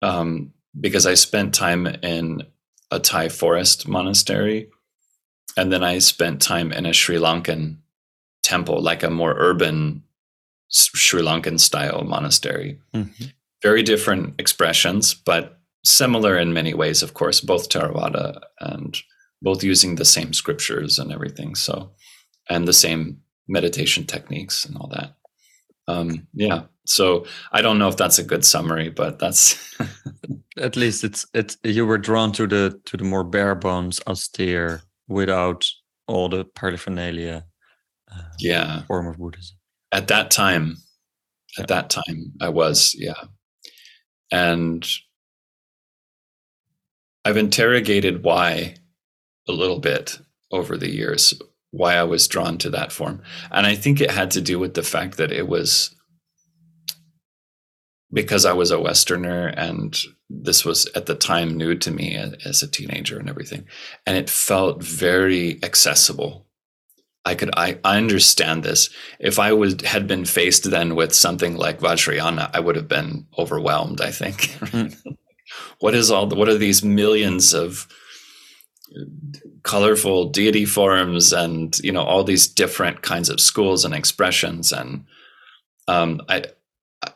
um, 0.00 0.52
because 0.80 1.06
I 1.06 1.14
spent 1.14 1.54
time 1.54 1.86
in 1.86 2.42
a 2.90 2.98
Thai 2.98 3.28
forest 3.28 3.86
monastery, 3.88 4.68
and 5.56 5.70
then 5.72 5.82
I 5.82 5.98
spent 5.98 6.40
time 6.40 6.72
in 6.72 6.86
a 6.86 6.92
Sri 6.94 7.16
Lankan 7.16 7.76
temple, 8.42 8.80
like 8.82 9.02
a 9.02 9.10
more 9.10 9.34
urban 9.36 10.02
Sri 10.70 11.22
Lankan 11.22 11.60
style 11.60 12.02
monastery 12.04 12.78
Mhm. 12.94 13.32
Very 13.62 13.82
different 13.82 14.40
expressions, 14.40 15.14
but 15.14 15.58
similar 15.84 16.38
in 16.38 16.52
many 16.52 16.74
ways, 16.74 17.02
of 17.02 17.14
course, 17.14 17.40
both 17.40 17.68
Theravada 17.68 18.40
and 18.60 18.96
both 19.40 19.64
using 19.64 19.96
the 19.96 20.04
same 20.04 20.32
scriptures 20.32 20.98
and 20.98 21.12
everything. 21.12 21.54
So, 21.54 21.92
and 22.48 22.66
the 22.66 22.72
same 22.72 23.20
meditation 23.48 24.04
techniques 24.04 24.64
and 24.64 24.76
all 24.76 24.88
that. 24.92 25.14
Um, 25.88 26.28
yeah. 26.32 26.62
So 26.86 27.26
I 27.52 27.62
don't 27.62 27.78
know 27.78 27.88
if 27.88 27.96
that's 27.96 28.18
a 28.18 28.24
good 28.24 28.44
summary, 28.44 28.88
but 28.88 29.18
that's 29.18 29.58
At 30.58 30.76
least 30.76 31.02
it's 31.02 31.26
it's 31.32 31.56
you 31.64 31.86
were 31.86 31.98
drawn 31.98 32.32
to 32.32 32.46
the 32.46 32.78
to 32.84 32.96
the 32.96 33.04
more 33.04 33.24
bare 33.24 33.54
bones, 33.54 34.00
austere, 34.06 34.82
without 35.08 35.66
all 36.06 36.28
the 36.28 36.44
paraphernalia 36.44 37.46
uh, 38.10 38.22
yeah. 38.38 38.82
form 38.82 39.06
of 39.06 39.16
Buddhism. 39.16 39.56
At 39.92 40.08
that 40.08 40.30
time, 40.30 40.76
at 41.58 41.68
that 41.68 41.88
time, 41.88 42.32
I 42.40 42.50
was 42.50 42.94
yeah, 42.98 43.24
and 44.32 44.84
I've 47.24 47.36
interrogated 47.36 48.24
why 48.24 48.74
a 49.48 49.52
little 49.52 49.78
bit 49.78 50.18
over 50.50 50.76
the 50.76 50.90
years 50.90 51.34
why 51.70 51.94
I 51.94 52.02
was 52.02 52.28
drawn 52.28 52.58
to 52.58 52.70
that 52.70 52.92
form. 52.92 53.22
And 53.50 53.66
I 53.66 53.74
think 53.74 54.00
it 54.00 54.10
had 54.10 54.30
to 54.32 54.40
do 54.40 54.58
with 54.58 54.74
the 54.74 54.82
fact 54.82 55.16
that 55.16 55.32
it 55.32 55.48
was 55.48 55.94
because 58.12 58.44
I 58.44 58.52
was 58.52 58.70
a 58.70 58.78
Westerner 58.78 59.46
and 59.56 59.98
this 60.28 60.66
was 60.66 60.86
at 60.94 61.06
the 61.06 61.14
time 61.14 61.56
new 61.56 61.74
to 61.76 61.90
me 61.90 62.14
as 62.14 62.62
a 62.62 62.68
teenager 62.68 63.18
and 63.18 63.28
everything. 63.28 63.64
And 64.06 64.18
it 64.18 64.28
felt 64.28 64.82
very 64.82 65.58
accessible. 65.62 66.46
I 67.24 67.34
could 67.34 67.50
I, 67.56 67.78
I 67.84 67.96
understand 67.98 68.64
this. 68.64 68.90
If 69.20 69.38
I 69.38 69.52
was 69.52 69.80
had 69.82 70.06
been 70.06 70.24
faced 70.24 70.70
then 70.70 70.94
with 70.94 71.14
something 71.14 71.56
like 71.56 71.80
Vajrayana, 71.80 72.50
I 72.52 72.60
would 72.60 72.76
have 72.76 72.88
been 72.88 73.26
overwhelmed, 73.38 74.00
I 74.00 74.10
think. 74.10 74.56
what 75.78 75.94
is 75.94 76.10
all 76.10 76.26
the, 76.26 76.34
what 76.34 76.48
are 76.48 76.58
these 76.58 76.82
millions 76.82 77.54
of 77.54 77.86
colorful 79.62 80.28
deity 80.30 80.66
forms 80.66 81.32
and 81.32 81.78
you 81.80 81.92
know 81.92 82.02
all 82.02 82.24
these 82.24 82.46
different 82.46 83.02
kinds 83.02 83.30
of 83.30 83.40
schools 83.40 83.84
and 83.84 83.94
expressions 83.94 84.72
and 84.72 85.04
um, 85.88 86.20
I 86.28 86.44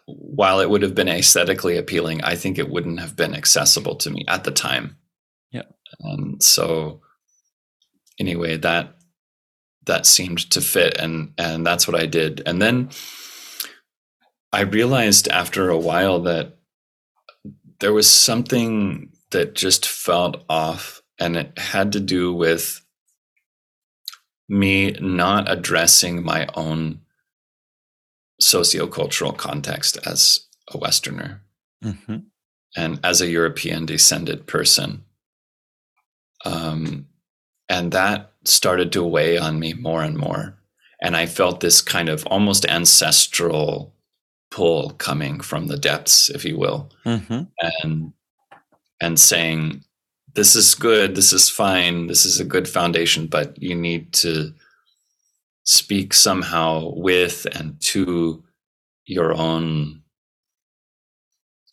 while 0.06 0.60
it 0.60 0.70
would 0.70 0.82
have 0.82 0.94
been 0.94 1.08
aesthetically 1.08 1.76
appealing, 1.76 2.22
I 2.22 2.34
think 2.34 2.58
it 2.58 2.70
wouldn't 2.70 3.00
have 3.00 3.16
been 3.16 3.34
accessible 3.34 3.96
to 3.96 4.10
me 4.10 4.24
at 4.28 4.44
the 4.44 4.50
time. 4.50 4.96
Yeah. 5.52 5.62
And 6.00 6.42
so 6.42 7.02
anyway, 8.18 8.56
that 8.58 8.95
that 9.86 10.06
seemed 10.06 10.50
to 10.50 10.60
fit 10.60 10.96
and 10.98 11.32
and 11.38 11.66
that's 11.66 11.88
what 11.88 12.00
I 12.00 12.06
did. 12.06 12.42
And 12.46 12.60
then 12.60 12.90
I 14.52 14.60
realized 14.62 15.28
after 15.28 15.70
a 15.70 15.78
while 15.78 16.20
that 16.22 16.58
there 17.80 17.92
was 17.92 18.10
something 18.10 19.12
that 19.30 19.54
just 19.54 19.86
felt 19.86 20.44
off 20.48 21.02
and 21.18 21.36
it 21.36 21.58
had 21.58 21.92
to 21.92 22.00
do 22.00 22.32
with 22.32 22.82
me 24.48 24.92
not 25.00 25.50
addressing 25.50 26.24
my 26.24 26.46
own 26.54 27.00
sociocultural 28.40 29.36
context 29.36 29.98
as 30.06 30.46
a 30.72 30.78
Westerner 30.78 31.42
hmm 31.82 32.16
and 32.76 33.00
as 33.02 33.20
a 33.22 33.30
European 33.30 33.86
descended 33.86 34.46
person. 34.46 35.04
Um, 36.44 37.06
and 37.68 37.92
that 37.92 38.32
started 38.48 38.92
to 38.92 39.02
weigh 39.02 39.38
on 39.38 39.58
me 39.58 39.72
more 39.74 40.02
and 40.02 40.16
more. 40.16 40.58
And 41.02 41.16
I 41.16 41.26
felt 41.26 41.60
this 41.60 41.82
kind 41.82 42.08
of 42.08 42.26
almost 42.26 42.64
ancestral 42.66 43.94
pull 44.50 44.90
coming 44.90 45.40
from 45.40 45.66
the 45.66 45.76
depths, 45.76 46.30
if 46.30 46.44
you 46.44 46.56
will, 46.58 46.90
hmm 47.04 47.42
and 47.82 48.12
and 49.00 49.20
saying, 49.20 49.84
"This 50.34 50.56
is 50.56 50.74
good. 50.74 51.14
This 51.14 51.32
is 51.32 51.50
fine. 51.50 52.06
This 52.06 52.24
is 52.24 52.40
a 52.40 52.44
good 52.44 52.68
foundation, 52.68 53.26
but 53.26 53.60
you 53.60 53.74
need 53.74 54.12
to 54.14 54.54
speak 55.64 56.14
somehow 56.14 56.92
with 56.94 57.46
and 57.52 57.78
to 57.80 58.42
your 59.04 59.34
own 59.34 60.02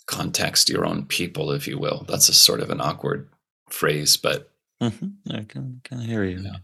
context, 0.08 0.70
your 0.70 0.86
own 0.86 1.06
people, 1.06 1.52
if 1.52 1.68
you 1.68 1.78
will." 1.78 2.06
That's 2.10 2.30
a 2.30 2.34
sort 2.34 2.60
of 2.60 2.70
an 2.70 2.82
awkward 2.82 3.30
phrase, 3.70 4.18
but 4.18 4.53
hmm 4.90 5.08
I 5.32 5.44
can 5.44 5.82
can 5.84 6.00
hear 6.00 6.24
you. 6.24 6.40
Yeah. 6.42 6.58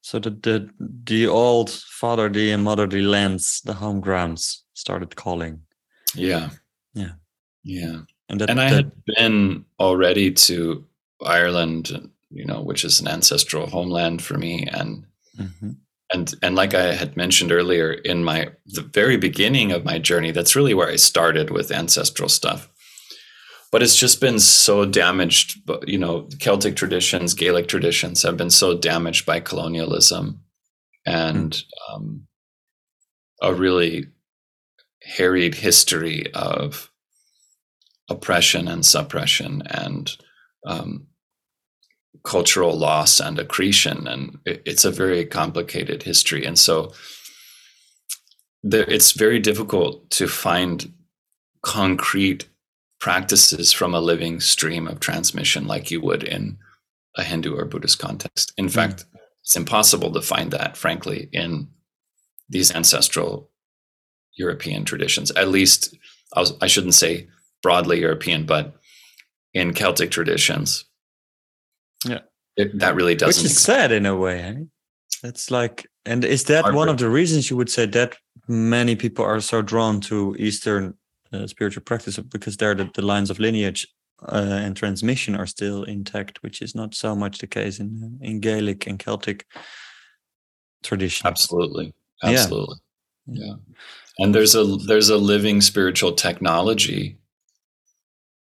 So 0.00 0.18
the 0.20 0.30
the 0.30 0.70
the 1.04 1.26
old 1.26 1.70
fatherly 1.70 2.52
and 2.52 2.62
motherly 2.64 3.02
lands, 3.02 3.60
the 3.64 3.72
home 3.74 4.00
grounds, 4.00 4.64
started 4.74 5.16
calling, 5.16 5.60
yeah, 6.14 6.50
Yeah. 6.94 7.12
yeah. 7.64 8.02
and 8.28 8.40
that, 8.40 8.50
and 8.50 8.60
I 8.60 8.70
that- 8.70 8.76
had 8.84 8.92
been 9.16 9.64
already 9.78 10.32
to 10.32 10.84
Ireland, 11.24 12.10
you 12.30 12.44
know, 12.44 12.62
which 12.62 12.84
is 12.84 13.00
an 13.00 13.08
ancestral 13.08 13.66
homeland 13.66 14.22
for 14.22 14.38
me, 14.38 14.66
and 14.72 15.04
Mhm. 15.38 15.76
and 16.14 16.34
and 16.42 16.54
like 16.56 16.74
I 16.74 16.94
had 16.94 17.16
mentioned 17.16 17.52
earlier 17.52 17.92
in 18.04 18.24
my 18.24 18.48
the 18.74 18.82
very 18.94 19.16
beginning 19.18 19.72
of 19.72 19.84
my 19.84 19.98
journey, 19.98 20.32
that's 20.32 20.56
really 20.56 20.74
where 20.74 20.92
I 20.94 20.96
started 20.96 21.50
with 21.50 21.72
ancestral 21.72 22.28
stuff. 22.28 22.68
But 23.72 23.82
it's 23.82 23.96
just 23.96 24.20
been 24.20 24.38
so 24.38 24.84
damaged. 24.84 25.60
You 25.86 25.98
know, 25.98 26.28
Celtic 26.38 26.76
traditions, 26.76 27.34
Gaelic 27.34 27.68
traditions 27.68 28.22
have 28.22 28.36
been 28.36 28.50
so 28.50 28.76
damaged 28.76 29.26
by 29.26 29.40
colonialism 29.40 30.40
and 31.04 31.52
mm. 31.52 31.64
um, 31.94 32.26
a 33.42 33.54
really 33.54 34.06
harried 35.02 35.54
history 35.54 36.32
of 36.34 36.90
oppression 38.08 38.68
and 38.68 38.84
suppression 38.84 39.62
and 39.66 40.16
um, 40.66 41.06
cultural 42.24 42.76
loss 42.76 43.20
and 43.20 43.38
accretion 43.38 44.06
and 44.08 44.38
it, 44.44 44.62
it's 44.64 44.84
a 44.84 44.90
very 44.90 45.24
complicated 45.24 46.02
history 46.02 46.44
and 46.44 46.58
so 46.58 46.92
there, 48.64 48.84
it's 48.88 49.12
very 49.12 49.38
difficult 49.38 50.10
to 50.10 50.26
find 50.26 50.92
concrete 51.62 52.48
practices 53.06 53.72
from 53.72 53.94
a 53.94 54.00
living 54.00 54.40
stream 54.40 54.88
of 54.88 54.98
transmission 54.98 55.64
like 55.68 55.92
you 55.92 56.00
would 56.00 56.24
in 56.24 56.58
a 57.16 57.22
Hindu 57.22 57.54
or 57.54 57.64
Buddhist 57.64 58.00
context. 58.00 58.52
In 58.56 58.66
mm. 58.66 58.72
fact, 58.72 59.04
it's 59.44 59.54
impossible 59.54 60.10
to 60.10 60.20
find 60.20 60.50
that, 60.50 60.76
frankly, 60.76 61.28
in 61.32 61.68
these 62.48 62.74
ancestral 62.74 63.48
European 64.34 64.84
traditions. 64.84 65.30
At 65.36 65.46
least, 65.46 65.96
I, 66.34 66.40
was, 66.40 66.54
I 66.60 66.66
shouldn't 66.66 66.94
say 66.94 67.28
broadly 67.62 68.00
European, 68.00 68.44
but 68.44 68.74
in 69.54 69.72
Celtic 69.72 70.10
traditions. 70.10 70.84
Yeah, 72.04 72.22
it, 72.56 72.76
that 72.80 72.96
really 72.96 73.14
doesn't. 73.14 73.28
Which 73.28 73.36
is 73.36 73.52
exist. 73.52 73.66
sad 73.66 73.92
in 73.92 74.04
a 74.04 74.16
way. 74.16 74.40
Eh? 74.40 74.54
It's 75.22 75.52
like, 75.52 75.86
and 76.04 76.24
is 76.24 76.42
that 76.46 76.74
one 76.74 76.88
of 76.88 76.98
the 76.98 77.08
reasons 77.08 77.50
you 77.50 77.56
would 77.56 77.70
say 77.70 77.86
that 77.86 78.16
many 78.48 78.96
people 78.96 79.24
are 79.24 79.40
so 79.40 79.62
drawn 79.62 80.00
to 80.00 80.34
Eastern 80.40 80.94
uh, 81.32 81.46
spiritual 81.46 81.82
practice 81.82 82.18
because 82.18 82.56
there 82.56 82.74
the, 82.74 82.90
the 82.94 83.02
lines 83.02 83.30
of 83.30 83.38
lineage 83.38 83.86
uh, 84.22 84.60
and 84.62 84.76
transmission 84.76 85.34
are 85.36 85.46
still 85.46 85.84
intact, 85.84 86.42
which 86.42 86.62
is 86.62 86.74
not 86.74 86.94
so 86.94 87.14
much 87.14 87.38
the 87.38 87.46
case 87.46 87.78
in 87.80 88.18
in 88.22 88.40
Gaelic 88.40 88.86
and 88.86 88.98
Celtic 88.98 89.46
tradition. 90.82 91.26
Absolutely, 91.26 91.92
absolutely, 92.22 92.76
yeah. 93.26 93.46
yeah. 93.46 93.54
And 94.18 94.34
there's 94.34 94.54
a 94.54 94.64
there's 94.64 95.10
a 95.10 95.18
living 95.18 95.60
spiritual 95.60 96.12
technology 96.12 97.18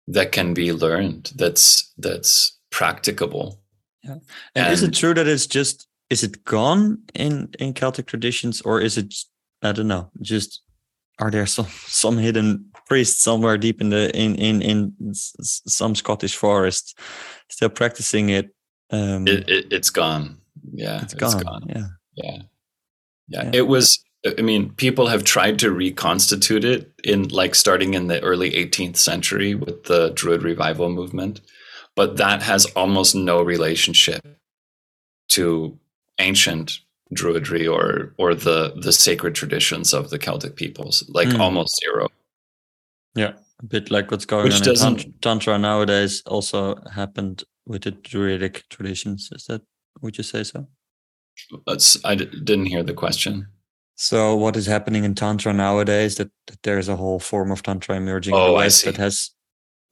that 0.07 0.31
can 0.31 0.53
be 0.53 0.71
learned. 0.71 1.31
That's 1.35 1.93
that's 1.97 2.57
practicable. 2.71 3.59
Yeah. 4.03 4.11
And, 4.11 4.21
and 4.55 4.73
is 4.73 4.83
it 4.83 4.93
true 4.93 5.13
that 5.13 5.27
it's 5.27 5.47
just 5.47 5.87
is 6.09 6.23
it 6.23 6.43
gone 6.45 6.99
in 7.13 7.49
in 7.59 7.73
Celtic 7.73 8.05
traditions 8.05 8.61
or 8.61 8.79
is 8.79 8.97
it 8.97 9.13
I 9.61 9.73
don't 9.73 9.87
know 9.87 10.09
just 10.21 10.61
are 11.19 11.31
there 11.31 11.45
some 11.45 11.67
some 11.85 12.17
hidden 12.17 12.65
priests 12.85 13.21
somewhere 13.23 13.57
deep 13.57 13.81
in 13.81 13.89
the 13.89 14.15
in 14.15 14.35
in 14.35 14.61
in 14.61 14.93
some 15.13 15.95
Scottish 15.95 16.35
forest 16.35 16.97
still 17.49 17.69
practicing 17.69 18.29
it? 18.29 18.49
Um, 18.89 19.27
it, 19.27 19.49
it 19.49 19.71
has 19.71 19.89
gone. 19.89 20.37
Yeah, 20.73 21.01
it's 21.01 21.13
gone. 21.13 21.43
gone. 21.43 21.65
Yeah. 21.67 21.87
yeah, 22.15 22.37
yeah, 23.27 23.43
yeah. 23.43 23.51
It 23.53 23.67
was. 23.67 24.03
I 24.25 24.41
mean, 24.41 24.71
people 24.73 25.07
have 25.07 25.23
tried 25.23 25.59
to 25.59 25.71
reconstitute 25.71 26.65
it 26.65 26.91
in 27.03 27.27
like 27.29 27.55
starting 27.55 27.93
in 27.93 28.07
the 28.07 28.21
early 28.23 28.51
18th 28.51 28.97
century 28.97 29.55
with 29.55 29.83
the 29.85 30.09
Druid 30.09 30.43
revival 30.43 30.89
movement, 30.89 31.39
but 31.95 32.17
that 32.17 32.41
has 32.41 32.65
almost 32.75 33.15
no 33.15 33.41
relationship 33.41 34.25
to 35.29 35.77
ancient 36.19 36.79
druidry 37.13 37.71
or 37.71 38.13
or 38.17 38.35
the 38.35 38.73
the 38.75 38.91
sacred 38.91 39.35
traditions 39.35 39.93
of 39.93 40.09
the 40.09 40.19
Celtic 40.19 40.55
peoples, 40.55 41.03
like 41.09 41.29
mm. 41.29 41.39
almost 41.39 41.79
zero. 41.81 42.07
Yeah, 43.15 43.33
a 43.61 43.65
bit 43.65 43.89
like 43.91 44.11
what's 44.11 44.25
going 44.25 44.45
Which 44.45 44.67
on 44.67 44.99
in 44.99 45.13
Tantra 45.21 45.57
nowadays 45.57 46.21
also 46.25 46.75
happened 46.93 47.43
with 47.65 47.83
the 47.83 47.91
druidic 47.91 48.63
traditions. 48.69 49.29
Is 49.31 49.45
that 49.45 49.61
would 50.01 50.17
you 50.17 50.23
say 50.23 50.43
so? 50.43 50.67
That's, 51.65 52.03
I 52.03 52.15
d- 52.15 52.25
didn't 52.25 52.65
hear 52.67 52.83
the 52.83 52.93
question. 52.93 53.47
So 53.95 54.35
what 54.35 54.55
is 54.55 54.65
happening 54.65 55.03
in 55.03 55.15
Tantra 55.15 55.53
nowadays? 55.53 56.15
That, 56.15 56.29
that 56.47 56.61
there's 56.63 56.87
a 56.87 56.95
whole 56.95 57.19
form 57.19 57.51
of 57.51 57.63
Tantra 57.63 57.95
emerging 57.95 58.33
oh, 58.33 58.37
in 58.37 58.47
the 58.47 58.57
West 58.57 58.85
that 58.85 58.97
has 58.97 59.31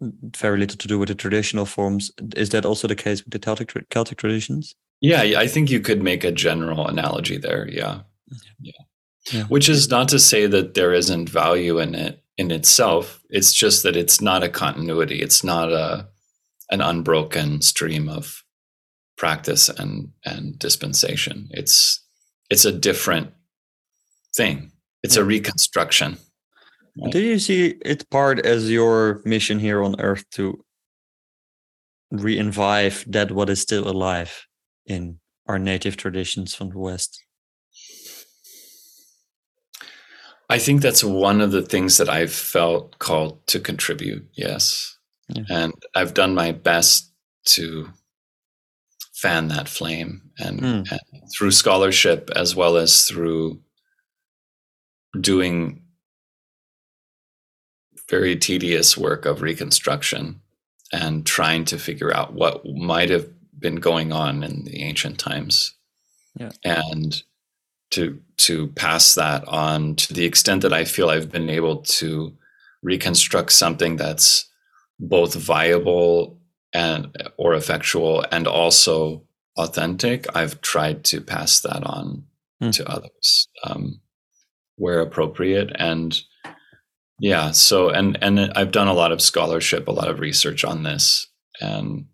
very 0.01 0.59
little 0.59 0.77
to 0.77 0.87
do 0.87 0.99
with 0.99 1.09
the 1.09 1.15
traditional 1.15 1.65
forms. 1.65 2.11
Is 2.35 2.49
that 2.49 2.65
also 2.65 2.87
the 2.87 2.95
case 2.95 3.23
with 3.23 3.31
the 3.31 3.39
Celtic 3.39 3.73
Celtic 3.89 4.17
traditions? 4.17 4.75
Yeah, 5.05 5.39
I 5.39 5.47
think 5.47 5.69
you 5.69 5.81
could 5.81 6.01
make 6.01 6.23
a 6.23 6.31
general 6.31 6.87
analogy 6.87 7.37
there. 7.37 7.67
Yeah. 7.69 7.99
yeah. 8.59 8.71
Yeah. 9.31 9.43
Which 9.43 9.69
is 9.69 9.87
not 9.89 10.07
to 10.09 10.19
say 10.19 10.47
that 10.47 10.73
there 10.73 10.93
isn't 10.93 11.29
value 11.29 11.79
in 11.79 11.93
it 11.93 12.23
in 12.37 12.49
itself. 12.49 13.21
It's 13.29 13.53
just 13.53 13.83
that 13.83 13.95
it's 13.95 14.19
not 14.19 14.43
a 14.43 14.49
continuity. 14.49 15.21
It's 15.21 15.43
not 15.43 15.71
a 15.71 16.07
an 16.71 16.81
unbroken 16.81 17.61
stream 17.61 18.09
of 18.09 18.43
practice 19.15 19.69
and 19.69 20.09
and 20.25 20.57
dispensation. 20.57 21.49
It's 21.51 22.03
it's 22.49 22.65
a 22.65 22.71
different 22.71 23.31
thing. 24.35 24.71
It's 25.03 25.17
yeah. 25.17 25.21
a 25.21 25.25
reconstruction. 25.25 26.17
Right? 26.97 27.11
Do 27.11 27.19
you 27.19 27.37
see 27.37 27.75
it 27.85 28.09
part 28.09 28.43
as 28.43 28.71
your 28.71 29.21
mission 29.23 29.59
here 29.59 29.83
on 29.83 29.99
earth 29.99 30.27
to 30.31 30.63
re-invive 32.11 33.05
that 33.07 33.31
what 33.31 33.49
is 33.49 33.61
still 33.61 33.87
alive? 33.87 34.47
In 34.85 35.19
our 35.47 35.59
native 35.59 35.97
traditions 35.97 36.55
from 36.55 36.69
the 36.69 36.79
West? 36.79 37.23
I 40.49 40.59
think 40.59 40.81
that's 40.81 41.03
one 41.03 41.41
of 41.41 41.51
the 41.51 41.63
things 41.63 41.97
that 41.97 42.09
I've 42.09 42.33
felt 42.33 42.99
called 42.99 43.45
to 43.47 43.59
contribute. 43.59 44.27
Yes. 44.33 44.97
Yeah. 45.29 45.43
And 45.49 45.73
I've 45.95 46.13
done 46.13 46.35
my 46.35 46.51
best 46.51 47.11
to 47.45 47.89
fan 49.15 49.47
that 49.47 49.67
flame 49.67 50.21
and, 50.37 50.59
mm. 50.59 50.91
and, 50.91 50.99
through 51.35 51.51
scholarship 51.51 52.29
as 52.35 52.55
well 52.55 52.77
as 52.77 53.07
through 53.07 53.59
doing 55.19 55.81
very 58.09 58.35
tedious 58.35 58.95
work 58.95 59.25
of 59.25 59.41
reconstruction 59.41 60.39
and 60.93 61.25
trying 61.25 61.65
to 61.65 61.79
figure 61.79 62.13
out 62.13 62.33
what 62.33 62.63
might 62.65 63.09
have 63.09 63.27
been 63.59 63.77
going 63.77 64.11
on 64.11 64.43
in 64.43 64.63
the 64.65 64.83
ancient 64.83 65.19
times. 65.19 65.73
Yeah. 66.39 66.51
And 66.63 67.21
to 67.91 68.19
to 68.37 68.67
pass 68.69 69.15
that 69.15 69.47
on 69.47 69.95
to 69.95 70.13
the 70.13 70.25
extent 70.25 70.61
that 70.63 70.73
I 70.73 70.85
feel 70.85 71.09
I've 71.09 71.31
been 71.31 71.49
able 71.49 71.77
to 71.77 72.35
reconstruct 72.83 73.51
something 73.51 73.95
that's 73.95 74.49
both 74.99 75.33
viable 75.33 76.39
and 76.73 77.15
or 77.37 77.53
effectual 77.53 78.25
and 78.31 78.47
also 78.47 79.23
authentic, 79.57 80.25
I've 80.35 80.61
tried 80.61 81.05
to 81.05 81.21
pass 81.21 81.61
that 81.61 81.83
on 81.85 82.25
mm. 82.61 82.73
to 82.73 82.89
others 82.89 83.47
um, 83.63 84.01
where 84.75 84.99
appropriate. 84.99 85.71
And 85.75 86.19
yeah, 87.19 87.51
so 87.51 87.89
and 87.89 88.17
and 88.21 88.39
I've 88.55 88.71
done 88.71 88.89
a 88.89 88.93
lot 88.93 89.11
of 89.11 89.21
scholarship, 89.21 89.87
a 89.87 89.91
lot 89.91 90.09
of 90.09 90.19
research 90.19 90.65
on 90.65 90.83
this, 90.83 91.27
and 91.61 92.07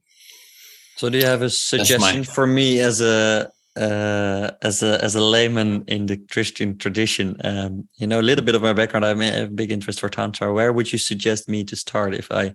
so 1.01 1.09
do 1.09 1.17
you 1.17 1.25
have 1.25 1.41
a 1.41 1.49
suggestion 1.49 2.23
for 2.23 2.45
me 2.45 2.79
as 2.79 3.01
a 3.01 3.49
uh, 3.75 4.51
as 4.61 4.83
a 4.83 5.03
as 5.03 5.15
a 5.15 5.19
layman 5.19 5.83
in 5.87 6.05
the 6.05 6.17
Christian 6.17 6.77
tradition? 6.77 7.37
Um, 7.43 7.89
you 7.95 8.05
know, 8.05 8.19
a 8.19 8.27
little 8.29 8.45
bit 8.45 8.53
of 8.53 8.61
my 8.61 8.73
background. 8.73 9.05
I 9.05 9.15
have 9.15 9.47
a 9.47 9.51
big 9.51 9.71
interest 9.71 9.99
for 9.99 10.09
tantra. 10.09 10.53
Where 10.53 10.71
would 10.71 10.93
you 10.93 10.99
suggest 10.99 11.49
me 11.49 11.63
to 11.63 11.75
start 11.75 12.13
if 12.13 12.31
I 12.31 12.53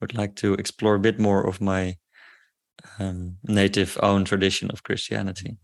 would 0.00 0.14
like 0.14 0.36
to 0.36 0.54
explore 0.54 0.94
a 0.94 1.00
bit 1.00 1.20
more 1.20 1.46
of 1.46 1.60
my 1.60 1.98
um, 2.98 3.36
native 3.44 3.98
own 4.02 4.24
tradition 4.24 4.70
of 4.70 4.84
Christianity? 4.84 5.58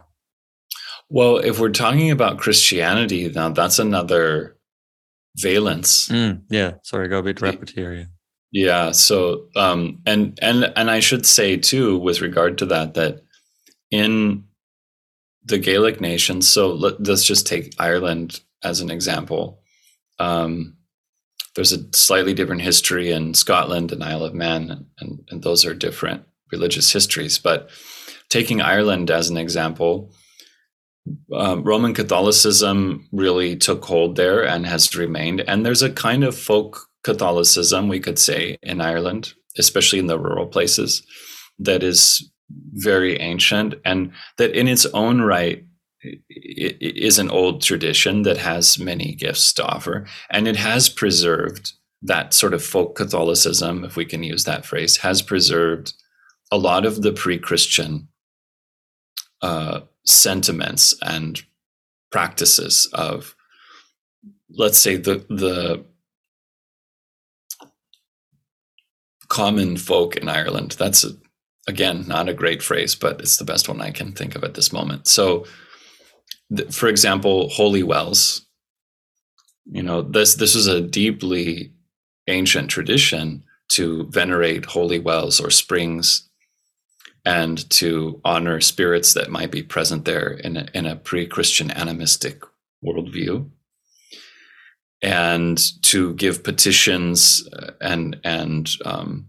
Well, 1.09 1.38
if 1.38 1.59
we're 1.59 1.71
talking 1.71 2.11
about 2.11 2.41
Christianity, 2.41 3.31
now 3.31 3.49
that's 3.49 3.79
another 3.79 4.59
valence. 5.35 6.09
Mm, 6.11 6.43
yeah, 6.51 6.73
sorry, 6.83 7.09
go 7.09 7.21
a 7.21 7.23
bit 7.23 7.41
rapid 7.41 7.71
here. 7.71 7.95
Yeah. 7.95 8.05
Yeah. 8.50 8.92
So, 8.92 9.46
um, 9.56 10.00
and 10.06 10.38
and 10.40 10.72
and 10.76 10.90
I 10.90 11.00
should 11.00 11.26
say 11.26 11.56
too, 11.56 11.98
with 11.98 12.20
regard 12.20 12.58
to 12.58 12.66
that, 12.66 12.94
that 12.94 13.22
in 13.90 14.44
the 15.44 15.58
Gaelic 15.58 16.00
nations, 16.00 16.48
so 16.48 16.72
let, 16.72 17.06
us 17.08 17.24
just 17.24 17.46
take 17.46 17.74
Ireland 17.78 18.40
as 18.62 18.80
an 18.80 18.90
example. 18.90 19.61
Um, 20.18 20.76
there's 21.54 21.72
a 21.72 21.84
slightly 21.92 22.34
different 22.34 22.62
history 22.62 23.11
in 23.11 23.34
Scotland 23.34 23.92
and 23.92 24.02
Isle 24.04 24.24
of 24.24 24.34
Man, 24.34 24.87
and, 24.98 25.20
and, 25.30 25.42
those 25.42 25.64
are 25.64 25.74
different 25.74 26.24
religious 26.52 26.92
histories. 26.92 27.38
But 27.38 27.70
taking 28.28 28.61
Ireland 28.61 29.11
as 29.11 29.30
an 29.30 29.37
example, 29.37 30.12
um, 31.32 31.62
Roman 31.64 31.94
Catholicism 31.94 33.08
really 33.12 33.56
took 33.56 33.84
hold 33.84 34.16
there 34.16 34.46
and 34.46 34.66
has 34.66 34.94
remained. 34.94 35.40
And 35.42 35.64
there's 35.64 35.82
a 35.82 35.90
kind 35.90 36.24
of 36.24 36.37
folk 36.37 36.88
Catholicism, 37.04 37.88
we 37.88 38.00
could 38.00 38.18
say, 38.18 38.58
in 38.62 38.80
Ireland, 38.80 39.34
especially 39.56 39.98
in 39.98 40.06
the 40.06 40.18
rural 40.18 40.46
places, 40.46 41.06
that 41.58 41.82
is 41.82 42.30
very 42.72 43.18
ancient 43.20 43.74
and 43.84 44.12
that 44.38 44.52
in 44.52 44.68
its 44.68 44.87
own 44.87 45.20
right 45.20 45.64
is 46.30 47.18
an 47.18 47.28
old 47.30 47.61
tradition 47.62 48.22
that 48.22 48.38
has 48.38 48.78
many 48.78 49.14
gifts 49.14 49.52
to 49.52 49.66
offer. 49.66 50.06
And 50.30 50.46
it 50.46 50.56
has 50.56 50.88
preserved 50.88 51.72
that 52.02 52.32
sort 52.32 52.54
of 52.54 52.62
folk 52.62 52.94
Catholicism, 52.94 53.84
if 53.84 53.96
we 53.96 54.04
can 54.04 54.22
use 54.22 54.44
that 54.44 54.64
phrase, 54.64 54.98
has 54.98 55.20
preserved 55.22 55.92
a 56.52 56.56
lot 56.56 56.87
of 56.87 57.02
the 57.02 57.12
pre-Christian 57.12 58.08
uh, 59.42 59.80
sentiments 60.06 60.94
and 61.02 61.42
practices 62.11 62.88
of, 62.92 63.34
let's 64.50 64.78
say, 64.78 64.96
the 64.96 65.26
the 65.28 65.84
common 69.38 69.77
folk 69.77 70.16
in 70.16 70.29
Ireland. 70.29 70.72
That's 70.72 71.05
a, 71.05 71.11
again 71.68 72.05
not 72.09 72.29
a 72.29 72.35
great 72.35 72.61
phrase, 72.61 72.96
but 72.96 73.20
it's 73.20 73.37
the 73.37 73.44
best 73.44 73.68
one 73.68 73.81
I 73.81 73.92
can 73.92 74.11
think 74.12 74.35
of 74.35 74.42
at 74.42 74.55
this 74.55 74.72
moment. 74.72 75.07
So, 75.07 75.46
th- 76.57 76.74
for 76.74 76.88
example, 76.88 77.48
holy 77.48 77.85
wells. 77.85 78.42
You 79.70 79.85
know, 79.85 80.03
this 80.03 80.35
this 80.35 80.57
is 80.57 80.66
a 80.66 80.81
deeply 80.81 81.72
ancient 82.27 82.68
tradition 82.68 83.44
to 83.77 84.09
venerate 84.11 84.64
holy 84.64 84.98
wells 84.98 85.40
or 85.40 85.51
springs 85.51 86.29
and 87.24 87.70
to 87.70 88.20
honor 88.24 88.61
spirits 88.61 89.14
that 89.14 89.31
might 89.31 89.53
be 89.53 89.62
present 89.62 90.05
there 90.05 90.31
in 90.31 90.57
a, 90.57 90.66
in 90.74 90.87
a 90.87 90.96
pre-Christian 90.96 91.70
animistic 91.70 92.42
worldview 92.85 93.51
and 95.02 95.61
to 95.82 96.14
give 96.14 96.42
petitions 96.42 97.48
uh, 97.52 97.72
and 97.80 98.20
and 98.24 98.70
um, 98.84 99.28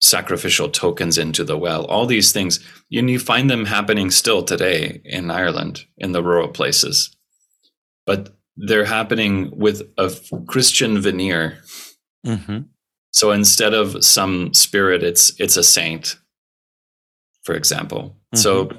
sacrificial 0.00 0.68
tokens 0.68 1.18
into 1.18 1.44
the 1.44 1.58
well. 1.58 1.84
All 1.86 2.06
these 2.06 2.32
things, 2.32 2.60
and 2.92 3.10
you 3.10 3.18
find 3.18 3.50
them 3.50 3.66
happening 3.66 4.10
still 4.10 4.42
today 4.42 5.00
in 5.04 5.30
Ireland 5.30 5.84
in 5.96 6.12
the 6.12 6.22
rural 6.22 6.48
places, 6.48 7.16
but 8.06 8.36
they're 8.56 8.84
happening 8.84 9.50
with 9.56 9.82
a 9.96 10.14
Christian 10.46 11.00
veneer. 11.00 11.58
Mm-hmm. 12.26 12.58
So 13.12 13.32
instead 13.32 13.74
of 13.74 14.04
some 14.04 14.52
spirit, 14.54 15.02
it's 15.02 15.32
it's 15.40 15.56
a 15.56 15.64
saint, 15.64 16.18
for 17.42 17.54
example. 17.54 18.16
Mm-hmm. 18.34 18.38
So 18.38 18.70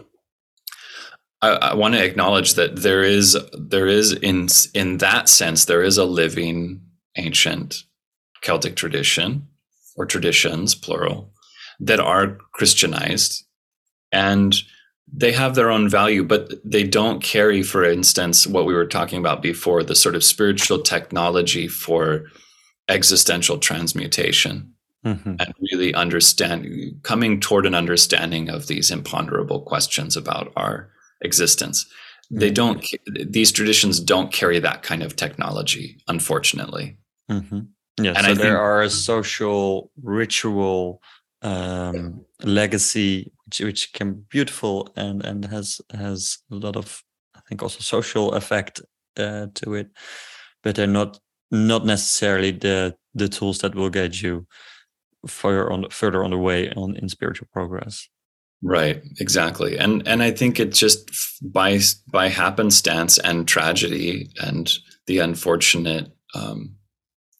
I, 1.41 1.49
I 1.49 1.73
want 1.73 1.93
to 1.93 2.03
acknowledge 2.03 2.55
that 2.55 2.77
there 2.77 3.03
is 3.03 3.37
there 3.53 3.87
is 3.87 4.13
in 4.13 4.47
in 4.73 4.97
that 4.97 5.29
sense 5.29 5.65
there 5.65 5.83
is 5.83 5.97
a 5.97 6.05
living 6.05 6.81
ancient 7.15 7.83
Celtic 8.41 8.75
tradition 8.75 9.47
or 9.95 10.05
traditions 10.05 10.75
plural 10.75 11.33
that 11.79 11.99
are 11.99 12.37
Christianized 12.53 13.45
and 14.11 14.55
they 15.11 15.31
have 15.31 15.55
their 15.55 15.71
own 15.71 15.89
value, 15.89 16.23
but 16.23 16.51
they 16.63 16.83
don't 16.83 17.23
carry, 17.23 17.63
for 17.63 17.83
instance, 17.83 18.45
what 18.45 18.65
we 18.65 18.73
were 18.73 18.85
talking 18.85 19.19
about 19.19 19.41
before, 19.41 19.83
the 19.83 19.95
sort 19.95 20.15
of 20.15 20.23
spiritual 20.23 20.79
technology 20.79 21.67
for 21.67 22.25
existential 22.87 23.57
transmutation 23.57 24.73
mm-hmm. 25.05 25.35
and 25.39 25.53
really 25.71 25.93
understand 25.93 26.67
coming 27.03 27.39
toward 27.39 27.65
an 27.65 27.75
understanding 27.75 28.49
of 28.49 28.67
these 28.67 28.91
imponderable 28.91 29.61
questions 29.61 30.15
about 30.15 30.51
our 30.55 30.89
existence. 31.21 31.85
Mm-hmm. 31.85 32.39
They 32.39 32.51
don't; 32.51 32.85
these 33.27 33.51
traditions 33.51 33.99
don't 33.99 34.31
carry 34.31 34.59
that 34.59 34.83
kind 34.83 35.03
of 35.03 35.15
technology, 35.15 35.97
unfortunately. 36.07 36.97
Mm-hmm. 37.29 37.59
Yeah, 38.01 38.13
and 38.15 38.25
so 38.25 38.31
I 38.31 38.33
there 38.33 38.35
think, 38.35 38.55
are 38.55 38.81
a 38.81 38.89
social 38.89 39.91
ritual 40.01 41.01
um, 41.41 42.25
legacy 42.43 43.31
which, 43.45 43.59
which 43.59 43.93
can 43.93 44.13
be 44.13 44.21
beautiful 44.29 44.91
and 44.95 45.25
and 45.25 45.45
has 45.45 45.81
has 45.91 46.39
a 46.51 46.55
lot 46.55 46.75
of 46.75 47.03
I 47.35 47.41
think 47.47 47.63
also 47.63 47.79
social 47.79 48.33
effect 48.33 48.81
uh, 49.17 49.47
to 49.55 49.73
it, 49.73 49.89
but 50.63 50.75
they're 50.75 50.87
not 50.87 51.19
not 51.51 51.85
necessarily 51.85 52.51
the 52.51 52.95
the 53.15 53.27
tools 53.27 53.59
that 53.59 53.75
will 53.75 53.89
get 53.89 54.21
you 54.21 54.45
further 55.27 55.71
on 55.71 55.89
further 55.89 56.23
on 56.23 56.31
the 56.31 56.37
way 56.37 56.69
on 56.71 56.95
in 56.95 57.09
spiritual 57.09 57.47
progress. 57.51 58.07
Right, 58.61 59.01
exactly. 59.19 59.77
And 59.77 60.05
and 60.07 60.21
I 60.21 60.31
think 60.31 60.59
it 60.59 60.73
just 60.73 61.09
by 61.41 61.79
by 62.11 62.27
happenstance 62.27 63.17
and 63.17 63.47
tragedy 63.47 64.31
and 64.41 64.71
the 65.07 65.19
unfortunate 65.19 66.11
um, 66.35 66.75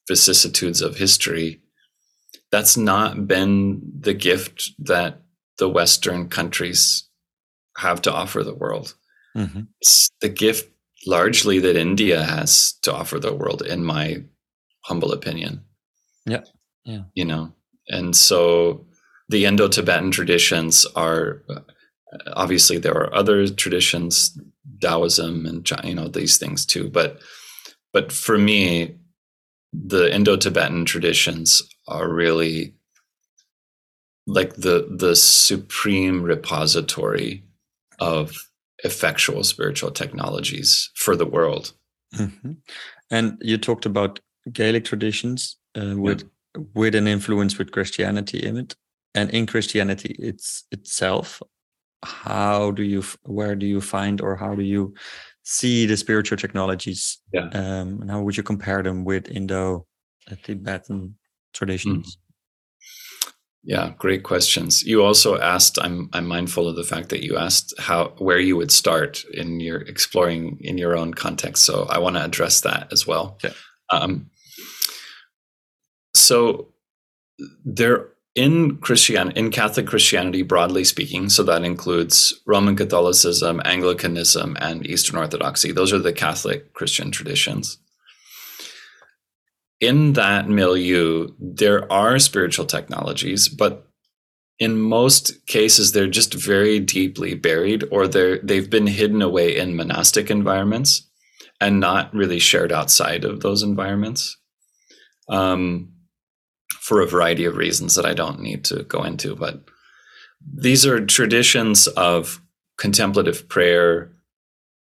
vicissitudes 0.08 0.82
of 0.82 0.98
history, 0.98 1.62
that's 2.52 2.78
not 2.78 3.28
been 3.28 3.82
the 4.00 4.14
gift 4.14 4.72
that 4.80 5.22
the 5.58 5.70
Western 5.70 6.30
countries 6.30 7.10
have 7.78 8.02
to 8.04 8.14
offer 8.14 8.44
the 8.44 8.56
world. 8.56 8.96
Mm-hmm. 9.36 9.62
It's 9.82 10.10
the 10.22 10.30
gift 10.30 10.72
largely 11.06 11.60
that 11.60 11.76
India 11.76 12.24
has 12.24 12.74
to 12.82 12.94
offer 12.94 13.20
the 13.20 13.34
world, 13.34 13.62
in 13.62 13.84
my 13.84 14.24
humble 14.86 15.12
opinion. 15.12 15.64
Yeah. 16.26 16.44
Yeah. 16.86 17.04
You 17.14 17.26
know, 17.26 17.54
and 17.88 18.16
so 18.16 18.86
the 19.30 19.46
Indo-Tibetan 19.46 20.12
traditions 20.12 20.86
are 20.96 21.44
obviously 22.34 22.78
there 22.78 22.96
are 22.96 23.14
other 23.14 23.48
traditions, 23.48 24.38
Taoism 24.82 25.46
and 25.46 25.70
you 25.84 25.96
know 25.96 26.08
these 26.08 26.38
things 26.38 26.66
too. 26.66 26.90
But 26.90 27.20
but 27.94 28.12
for 28.12 28.38
me, 28.38 28.96
the 29.72 30.14
Indo-Tibetan 30.14 30.86
traditions 30.86 31.64
are 31.88 32.10
really 32.10 32.74
like 34.26 34.56
the 34.56 34.88
the 34.90 35.16
supreme 35.16 36.24
repository 36.24 37.44
of 38.00 38.34
effectual 38.84 39.44
spiritual 39.44 39.92
technologies 39.92 40.90
for 40.96 41.16
the 41.16 41.26
world. 41.26 41.74
Mm-hmm. 42.16 42.54
And 43.12 43.38
you 43.42 43.58
talked 43.58 43.86
about 43.86 44.20
Gaelic 44.52 44.86
traditions 44.86 45.58
uh, 45.76 45.96
with 45.96 46.24
yeah. 46.56 46.64
with 46.74 46.96
an 46.96 47.08
influence 47.08 47.58
with 47.58 47.72
Christianity 47.72 48.42
in 48.44 48.58
it 48.58 48.76
and 49.16 49.30
in 49.32 49.46
christianity 49.46 50.16
it's 50.20 50.64
itself 50.72 51.42
how 52.04 52.72
do 52.72 52.84
you 52.84 53.04
where 53.24 53.56
do 53.56 53.66
you 53.66 53.82
find 53.82 54.22
or 54.22 54.36
how 54.36 54.56
do 54.56 54.64
you 54.64 54.94
see 55.44 55.86
the 55.86 55.98
spiritual 55.98 56.38
technologies 56.38 57.20
yeah. 57.34 57.50
um, 57.54 58.02
and 58.02 58.12
how 58.12 58.22
would 58.22 58.38
you 58.38 58.44
compare 58.44 58.84
them 58.84 59.04
with 59.04 59.28
indo 59.28 59.86
uh, 60.32 60.36
tibetan 60.44 61.16
traditions 61.54 62.16
mm. 62.16 63.32
yeah 63.64 63.94
great 63.98 64.24
questions 64.24 64.84
you 64.84 65.04
also 65.04 65.38
asked 65.40 65.78
i'm 65.82 66.10
i'm 66.14 66.28
mindful 66.28 66.68
of 66.68 66.76
the 66.76 66.84
fact 66.84 67.10
that 67.10 67.24
you 67.24 67.36
asked 67.36 67.74
how 67.80 68.14
where 68.20 68.40
you 68.40 68.56
would 68.56 68.72
start 68.72 69.24
in 69.34 69.60
your 69.60 69.82
exploring 69.82 70.58
in 70.62 70.78
your 70.78 70.96
own 70.96 71.14
context 71.14 71.66
so 71.66 71.86
i 71.90 71.98
want 71.98 72.16
to 72.16 72.24
address 72.24 72.62
that 72.62 72.88
as 72.94 73.06
well 73.06 73.38
yeah. 73.44 73.52
um, 73.90 74.30
so 76.16 76.68
there 77.66 78.10
in 78.36 78.78
Christian 78.78 79.32
in 79.32 79.52
Catholic 79.52 79.88
Christianity 79.88 80.44
broadly 80.44 80.84
speaking, 80.84 81.30
so 81.30 81.44
that 81.44 81.64
includes 81.64 82.40
Roman 82.46 82.76
Catholicism, 82.76 83.62
Anglicanism, 83.66 84.58
and 84.60 84.86
Eastern 84.86 85.18
Orthodoxy. 85.18 85.72
Those 85.72 85.92
are 85.92 86.00
the 86.00 86.14
Catholic 86.14 86.74
Christian 86.74 87.12
traditions. 87.12 87.80
In 89.80 90.14
that 90.14 90.50
milieu, 90.50 91.30
there 91.40 91.92
are 91.92 92.20
spiritual 92.20 92.66
technologies, 92.66 93.48
but 93.48 93.88
in 94.60 94.80
most 94.80 95.46
cases 95.48 95.94
they're 95.94 96.08
just 96.08 96.34
very 96.34 96.80
deeply 96.80 97.34
buried 97.34 97.86
or 97.92 98.08
they're 98.08 98.40
they've 98.40 98.70
been 98.70 98.88
hidden 98.88 99.22
away 99.22 99.56
in 99.56 99.76
monastic 99.76 100.30
environments 100.30 101.10
and 101.62 101.80
not 101.80 102.14
really 102.14 102.40
shared 102.40 102.72
outside 102.72 103.24
of 103.26 103.40
those 103.40 103.64
environments. 103.64 104.38
Um, 105.30 105.94
for 106.90 107.02
a 107.02 107.08
variety 107.08 107.46
of 107.46 107.56
reasons 107.56 107.94
that 107.94 108.06
I 108.08 108.16
don't 108.16 108.40
need 108.40 108.66
to 108.66 108.82
go 108.82 109.04
into. 109.04 109.36
But 109.36 109.62
these 110.56 110.88
are 110.88 111.06
traditions 111.06 111.86
of 111.86 112.42
contemplative 112.80 113.48
prayer, 113.48 114.12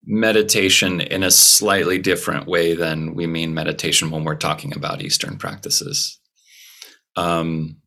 meditation 0.05 1.01
in 1.01 1.23
a 1.23 1.31
slightly 1.31 1.97
different 1.97 2.45
way 2.45 2.75
than 2.75 3.15
we 3.15 3.25
mean 3.25 3.55
meditation 3.55 4.11
when 4.11 4.23
we're 4.23 4.35
talking 4.35 4.71
about 4.75 5.01
Eastern 5.01 5.39
practices. 5.39 6.19
Um, 7.15 7.77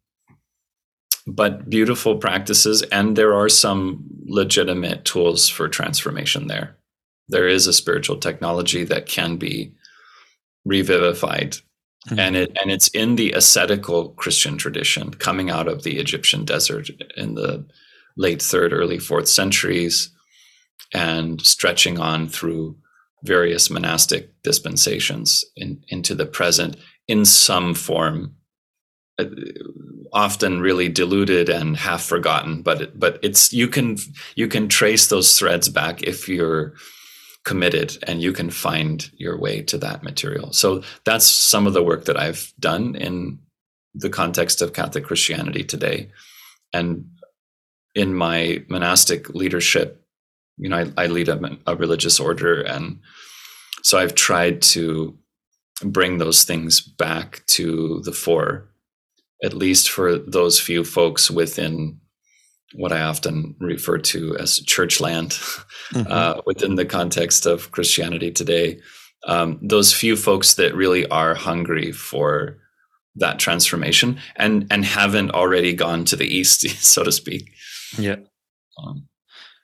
but 1.29 1.71
beautiful 1.71 2.17
practices, 2.17 2.83
and 2.91 3.15
there 3.15 3.35
are 3.35 3.49
some 3.49 4.05
legitimate 4.27 5.05
tools 5.05 5.49
for 5.49 5.69
transformation 5.69 6.49
there. 6.49 6.77
There 7.29 7.47
is 7.47 7.69
a 7.69 7.73
spiritual 7.73 8.17
technology 8.17 8.83
that 8.83 9.07
can 9.07 9.37
be 9.37 9.75
revivified 10.65 11.59
Mm-hmm. 12.07 12.19
And 12.21 12.37
it 12.37 12.57
and 12.61 12.71
it's 12.71 12.89
in 12.89 13.17
the 13.17 13.33
ascetical 13.33 14.11
Christian 14.11 14.57
tradition 14.57 15.11
coming 15.15 15.51
out 15.51 15.67
of 15.67 15.83
the 15.83 15.99
Egyptian 15.99 16.45
desert 16.45 16.89
in 17.17 17.35
the 17.35 17.67
late 18.17 18.41
third, 18.41 18.73
early 18.73 18.99
fourth 18.99 19.29
centuries, 19.29 20.11
and 20.95 21.41
stretching 21.41 21.99
on 21.99 22.29
through 22.29 22.77
various 23.25 23.69
monastic 23.69 24.31
dispensations 24.43 25.45
in, 25.57 25.83
into 25.89 26.15
the 26.15 26.27
present 26.27 26.77
in 27.09 27.25
some 27.25 27.75
form, 27.75 28.35
uh, 29.19 29.25
often 30.13 30.61
really 30.61 30.89
diluted 30.89 31.49
and 31.49 31.77
half 31.77 32.03
forgotten. 32.05 32.63
But 32.63 32.99
but 32.99 33.19
it's 33.23 33.53
you 33.53 33.67
can 33.69 33.99
you 34.37 34.47
can 34.47 34.69
trace 34.69 35.09
those 35.09 35.37
threads 35.37 35.69
back 35.69 36.03
if 36.03 36.29
you're 36.29 36.75
committed 37.49 37.97
and 38.07 38.21
you 38.21 38.31
can 38.31 38.51
find 38.51 39.11
your 39.17 39.39
way 39.41 39.63
to 39.63 39.79
that 39.79 40.03
material. 40.03 40.53
So 40.53 40.83
that's 41.05 41.27
some 41.27 41.67
of 41.67 41.73
the 41.73 41.83
work 41.83 42.05
that 42.05 42.21
I've 42.21 42.53
done 42.61 42.95
in 42.95 43.39
the 43.95 44.11
context 44.11 44.61
of 44.61 44.75
Catholic 44.75 45.05
Christianity 45.05 45.65
today. 45.65 46.11
And 46.75 47.07
in 47.95 48.15
my 48.15 48.63
monastic 48.69 49.31
leadership, 49.31 50.05
you 50.59 50.69
know, 50.69 50.77
I, 50.77 51.05
I 51.05 51.07
lead 51.07 51.31
a, 51.31 51.59
a 51.67 51.75
religious 51.75 52.21
order. 52.21 52.61
And 52.61 53.01
so 53.83 53.97
I've 53.97 54.15
tried 54.15 54.61
to 54.75 55.17
bring 55.83 56.19
those 56.19 56.45
things 56.45 56.83
back 56.83 57.47
to 57.57 58.03
the 58.05 58.13
fore, 58.13 58.69
at 59.43 59.55
least 59.55 59.89
for 59.89 60.19
those 60.19 60.61
few 60.61 60.85
folks 60.85 61.31
within 61.31 61.99
what 62.75 62.93
I 62.93 63.03
often 63.03 63.55
refer 63.61 63.99
to 63.99 64.37
as 64.37 64.61
church 64.61 65.01
land 65.01 65.31
mm-hmm. 65.93 66.11
uh, 66.11 66.41
within 66.47 66.75
the 66.75 66.85
context 66.85 67.47
of 67.47 67.71
Christianity 67.71 68.31
today. 68.31 68.81
Um, 69.27 69.59
those 69.63 69.93
few 69.93 70.17
folks 70.17 70.55
that 70.55 70.75
really 70.75 71.07
are 71.09 71.35
hungry 71.35 71.93
for 71.93 72.59
that 73.17 73.39
transformation 73.39 74.21
and 74.37 74.67
and 74.71 74.85
haven't 74.85 75.33
already 75.33 75.73
gone 75.73 76.05
to 76.07 76.17
the 76.17 76.27
east, 76.27 76.69
so 76.85 77.03
to 77.03 77.13
speak. 77.13 77.51
Yeah. 77.99 78.17
Um, 78.83 79.09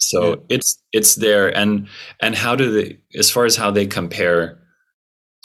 so 0.01 0.31
yeah. 0.31 0.37
it's 0.49 0.83
it's 0.93 1.15
there, 1.15 1.57
and 1.57 1.89
and 2.21 2.35
how 2.35 2.57
do 2.57 2.73
they, 2.73 2.99
as 3.17 3.31
far 3.31 3.45
as 3.45 3.57
how 3.57 3.71
they 3.71 3.87
compare, 3.87 4.59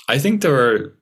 I 0.08 0.18
think 0.18 0.42
there 0.42 0.56
are 0.56 0.98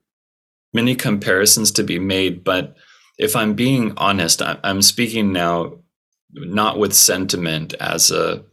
many 0.74 0.94
comparisons 0.94 1.70
to 1.72 1.82
be 1.82 1.98
made, 1.98 2.44
but 2.44 2.76
if 3.18 3.34
I'm 3.34 3.54
being 3.54 3.94
honest, 3.96 4.42
I'm 4.42 4.82
speaking 4.82 5.32
now 5.32 5.78
not 6.32 6.78
with 6.78 6.94
sentiment 6.94 7.74
as 7.74 8.10
a 8.10 8.44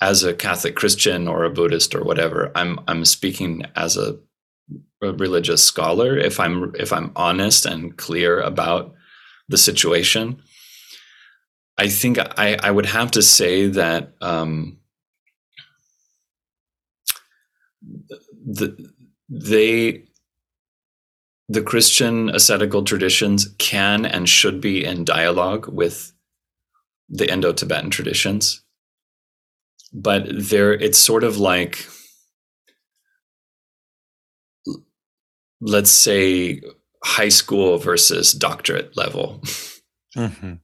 as 0.00 0.22
a 0.22 0.34
Catholic 0.34 0.76
Christian 0.76 1.28
or 1.28 1.44
a 1.44 1.50
Buddhist 1.50 1.94
or 1.94 2.04
whatever. 2.04 2.52
I'm 2.54 2.80
I'm 2.86 3.04
speaking 3.04 3.64
as 3.74 3.96
a, 3.96 4.18
a 5.02 5.12
religious 5.12 5.62
scholar. 5.62 6.16
If 6.16 6.38
I'm 6.40 6.74
if 6.78 6.92
I'm 6.92 7.12
honest 7.16 7.66
and 7.66 7.96
clear 7.96 8.40
about 8.40 8.94
the 9.48 9.58
situation, 9.58 10.42
I 11.78 11.88
think 11.88 12.18
I, 12.18 12.56
I 12.62 12.70
would 12.70 12.86
have 12.86 13.10
to 13.12 13.22
say 13.22 13.66
that 13.68 14.12
um, 14.20 14.78
the 18.46 18.76
they 19.28 20.04
the 21.48 21.62
Christian 21.62 22.30
ascetical 22.30 22.84
traditions 22.84 23.54
can 23.58 24.06
and 24.06 24.28
should 24.28 24.60
be 24.60 24.84
in 24.84 25.04
dialogue 25.04 25.68
with 25.68 26.13
the 27.14 27.32
Indo-Tibetan 27.32 27.90
traditions. 27.90 28.62
But 29.92 30.26
there 30.28 30.74
it's 30.74 30.98
sort 30.98 31.22
of 31.22 31.38
like 31.38 31.86
let's 35.60 35.90
say 35.90 36.60
high 37.04 37.28
school 37.28 37.78
versus 37.78 38.32
doctorate 38.32 38.96
level. 38.96 39.40
Mm-hmm. 40.16 40.54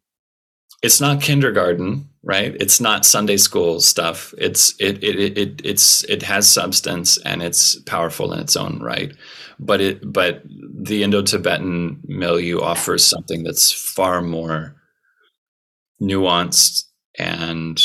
It's 0.82 1.00
not 1.00 1.22
kindergarten, 1.22 2.08
right? 2.24 2.56
It's 2.58 2.80
not 2.80 3.06
Sunday 3.06 3.36
school 3.36 3.80
stuff. 3.80 4.34
It's 4.36 4.74
it, 4.80 5.02
it 5.04 5.18
it 5.18 5.38
it 5.38 5.60
it's 5.64 6.02
it 6.04 6.22
has 6.22 6.48
substance 6.48 7.16
and 7.18 7.42
it's 7.42 7.76
powerful 7.82 8.32
in 8.32 8.40
its 8.40 8.56
own 8.56 8.80
right. 8.80 9.12
But 9.60 9.80
it 9.80 10.12
but 10.12 10.42
the 10.44 11.04
Indo-Tibetan 11.04 12.00
milieu 12.08 12.60
offers 12.60 13.04
something 13.04 13.44
that's 13.44 13.70
far 13.72 14.22
more 14.22 14.79
nuanced 16.00 16.84
and 17.18 17.80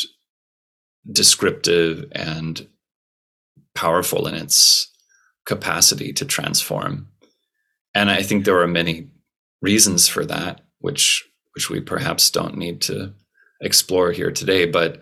descriptive 1.11 2.05
and 2.13 2.67
powerful 3.73 4.27
in 4.27 4.35
its 4.35 4.91
capacity 5.45 6.13
to 6.13 6.25
transform. 6.25 7.07
And 7.93 8.09
I 8.09 8.23
think 8.23 8.45
there 8.45 8.59
are 8.59 8.67
many 8.67 9.09
reasons 9.61 10.07
for 10.07 10.25
that, 10.25 10.61
which 10.79 11.23
which 11.53 11.69
we 11.69 11.79
perhaps 11.79 12.29
don't 12.29 12.57
need 12.57 12.81
to 12.81 13.13
explore 13.61 14.11
here 14.11 14.31
today. 14.31 14.65
But 14.65 15.01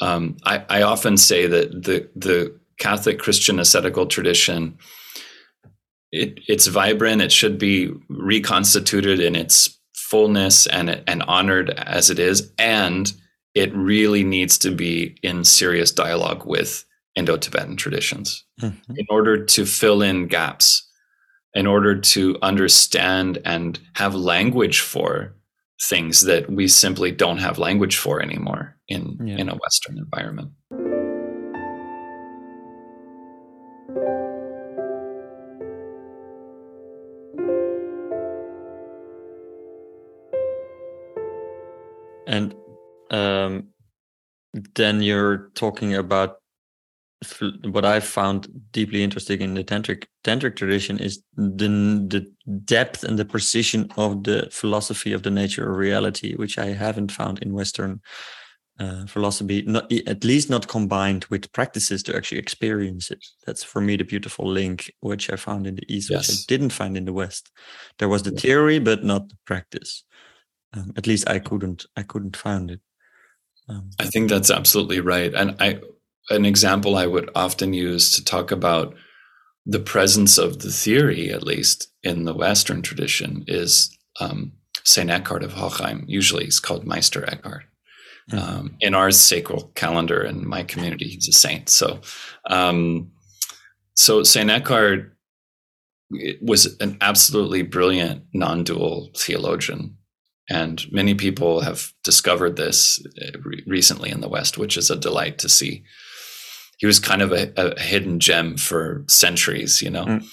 um, 0.00 0.38
I, 0.44 0.64
I 0.70 0.82
often 0.82 1.16
say 1.16 1.46
that 1.46 1.82
the 1.82 2.08
the 2.16 2.58
Catholic 2.78 3.18
Christian 3.18 3.58
ascetical 3.58 4.06
tradition 4.06 4.78
it, 6.12 6.40
it's 6.48 6.66
vibrant. 6.66 7.22
It 7.22 7.32
should 7.32 7.58
be 7.58 7.92
reconstituted 8.08 9.20
in 9.20 9.36
its 9.36 9.78
fullness 10.10 10.66
and 10.66 11.02
and 11.06 11.22
honored 11.22 11.70
as 11.70 12.10
it 12.10 12.18
is, 12.18 12.52
and 12.58 13.12
it 13.54 13.74
really 13.74 14.24
needs 14.24 14.58
to 14.58 14.70
be 14.70 15.16
in 15.22 15.44
serious 15.44 15.92
dialogue 15.92 16.44
with 16.44 16.84
Indo-Tibetan 17.16 17.76
traditions 17.76 18.44
mm-hmm. 18.60 18.92
in 18.96 19.06
order 19.08 19.44
to 19.44 19.66
fill 19.66 20.02
in 20.02 20.28
gaps, 20.28 20.88
in 21.54 21.66
order 21.66 21.98
to 21.98 22.36
understand 22.42 23.38
and 23.44 23.78
have 23.94 24.14
language 24.14 24.80
for 24.80 25.34
things 25.88 26.22
that 26.22 26.50
we 26.50 26.68
simply 26.68 27.10
don't 27.10 27.38
have 27.38 27.58
language 27.58 27.96
for 27.96 28.20
anymore 28.20 28.76
in 28.88 29.18
yeah. 29.24 29.36
in 29.36 29.48
a 29.48 29.54
Western 29.54 29.98
environment. 29.98 30.50
Then 44.74 45.02
you're 45.02 45.50
talking 45.54 45.94
about 45.94 46.36
what 47.64 47.84
I 47.84 48.00
found 48.00 48.48
deeply 48.72 49.02
interesting 49.02 49.42
in 49.42 49.54
the 49.54 49.62
tantric 49.62 50.06
tantric 50.24 50.56
tradition 50.56 50.98
is 50.98 51.22
the 51.36 51.68
the 52.08 52.26
depth 52.64 53.04
and 53.04 53.18
the 53.18 53.26
precision 53.26 53.90
of 53.96 54.24
the 54.24 54.48
philosophy 54.50 55.12
of 55.12 55.22
the 55.22 55.30
nature 55.30 55.70
of 55.70 55.76
reality, 55.76 56.34
which 56.34 56.58
I 56.58 56.68
haven't 56.68 57.12
found 57.12 57.40
in 57.40 57.52
Western 57.52 58.00
uh, 58.78 59.04
philosophy, 59.04 59.62
not 59.66 59.92
at 60.06 60.24
least 60.24 60.48
not 60.48 60.66
combined 60.66 61.26
with 61.26 61.52
practices 61.52 62.02
to 62.04 62.16
actually 62.16 62.38
experience 62.38 63.10
it. 63.10 63.22
That's 63.46 63.62
for 63.62 63.82
me 63.82 63.96
the 63.96 64.04
beautiful 64.04 64.46
link, 64.46 64.90
which 65.00 65.28
I 65.30 65.36
found 65.36 65.66
in 65.66 65.74
the 65.74 65.94
East, 65.94 66.08
yes. 66.10 66.28
which 66.28 66.38
I 66.38 66.40
didn't 66.48 66.72
find 66.72 66.96
in 66.96 67.04
the 67.04 67.12
West. 67.12 67.50
There 67.98 68.08
was 68.08 68.22
the 68.22 68.30
theory, 68.30 68.78
but 68.78 69.04
not 69.04 69.28
the 69.28 69.36
practice. 69.44 70.04
Um, 70.72 70.92
at 70.96 71.06
least 71.06 71.28
I 71.28 71.38
couldn't 71.38 71.84
I 71.96 72.02
couldn't 72.02 72.36
find 72.36 72.70
it. 72.70 72.80
Um, 73.70 73.90
I 73.98 74.06
think 74.06 74.28
that's 74.28 74.50
absolutely 74.50 75.00
right, 75.00 75.32
and 75.34 75.56
I 75.60 75.80
an 76.30 76.44
example 76.44 76.96
I 76.96 77.06
would 77.06 77.30
often 77.34 77.72
use 77.72 78.14
to 78.14 78.24
talk 78.24 78.50
about 78.50 78.94
the 79.66 79.80
presence 79.80 80.38
of 80.38 80.60
the 80.60 80.70
theory, 80.70 81.30
at 81.30 81.42
least 81.42 81.88
in 82.02 82.24
the 82.24 82.34
Western 82.34 82.82
tradition, 82.82 83.44
is 83.46 83.96
um, 84.20 84.52
Saint 84.84 85.10
Eckhart 85.10 85.42
of 85.42 85.52
Hochheim. 85.52 86.04
Usually, 86.06 86.44
he's 86.44 86.60
called 86.60 86.86
Meister 86.86 87.28
Eckhart. 87.28 87.64
Mm-hmm. 88.30 88.38
Um, 88.38 88.76
in 88.80 88.94
our 88.94 89.10
sacral 89.10 89.72
calendar 89.74 90.22
in 90.22 90.46
my 90.46 90.62
community, 90.62 91.08
he's 91.08 91.28
a 91.28 91.32
saint. 91.32 91.68
So, 91.68 92.00
um, 92.48 93.10
so 93.94 94.22
Saint 94.22 94.50
Eckhart 94.50 95.16
was 96.40 96.76
an 96.80 96.96
absolutely 97.00 97.62
brilliant 97.62 98.24
non-dual 98.32 99.10
theologian 99.16 99.96
and 100.50 100.84
many 100.90 101.14
people 101.14 101.60
have 101.60 101.92
discovered 102.02 102.56
this 102.56 103.00
re- 103.44 103.62
recently 103.66 104.10
in 104.10 104.20
the 104.20 104.28
West, 104.28 104.58
which 104.58 104.76
is 104.76 104.90
a 104.90 104.96
delight 104.96 105.38
to 105.38 105.48
see. 105.48 105.84
He 106.78 106.86
was 106.86 106.98
kind 106.98 107.22
of 107.22 107.32
a, 107.32 107.52
a 107.56 107.80
hidden 107.80 108.18
gem 108.18 108.56
for 108.56 109.04
centuries, 109.06 109.80
you 109.80 109.90
know. 109.90 110.04
Mm. 110.04 110.26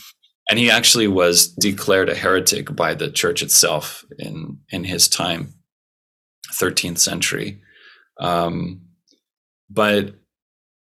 And 0.49 0.57
he 0.57 0.72
actually 0.72 1.07
was 1.07 1.47
declared 1.47 2.09
a 2.09 2.15
heretic 2.15 2.76
by 2.76 2.95
the 2.95 3.11
church 3.11 3.43
itself 3.43 4.03
in 4.18 4.57
in 4.70 4.86
his 4.86 5.07
time, 5.07 5.53
13th 6.53 6.97
century. 6.97 7.61
Um, 8.20 8.82
but 9.70 10.15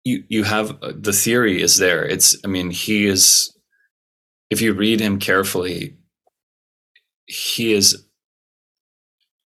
you 0.03 0.23
you 0.27 0.43
have 0.43 0.71
uh, 0.81 0.93
the 0.95 1.13
theory 1.13 1.61
is 1.61 1.77
there. 1.77 2.03
It's 2.03 2.35
I 2.43 2.47
mean 2.47 2.71
he 2.71 3.05
is 3.05 3.55
if 4.49 4.61
you 4.61 4.73
read 4.73 4.99
him 4.99 5.19
carefully, 5.19 5.97
he 7.25 7.73
is 7.73 8.05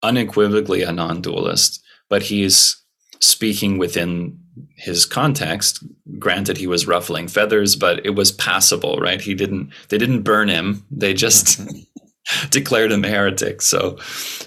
unequivocally 0.06 0.82
a 0.82 0.92
non-dualist, 0.92 1.82
but 2.10 2.24
he's 2.24 2.78
speaking 3.20 3.78
within 3.78 4.40
his 4.76 5.06
context. 5.06 5.84
Granted, 6.20 6.58
he 6.58 6.68
was 6.68 6.88
ruffling 6.88 7.28
feathers, 7.28 7.76
but 7.76 8.06
it 8.06 8.16
was 8.16 8.32
passable, 8.32 8.98
right? 8.98 9.22
He 9.22 9.34
didn't. 9.34 9.72
They 9.90 9.98
didn't 9.98 10.24
burn 10.24 10.50
him. 10.50 10.86
They 10.92 11.14
just 11.14 11.60
declared 12.50 12.92
him 12.92 13.06
a 13.06 13.10
heretic. 13.10 13.62
So, 13.62 13.98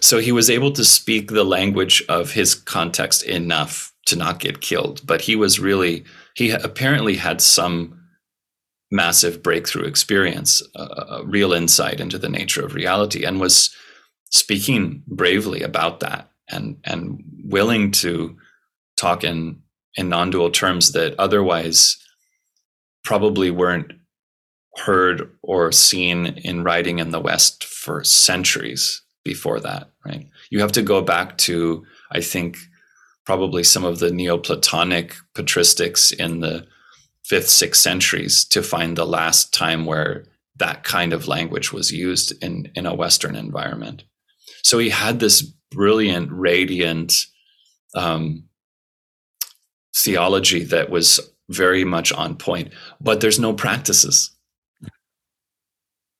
so 0.00 0.18
he 0.18 0.32
was 0.32 0.50
able 0.50 0.72
to 0.72 0.84
speak 0.84 1.30
the 1.30 1.44
language 1.44 2.02
of 2.08 2.32
his 2.32 2.54
context 2.54 3.22
enough 3.22 3.92
to 4.06 4.16
not 4.16 4.40
get 4.40 4.60
killed. 4.60 5.00
But 5.06 5.22
he 5.22 5.36
was 5.36 5.60
really. 5.60 6.04
He 6.34 6.50
apparently 6.50 7.16
had 7.16 7.40
some 7.40 7.98
massive 8.90 9.42
breakthrough 9.42 9.84
experience, 9.84 10.62
uh, 10.76 11.18
a 11.20 11.24
real 11.24 11.52
insight 11.52 12.00
into 12.00 12.16
the 12.16 12.28
nature 12.28 12.64
of 12.64 12.74
reality, 12.74 13.24
and 13.24 13.40
was 13.40 13.74
speaking 14.30 15.02
bravely 15.06 15.62
about 15.62 16.00
that 16.00 16.30
and 16.50 16.78
and 16.84 17.22
willing 17.44 17.90
to 17.90 18.36
talk 18.96 19.24
in 19.24 19.62
in 19.96 20.08
non-dual 20.08 20.50
terms 20.50 20.92
that 20.92 21.14
otherwise 21.18 21.96
probably 23.04 23.50
weren't 23.50 23.92
heard 24.76 25.30
or 25.42 25.72
seen 25.72 26.26
in 26.26 26.62
writing 26.62 26.98
in 26.98 27.10
the 27.10 27.20
West 27.20 27.64
for 27.64 28.04
centuries 28.04 29.02
before 29.24 29.60
that, 29.60 29.90
right? 30.04 30.28
You 30.50 30.60
have 30.60 30.72
to 30.72 30.82
go 30.82 31.02
back 31.02 31.36
to, 31.38 31.84
I 32.12 32.20
think, 32.20 32.58
probably 33.26 33.64
some 33.64 33.84
of 33.84 33.98
the 33.98 34.10
Neoplatonic 34.10 35.14
patristics 35.34 36.12
in 36.12 36.40
the 36.40 36.66
fifth, 37.24 37.48
sixth 37.48 37.82
centuries 37.82 38.44
to 38.46 38.62
find 38.62 38.96
the 38.96 39.06
last 39.06 39.52
time 39.52 39.84
where 39.84 40.26
that 40.56 40.82
kind 40.84 41.12
of 41.12 41.28
language 41.28 41.72
was 41.72 41.92
used 41.92 42.32
in, 42.42 42.70
in 42.74 42.86
a 42.86 42.94
Western 42.94 43.36
environment. 43.36 44.04
So 44.68 44.76
he 44.78 44.90
had 44.90 45.18
this 45.18 45.40
brilliant, 45.70 46.30
radiant 46.30 47.24
um, 47.94 48.44
theology 49.96 50.62
that 50.64 50.90
was 50.90 51.20
very 51.48 51.84
much 51.84 52.12
on 52.12 52.36
point, 52.36 52.74
but 53.00 53.22
there's 53.22 53.38
no 53.38 53.54
practices. 53.54 54.30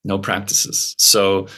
No 0.03 0.19
practices. 0.19 0.95
So 0.97 1.49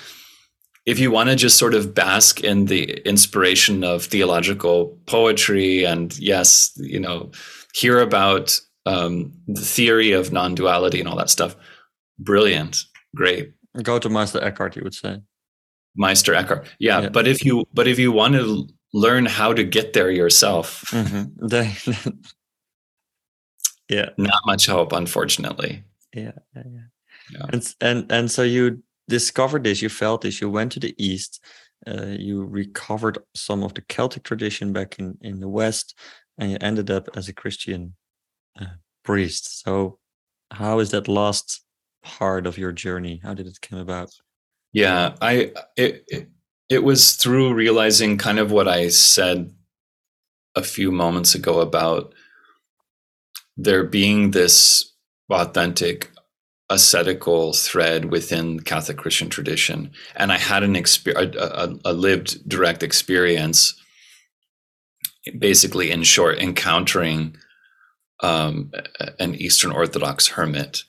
if 0.84 0.98
you 0.98 1.12
want 1.12 1.30
to 1.30 1.36
just 1.36 1.58
sort 1.58 1.74
of 1.74 1.94
bask 1.94 2.42
in 2.42 2.64
the 2.64 3.06
inspiration 3.08 3.84
of 3.84 4.02
theological 4.02 4.98
poetry 5.06 5.84
and 5.84 6.18
yes, 6.18 6.72
you 6.74 6.98
know, 6.98 7.30
hear 7.72 8.00
about 8.00 8.58
um, 8.84 9.32
the 9.46 9.60
theory 9.60 10.10
of 10.10 10.32
non-duality 10.32 10.98
and 10.98 11.08
all 11.08 11.16
that 11.18 11.30
stuff, 11.30 11.54
brilliant, 12.18 12.82
great. 13.14 13.52
Go 13.80 14.00
to 14.00 14.08
Master 14.08 14.42
Eckhart, 14.42 14.74
you 14.74 14.82
would 14.82 14.94
say. 14.94 15.20
Meister 15.96 16.34
Eckhart, 16.34 16.68
yeah, 16.78 17.02
yeah. 17.02 17.08
But 17.08 17.26
if 17.26 17.44
you 17.44 17.66
but 17.74 17.88
if 17.88 17.98
you 17.98 18.12
want 18.12 18.34
to 18.34 18.68
learn 18.92 19.26
how 19.26 19.52
to 19.52 19.64
get 19.64 19.92
there 19.92 20.10
yourself, 20.10 20.84
mm-hmm. 20.90 21.46
yeah, 23.88 24.10
not 24.16 24.40
much 24.46 24.66
hope, 24.66 24.92
unfortunately. 24.92 25.84
Yeah, 26.14 26.32
yeah, 26.54 26.62
yeah. 26.66 26.80
yeah. 27.32 27.46
And 27.52 27.74
and 27.80 28.12
and 28.12 28.30
so 28.30 28.42
you 28.42 28.82
discovered 29.08 29.64
this, 29.64 29.82
you 29.82 29.88
felt 29.88 30.22
this, 30.22 30.40
you 30.40 30.48
went 30.48 30.72
to 30.72 30.80
the 30.80 30.94
east, 30.96 31.44
uh, 31.86 32.06
you 32.06 32.44
recovered 32.44 33.18
some 33.34 33.62
of 33.62 33.74
the 33.74 33.82
Celtic 33.82 34.22
tradition 34.22 34.72
back 34.72 34.98
in 34.98 35.18
in 35.20 35.40
the 35.40 35.48
west, 35.48 35.98
and 36.38 36.52
you 36.52 36.58
ended 36.60 36.90
up 36.90 37.08
as 37.16 37.28
a 37.28 37.34
Christian 37.34 37.94
uh, 38.60 38.76
priest. 39.04 39.62
So, 39.62 39.98
how 40.50 40.78
is 40.78 40.90
that 40.90 41.08
last 41.08 41.64
part 42.02 42.46
of 42.46 42.58
your 42.58 42.72
journey? 42.72 43.20
How 43.22 43.34
did 43.34 43.46
it 43.46 43.60
come 43.60 43.78
about? 43.78 44.10
Yeah, 44.72 45.14
I 45.20 45.52
it, 45.76 46.04
it 46.08 46.28
it 46.68 46.84
was 46.84 47.16
through 47.16 47.54
realizing 47.54 48.16
kind 48.16 48.38
of 48.38 48.52
what 48.52 48.68
I 48.68 48.88
said 48.88 49.52
a 50.54 50.62
few 50.62 50.92
moments 50.92 51.34
ago 51.34 51.60
about 51.60 52.14
there 53.56 53.82
being 53.84 54.30
this 54.30 54.92
authentic 55.30 56.10
ascetical 56.70 57.52
thread 57.52 58.04
within 58.06 58.60
Catholic 58.60 58.96
Christian 58.96 59.28
tradition, 59.28 59.90
and 60.14 60.30
I 60.30 60.38
had 60.38 60.62
an 60.62 60.76
experience, 60.76 61.34
a, 61.36 61.76
a, 61.84 61.92
lived 61.92 62.48
direct 62.48 62.84
experience, 62.84 63.74
basically 65.36 65.90
in 65.90 66.04
short, 66.04 66.38
encountering 66.38 67.36
um, 68.22 68.70
an 69.18 69.34
Eastern 69.34 69.72
Orthodox 69.72 70.28
hermit. 70.28 70.84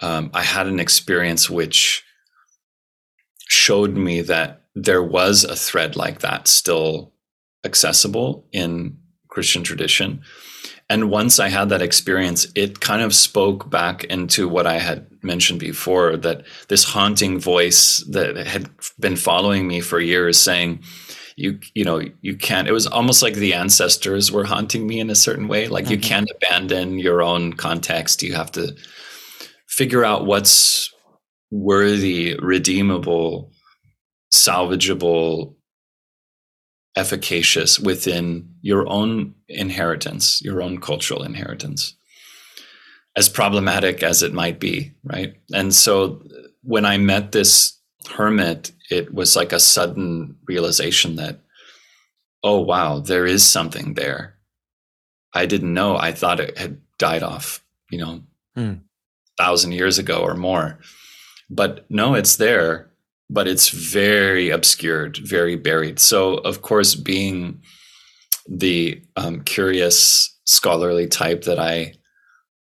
Um, 0.00 0.30
I 0.32 0.42
had 0.42 0.68
an 0.68 0.78
experience 0.78 1.50
which 1.50 2.04
showed 3.52 3.96
me 3.96 4.22
that 4.22 4.62
there 4.74 5.02
was 5.02 5.44
a 5.44 5.54
thread 5.54 5.94
like 5.96 6.20
that 6.20 6.48
still 6.48 7.12
accessible 7.64 8.46
in 8.52 8.96
Christian 9.28 9.62
tradition. 9.62 10.22
And 10.88 11.10
once 11.10 11.38
I 11.38 11.48
had 11.48 11.68
that 11.68 11.82
experience, 11.82 12.46
it 12.54 12.80
kind 12.80 13.02
of 13.02 13.14
spoke 13.14 13.70
back 13.70 14.04
into 14.04 14.48
what 14.48 14.66
I 14.66 14.78
had 14.78 15.06
mentioned 15.22 15.60
before 15.60 16.16
that 16.16 16.44
this 16.68 16.84
haunting 16.84 17.38
voice 17.38 17.98
that 18.10 18.36
had 18.36 18.70
been 18.98 19.16
following 19.16 19.68
me 19.68 19.80
for 19.80 20.00
years 20.00 20.38
saying, 20.38 20.82
you 21.36 21.58
you 21.74 21.82
know 21.82 22.02
you 22.20 22.36
can't 22.36 22.68
it 22.68 22.72
was 22.72 22.86
almost 22.86 23.22
like 23.22 23.32
the 23.34 23.54
ancestors 23.54 24.30
were 24.30 24.44
haunting 24.44 24.86
me 24.86 25.00
in 25.00 25.08
a 25.08 25.14
certain 25.14 25.48
way 25.48 25.66
like 25.66 25.84
mm-hmm. 25.84 25.94
you 25.94 25.98
can't 25.98 26.30
abandon 26.30 26.98
your 26.98 27.22
own 27.22 27.54
context 27.54 28.22
you 28.22 28.34
have 28.34 28.52
to 28.52 28.76
figure 29.66 30.04
out 30.04 30.26
what's 30.26 30.91
worthy 31.52 32.34
redeemable 32.40 33.52
salvageable 34.32 35.54
efficacious 36.96 37.78
within 37.78 38.54
your 38.62 38.88
own 38.88 39.34
inheritance, 39.48 40.42
your 40.42 40.62
own 40.62 40.80
cultural 40.80 41.22
inheritance, 41.22 41.94
as 43.16 43.28
problematic 43.28 44.02
as 44.02 44.22
it 44.22 44.32
might 44.32 44.58
be, 44.58 44.92
right? 45.04 45.34
And 45.54 45.74
so 45.74 46.22
when 46.62 46.84
I 46.84 46.96
met 46.96 47.32
this 47.32 47.78
hermit, 48.10 48.72
it 48.90 49.12
was 49.12 49.36
like 49.36 49.52
a 49.52 49.60
sudden 49.60 50.36
realization 50.46 51.16
that, 51.16 51.40
oh, 52.42 52.60
wow, 52.60 52.98
there 52.98 53.26
is 53.26 53.44
something 53.44 53.94
there. 53.94 54.36
I 55.34 55.46
didn't 55.46 55.72
know. 55.72 55.96
I 55.96 56.12
thought 56.12 56.40
it 56.40 56.58
had 56.58 56.80
died 56.98 57.22
off, 57.22 57.62
you 57.90 57.98
know, 57.98 58.22
hmm. 58.54 58.74
thousand 59.38 59.72
years 59.72 59.98
ago 59.98 60.20
or 60.20 60.34
more. 60.34 60.78
But 61.54 61.86
no, 61.90 62.14
it's 62.14 62.36
there 62.36 62.92
but 63.32 63.48
it's 63.48 63.70
very 63.70 64.50
obscured, 64.50 65.16
very 65.16 65.56
buried. 65.56 65.98
So, 65.98 66.34
of 66.34 66.60
course, 66.60 66.94
being 66.94 67.62
the 68.46 69.02
um, 69.16 69.40
curious, 69.40 70.38
scholarly 70.44 71.06
type 71.06 71.44
that 71.44 71.58
I 71.58 71.94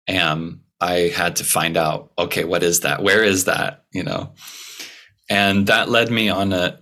am, 0.08 0.62
I 0.80 1.12
had 1.14 1.36
to 1.36 1.44
find 1.44 1.76
out 1.76 2.12
okay, 2.18 2.44
what 2.44 2.62
is 2.62 2.80
that? 2.80 3.02
Where 3.02 3.22
is 3.22 3.44
that? 3.44 3.84
You 3.92 4.04
know? 4.04 4.32
And 5.28 5.66
that 5.66 5.90
led 5.90 6.10
me 6.10 6.30
on 6.30 6.52
a, 6.52 6.80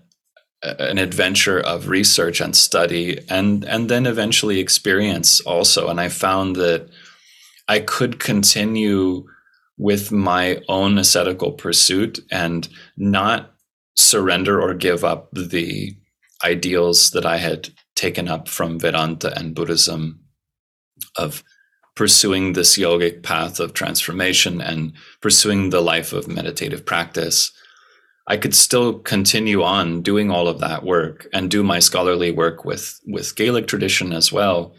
an 0.63 0.99
adventure 0.99 1.59
of 1.59 1.89
research 1.89 2.41
and 2.41 2.55
study 2.55 3.19
and 3.29 3.65
and 3.65 3.89
then 3.89 4.07
eventually 4.07 4.61
experience 4.61 5.41
also 5.41 5.89
and 5.89 6.01
i 6.01 6.09
found 6.09 6.55
that 6.55 6.89
i 7.67 7.81
could 7.81 8.21
continue 8.21 9.27
with 9.83 10.13
my 10.13 10.63
own 10.69 10.97
ascetical 10.97 11.51
pursuit 11.51 12.21
and 12.31 12.69
not 12.97 13.53
surrender 13.97 14.63
or 14.63 14.75
give 14.75 15.03
up 15.05 15.29
the 15.33 15.93
ideals 16.45 17.11
that 17.11 17.27
I 17.27 17.39
had 17.39 17.71
taken 17.97 18.29
up 18.29 18.49
from 18.49 18.79
Vedanta 18.79 19.37
and 19.37 19.57
Buddhism 19.57 20.21
of 21.17 21.43
pursuing 21.97 22.53
this 22.53 22.79
yogic 22.79 23.25
path 23.25 23.59
of 23.59 23.75
transformation 23.75 24.61
and 24.61 24.93
pursuing 25.21 25.71
the 25.71 25.81
life 25.81 26.13
of 26.13 26.29
meditative 26.29 26.87
practice. 26.87 27.51
I 28.29 28.37
could 28.37 28.55
still 28.55 29.01
continue 29.01 29.65
on 29.65 30.01
doing 30.01 30.31
all 30.31 30.47
of 30.47 30.61
that 30.61 30.85
work 30.85 31.27
and 31.33 31.51
do 31.51 31.65
my 31.65 31.81
scholarly 31.81 32.31
work 32.31 32.65
with, 32.65 33.01
with 33.05 33.35
Gaelic 33.35 33.67
tradition 33.67 34.13
as 34.13 34.33
well, 34.33 34.77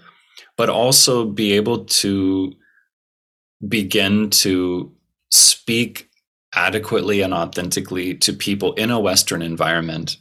but 0.55 0.69
also 0.69 1.25
be 1.25 1.51
able 1.51 1.83
to 1.85 2.53
begin 3.68 4.30
to 4.30 4.91
speak 5.32 6.09
adequately 6.55 7.22
and 7.22 7.34
authentically 7.34 8.14
to 8.16 8.34
people 8.34 8.74
in 8.74 8.91
a 8.91 8.99
Western 8.99 9.41
environment, 9.41 10.18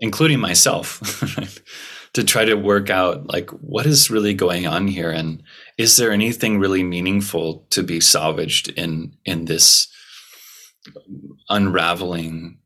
including 0.00 0.40
myself, 0.40 1.00
to 2.12 2.22
try 2.22 2.44
to 2.44 2.54
work 2.54 2.90
out 2.90 3.26
like 3.32 3.50
what 3.50 3.86
is 3.86 4.10
really 4.10 4.34
going 4.34 4.66
on 4.66 4.86
here 4.86 5.10
and 5.10 5.42
is 5.78 5.96
there 5.96 6.12
anything 6.12 6.60
really 6.60 6.84
meaningful 6.84 7.66
to 7.70 7.82
be 7.82 7.98
salvaged 8.00 8.68
in 8.68 9.12
in 9.24 9.46
this 9.46 9.88
unraveling 11.48 12.58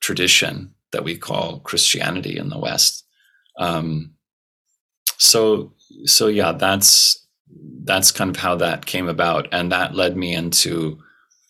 tradition 0.00 0.74
that 0.92 1.04
we 1.04 1.16
call 1.16 1.60
Christianity 1.60 2.38
in 2.38 2.48
the 2.48 2.58
West. 2.58 3.04
Um, 3.58 4.14
so 5.18 5.74
so 6.04 6.28
yeah, 6.28 6.52
that's 6.52 7.25
that's 7.86 8.10
kind 8.10 8.30
of 8.30 8.36
how 8.36 8.56
that 8.56 8.86
came 8.86 9.08
about, 9.08 9.48
and 9.52 9.72
that 9.72 9.94
led 9.94 10.16
me 10.16 10.34
into 10.34 10.98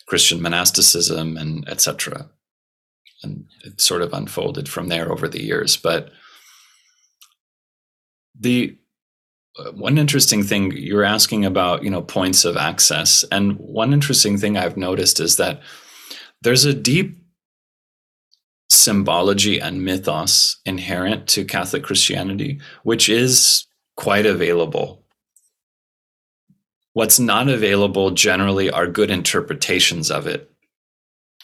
Christian 0.06 0.40
monasticism 0.40 1.36
and 1.36 1.68
etc. 1.68 2.28
And 3.22 3.46
it 3.64 3.80
sort 3.80 4.02
of 4.02 4.12
unfolded 4.12 4.68
from 4.68 4.88
there 4.88 5.10
over 5.10 5.26
the 5.26 5.42
years. 5.42 5.76
But 5.76 6.10
the 8.38 8.76
uh, 9.58 9.72
one 9.72 9.96
interesting 9.96 10.42
thing 10.42 10.72
you're 10.72 11.02
asking 11.02 11.44
about, 11.44 11.82
you 11.82 11.90
know, 11.90 12.02
points 12.02 12.44
of 12.44 12.56
access, 12.56 13.24
and 13.32 13.56
one 13.58 13.92
interesting 13.92 14.36
thing 14.36 14.56
I've 14.56 14.76
noticed 14.76 15.18
is 15.18 15.36
that 15.36 15.60
there's 16.42 16.66
a 16.66 16.74
deep 16.74 17.18
symbology 18.68 19.58
and 19.58 19.84
mythos 19.84 20.60
inherent 20.66 21.28
to 21.28 21.44
Catholic 21.44 21.82
Christianity, 21.82 22.60
which 22.82 23.08
is 23.08 23.66
quite 23.96 24.26
available 24.26 25.05
What's 26.96 27.18
not 27.18 27.50
available 27.50 28.10
generally 28.12 28.70
are 28.70 28.86
good 28.86 29.10
interpretations 29.10 30.10
of 30.10 30.26
it. 30.26 30.50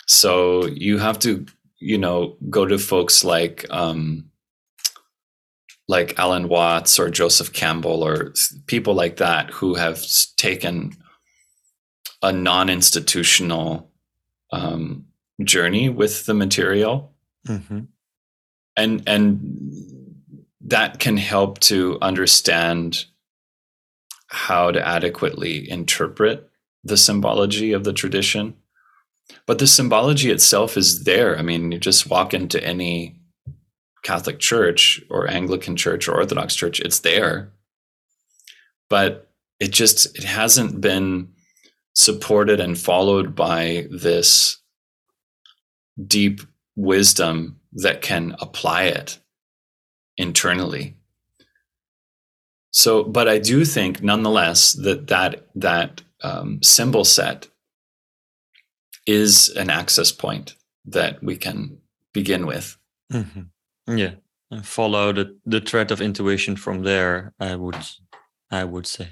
So 0.07 0.65
you 0.65 0.97
have 0.97 1.19
to, 1.19 1.45
you 1.79 1.99
know, 1.99 2.39
go 2.49 2.65
to 2.65 2.79
folks 2.79 3.23
like 3.23 3.67
um, 3.69 4.31
like 5.89 6.19
Alan 6.19 6.49
Watts 6.49 6.99
or 6.99 7.11
Joseph 7.11 7.53
Campbell 7.53 8.03
or 8.03 8.33
people 8.65 8.95
like 8.95 9.19
that 9.19 9.51
who 9.51 9.75
have 9.75 10.03
taken 10.39 10.93
a 12.23 12.33
non-institutional 12.33 13.91
um, 14.53 15.05
journey 15.45 15.91
with 15.91 16.25
the 16.25 16.33
material, 16.33 17.13
mm-hmm. 17.47 17.81
and 18.79 19.03
and 19.07 19.73
that 20.63 20.99
can 20.99 21.19
help 21.19 21.59
to 21.59 21.99
understand 22.01 23.05
how 24.33 24.71
to 24.71 24.87
adequately 24.87 25.71
interpret 25.71 26.49
the 26.83 26.97
symbology 26.97 27.73
of 27.73 27.85
the 27.85 27.93
tradition. 27.93 28.55
But 29.47 29.59
the 29.59 29.67
symbology 29.67 30.31
itself 30.31 30.77
is 30.77 31.05
there. 31.05 31.39
I 31.39 31.43
mean, 31.43 31.71
you 31.71 31.79
just 31.79 32.09
walk 32.09 32.33
into 32.33 32.63
any 32.65 33.21
Catholic 34.03 34.39
church 34.39 35.03
or 35.11 35.31
Anglican 35.31 35.77
church 35.77 36.09
or 36.09 36.15
Orthodox 36.15 36.57
church, 36.57 36.81
it's 36.81 37.01
there. 37.01 37.53
But 38.89 39.31
it 39.61 39.71
just 39.71 40.19
it 40.19 40.25
hasn't 40.25 40.81
been 40.81 41.29
supported 41.95 42.59
and 42.59 42.77
followed 42.79 43.37
by 43.37 43.87
this 43.91 44.59
deep 46.05 46.41
wisdom 46.75 47.61
that 47.75 48.01
can 48.01 48.35
apply 48.41 48.85
it 48.85 49.19
internally 50.17 50.97
so 52.73 53.05
but 53.05 53.29
i 53.29 53.39
do 53.39 53.65
think 53.65 54.03
nonetheless 54.03 54.73
that 54.73 55.07
that 55.07 55.47
that 55.55 56.03
um, 56.25 56.63
symbol 56.63 57.05
set 57.05 57.49
is 59.07 59.49
an 59.51 59.71
access 59.71 60.13
point 60.13 60.55
that 60.85 61.23
we 61.23 61.37
can 61.37 61.79
begin 62.13 62.47
with 62.47 62.77
mm-hmm. 63.13 63.43
yeah 63.97 64.13
and 64.51 64.67
follow 64.67 65.13
the 65.13 65.37
the 65.47 65.61
thread 65.61 65.91
of 65.91 66.01
intuition 66.01 66.57
from 66.57 66.83
there 66.83 67.33
i 67.41 67.55
would 67.55 67.77
i 68.51 68.65
would 68.65 68.87
say 68.87 69.09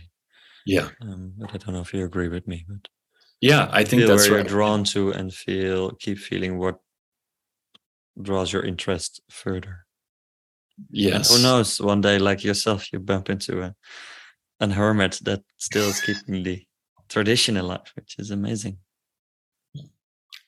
yeah. 0.67 0.89
Um, 1.01 1.35
but 1.39 1.55
I 1.55 1.59
don't 1.59 1.75
know 1.75 1.81
if 1.81 1.95
you 1.95 2.05
agree 2.05 2.29
with 2.29 2.47
me, 2.47 2.65
but 2.69 2.89
yeah, 3.41 3.69
I 3.73 3.85
think 3.85 4.07
that's 4.07 4.29
where 4.29 4.39
right. 4.39 4.45
you're 4.45 4.57
drawn 4.57 4.85
to 4.85 5.11
and 5.13 5.33
feel 5.33 5.93
keep 5.93 6.19
feeling 6.19 6.59
what 6.59 6.79
draws 8.21 8.53
your 8.53 8.65
interest 8.65 9.21
further. 9.31 9.87
Yes. 10.91 11.31
And 11.31 11.39
who 11.39 11.43
knows? 11.43 11.81
One 11.81 12.01
day, 12.01 12.19
like 12.19 12.45
yourself, 12.45 12.93
you 12.93 12.99
bump 12.99 13.31
into 13.31 13.63
a 13.63 13.75
an 14.61 14.71
hermit 14.71 15.21
that 15.23 15.43
still 15.57 15.89
is 15.89 16.01
keeping 16.01 16.43
the 16.43 16.65
tradition 17.09 17.57
alive, 17.57 17.91
which 17.95 18.17
is 18.19 18.31
amazing. 18.31 18.79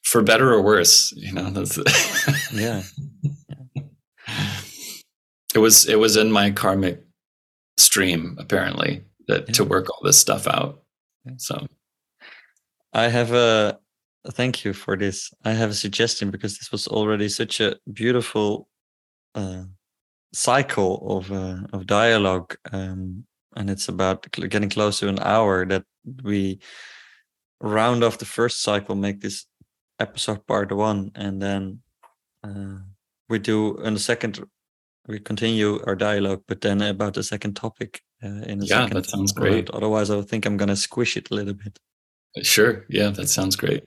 For 0.05 0.23
better 0.23 0.53
or 0.53 0.63
worse, 0.63 1.13
you 1.13 1.33
know. 1.33 1.51
That's 1.51 1.79
yeah. 2.53 2.83
yeah. 3.77 3.83
It 5.55 5.59
was 5.59 5.87
it 5.87 5.99
was 5.99 6.17
in 6.17 6.31
my 6.31 6.51
karmic 6.51 7.03
stream 7.79 8.37
apparently 8.39 9.03
that 9.29 9.49
yeah. 9.49 9.53
to 9.55 9.65
work 9.65 9.91
all 9.91 10.01
this 10.03 10.19
stuff 10.19 10.47
out. 10.47 10.83
So 11.39 11.67
I 12.93 13.09
have 13.09 13.33
a 13.33 13.79
thank 14.33 14.65
you 14.65 14.73
for 14.73 14.97
this. 14.97 15.33
I 15.45 15.53
have 15.53 15.71
a 15.71 15.75
suggestion 15.75 16.31
because 16.31 16.59
this 16.59 16.71
was 16.73 16.87
already 16.89 17.29
such 17.29 17.61
a 17.61 17.77
beautiful 17.93 18.69
uh, 19.35 19.65
cycle 20.33 21.19
of 21.19 21.33
uh, 21.33 21.61
of 21.73 21.87
dialogue, 21.87 22.57
um, 22.73 23.25
and 23.57 23.71
it's 23.71 23.89
about 23.89 24.31
getting 24.33 24.71
close 24.71 25.01
to 25.01 25.09
an 25.09 25.19
hour 25.21 25.67
that 25.67 25.85
we 26.23 26.61
round 27.61 28.03
off 28.03 28.19
the 28.19 28.25
first 28.25 28.63
cycle, 28.63 28.95
make 28.95 29.21
this 29.21 29.47
episode 30.01 30.47
part 30.47 30.73
one, 30.73 31.13
and 31.15 31.41
then 31.41 31.81
uh, 32.45 32.79
we 33.29 33.39
do 33.39 33.77
in 33.79 33.95
the 33.95 34.01
second 34.01 34.41
we 35.09 35.19
continue 35.19 35.81
our 35.87 35.97
dialogue, 35.97 36.43
but 36.47 36.61
then 36.61 36.81
about 36.81 37.15
the 37.15 37.23
second 37.23 37.55
topic 37.55 38.03
uh, 38.23 38.29
in 38.29 38.63
a 38.63 38.65
yeah, 38.65 38.83
second. 38.83 38.97
that 38.97 39.07
sounds 39.07 39.33
great. 39.33 39.69
Otherwise, 39.71 40.11
I 40.11 40.21
think 40.23 40.47
I'm 40.47 40.57
going 40.57 40.69
to 40.69 40.77
squish 40.77 41.17
it 41.17 41.31
a 41.31 41.35
little 41.35 41.55
bit. 41.55 41.79
Sure. 42.43 42.85
Yeah, 42.89 43.11
that 43.11 43.29
sounds 43.29 43.57
great. 43.57 43.85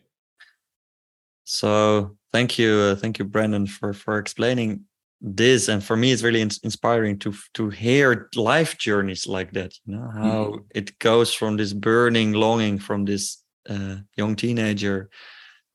So 1.45 2.17
thank 2.33 2.59
you, 2.59 2.73
uh, 2.73 2.95
thank 2.95 3.17
you, 3.17 3.25
Brendan, 3.25 3.67
for 3.67 3.93
for 3.93 4.17
explaining 4.17 4.85
this. 5.21 5.67
And 5.67 5.83
for 5.83 5.95
me, 5.95 6.11
it's 6.11 6.23
really 6.23 6.41
in- 6.41 6.49
inspiring 6.63 7.19
to 7.19 7.33
to 7.53 7.69
hear 7.69 8.29
life 8.35 8.77
journeys 8.77 9.27
like 9.27 9.51
that. 9.53 9.73
You 9.85 9.95
know 9.95 10.09
how 10.13 10.45
mm-hmm. 10.45 10.61
it 10.73 10.97
goes 10.99 11.33
from 11.33 11.57
this 11.57 11.73
burning 11.73 12.33
longing 12.33 12.79
from 12.79 13.05
this 13.05 13.43
uh, 13.69 13.97
young 14.15 14.35
teenager 14.35 15.09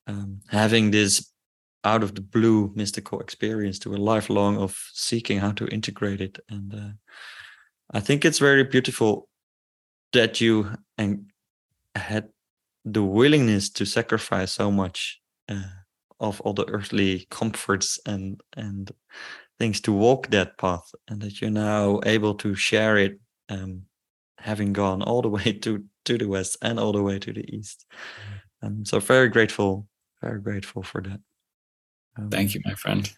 um, 0.07 0.41
having 0.49 0.91
this 0.91 1.33
out 1.85 2.03
of 2.03 2.15
the 2.15 2.21
blue 2.21 2.73
mystical 2.75 3.21
experience 3.21 3.79
to 3.79 3.95
a 3.95 3.97
lifelong 3.97 4.59
of 4.59 4.77
seeking 4.93 5.39
how 5.39 5.53
to 5.53 5.67
integrate 5.69 6.21
it 6.21 6.39
and 6.49 6.75
uh, 6.75 6.93
i 7.93 8.01
think 8.01 8.25
it's 8.25 8.39
very 8.39 8.65
beautiful 8.65 9.29
that 10.13 10.41
you 10.41 10.71
and 10.99 11.31
had 11.95 12.29
the 12.85 13.03
willingness 13.03 13.71
to 13.71 13.85
sacrifice 13.87 14.53
so 14.53 14.71
much 14.71 15.21
uh, 15.49 15.80
of 16.21 16.41
all 16.43 16.53
the 16.53 16.69
earthly 16.69 17.27
comforts 17.31 17.99
and 18.07 18.41
and 18.57 18.93
things 19.59 19.81
to 19.81 19.93
walk 19.93 20.29
that 20.29 20.57
path 20.59 20.95
and 21.09 21.21
that 21.21 21.41
you're 21.41 21.51
now 21.51 22.01
able 22.07 22.35
to 22.35 22.55
share 22.55 22.97
it 22.97 23.19
um, 23.49 23.83
having 24.39 24.73
gone 24.73 25.03
all 25.03 25.23
the 25.23 25.29
way 25.39 25.53
to 25.53 25.85
to 26.05 26.17
the 26.17 26.27
west 26.27 26.57
and 26.63 26.79
all 26.79 26.93
the 26.93 27.03
way 27.03 27.19
to 27.19 27.33
the 27.33 27.45
east 27.55 27.87
um, 28.63 28.85
so 28.85 29.01
very 29.01 29.29
grateful 29.29 29.87
very 30.23 30.41
grateful 30.41 30.83
for 30.83 31.01
that 31.01 31.21
um, 32.17 32.31
Thank 32.31 32.55
you, 32.55 32.61
my 32.65 32.75
friend. 32.75 33.11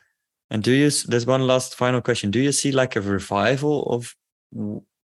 And 0.51 0.63
do 0.63 0.73
you? 0.73 0.91
There's 0.91 1.27
one 1.27 1.47
last 1.47 1.75
final 1.75 2.01
question. 2.01 2.31
Do 2.31 2.41
you 2.41 2.53
see 2.53 2.73
like 2.73 2.97
a 2.97 3.01
revival 3.01 3.85
of 3.85 4.15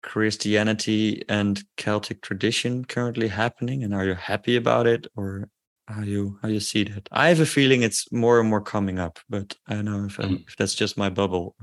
Christianity 0.04 1.24
and 1.30 1.64
Celtic 1.78 2.22
tradition 2.22 2.86
currently 2.86 3.28
happening, 3.30 3.84
and 3.84 3.93
are 3.93 4.06
you 4.06 4.14
happy 4.14 4.56
about 4.56 4.88
it, 4.88 5.08
or 5.16 5.50
how 5.88 6.02
you 6.02 6.38
how 6.42 6.50
you 6.50 6.60
see 6.60 6.84
that? 6.84 7.08
I 7.12 7.30
have 7.30 7.40
a 7.40 7.46
feeling 7.46 7.82
it's 7.82 8.12
more 8.12 8.40
and 8.40 8.50
more 8.50 8.62
coming 8.62 9.00
up, 9.00 9.20
but 9.30 9.56
I 9.68 9.76
don't 9.76 9.86
know 9.86 10.06
if, 10.06 10.18
mm. 10.18 10.46
if 10.48 10.56
that's 10.58 10.76
just 10.76 10.98
my 10.98 11.10
bubble. 11.10 11.56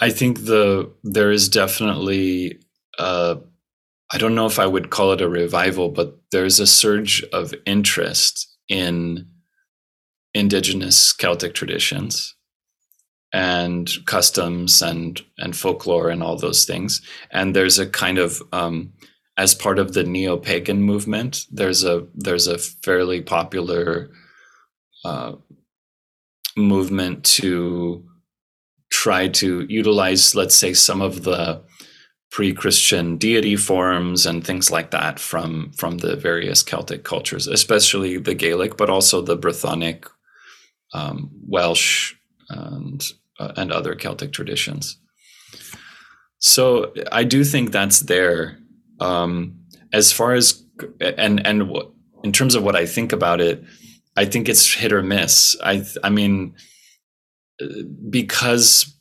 I 0.00 0.10
think 0.10 0.44
the 0.44 0.90
there 1.02 1.30
is 1.30 1.48
definitely. 1.48 2.60
Uh, 2.98 3.36
I 4.10 4.16
don't 4.16 4.34
know 4.34 4.46
if 4.46 4.58
I 4.58 4.66
would 4.66 4.88
call 4.88 5.12
it 5.12 5.20
a 5.20 5.28
revival, 5.28 5.90
but 5.90 6.18
there's 6.32 6.60
a 6.60 6.66
surge 6.66 7.22
of 7.32 7.54
interest 7.66 8.56
in 8.68 9.26
indigenous 10.32 11.12
Celtic 11.12 11.54
traditions 11.54 12.34
and 13.34 13.90
customs 14.06 14.80
and 14.80 15.20
and 15.36 15.54
folklore 15.54 16.08
and 16.08 16.22
all 16.22 16.36
those 16.36 16.64
things. 16.64 17.02
And 17.30 17.54
there's 17.54 17.78
a 17.78 17.86
kind 17.86 18.18
of 18.18 18.42
um, 18.52 18.92
as 19.38 19.54
part 19.54 19.78
of 19.78 19.92
the 19.92 20.02
neo-pagan 20.02 20.82
movement, 20.82 21.46
there's 21.50 21.84
a 21.84 22.06
there's 22.14 22.48
a 22.48 22.58
fairly 22.58 23.22
popular 23.22 24.10
uh, 25.04 25.32
movement 26.56 27.24
to 27.24 28.04
try 28.90 29.28
to 29.28 29.64
utilize, 29.68 30.34
let's 30.34 30.56
say, 30.56 30.74
some 30.74 31.00
of 31.00 31.22
the 31.22 31.62
pre-Christian 32.30 33.16
deity 33.16 33.56
forms 33.56 34.26
and 34.26 34.44
things 34.44 34.70
like 34.70 34.90
that 34.90 35.20
from 35.20 35.70
from 35.72 35.98
the 35.98 36.16
various 36.16 36.62
Celtic 36.64 37.04
cultures, 37.04 37.46
especially 37.46 38.18
the 38.18 38.34
Gaelic, 38.34 38.76
but 38.76 38.90
also 38.90 39.22
the 39.22 39.38
Brythonic 39.38 40.06
um, 40.92 41.30
Welsh 41.46 42.14
and 42.50 43.04
uh, 43.38 43.52
and 43.56 43.70
other 43.70 43.94
Celtic 43.94 44.32
traditions. 44.32 44.98
So 46.40 46.92
I 47.12 47.24
do 47.24 47.44
think 47.44 47.70
that's 47.70 48.00
there. 48.00 48.58
Um, 49.00 49.60
as 49.92 50.12
far 50.12 50.34
as 50.34 50.62
and 51.00 51.44
and 51.46 51.72
in 52.24 52.32
terms 52.32 52.54
of 52.54 52.62
what 52.62 52.76
I 52.76 52.86
think 52.86 53.12
about 53.12 53.40
it, 53.40 53.64
I 54.16 54.24
think 54.24 54.48
it's 54.48 54.72
hit 54.72 54.92
or 54.92 55.02
miss. 55.02 55.56
I 55.62 55.84
I 56.02 56.10
mean 56.10 56.54
because 58.10 58.94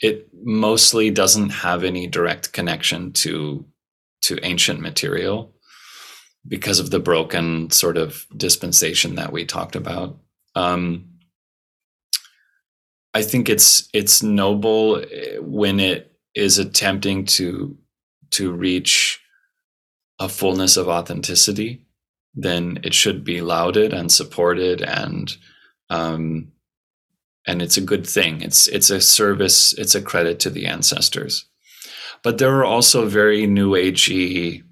it 0.00 0.28
mostly 0.42 1.10
doesn't 1.10 1.50
have 1.50 1.84
any 1.84 2.06
direct 2.06 2.52
connection 2.52 3.12
to 3.12 3.64
to 4.22 4.38
ancient 4.42 4.80
material 4.80 5.54
because 6.46 6.78
of 6.78 6.90
the 6.90 7.00
broken 7.00 7.70
sort 7.70 7.96
of 7.96 8.26
dispensation 8.36 9.14
that 9.14 9.32
we 9.32 9.44
talked 9.44 9.76
about. 9.76 10.18
Um, 10.54 11.10
I 13.14 13.22
think 13.22 13.48
it's 13.48 13.88
it's 13.92 14.22
noble 14.22 14.96
eh, 14.96 15.38
when 15.38 15.80
it 15.80 16.12
is 16.34 16.58
attempting 16.58 17.26
to 17.26 17.76
to 18.32 18.52
reach 18.52 19.20
a 20.18 20.28
fullness 20.28 20.76
of 20.76 20.88
authenticity. 20.88 21.84
Then 22.34 22.80
it 22.82 22.94
should 22.94 23.24
be 23.24 23.40
lauded 23.40 23.92
and 23.92 24.10
supported, 24.10 24.82
and 24.82 25.36
um, 25.88 26.52
and 27.46 27.62
it's 27.62 27.76
a 27.76 27.82
good 27.82 28.06
thing. 28.06 28.40
It's 28.42 28.66
it's 28.66 28.90
a 28.90 29.00
service. 29.00 29.72
It's 29.74 29.94
a 29.94 30.02
credit 30.02 30.40
to 30.40 30.50
the 30.50 30.66
ancestors. 30.66 31.46
But 32.22 32.38
there 32.38 32.56
are 32.56 32.64
also 32.64 33.06
very 33.06 33.46
new 33.46 33.72
agey, 33.72 34.64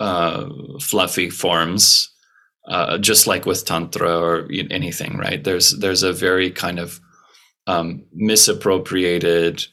uh, 0.00 0.48
fluffy 0.80 1.30
forms 1.30 2.10
uh, 2.66 2.98
just 2.98 3.26
like 3.26 3.46
with 3.46 3.64
tantra 3.64 4.18
or 4.18 4.48
anything, 4.70 5.16
right? 5.16 5.42
There's 5.42 5.78
there's 5.78 6.02
a 6.02 6.12
very 6.12 6.50
kind 6.50 6.78
of 6.78 7.00
um, 7.66 8.04
misappropriated, 8.12 9.64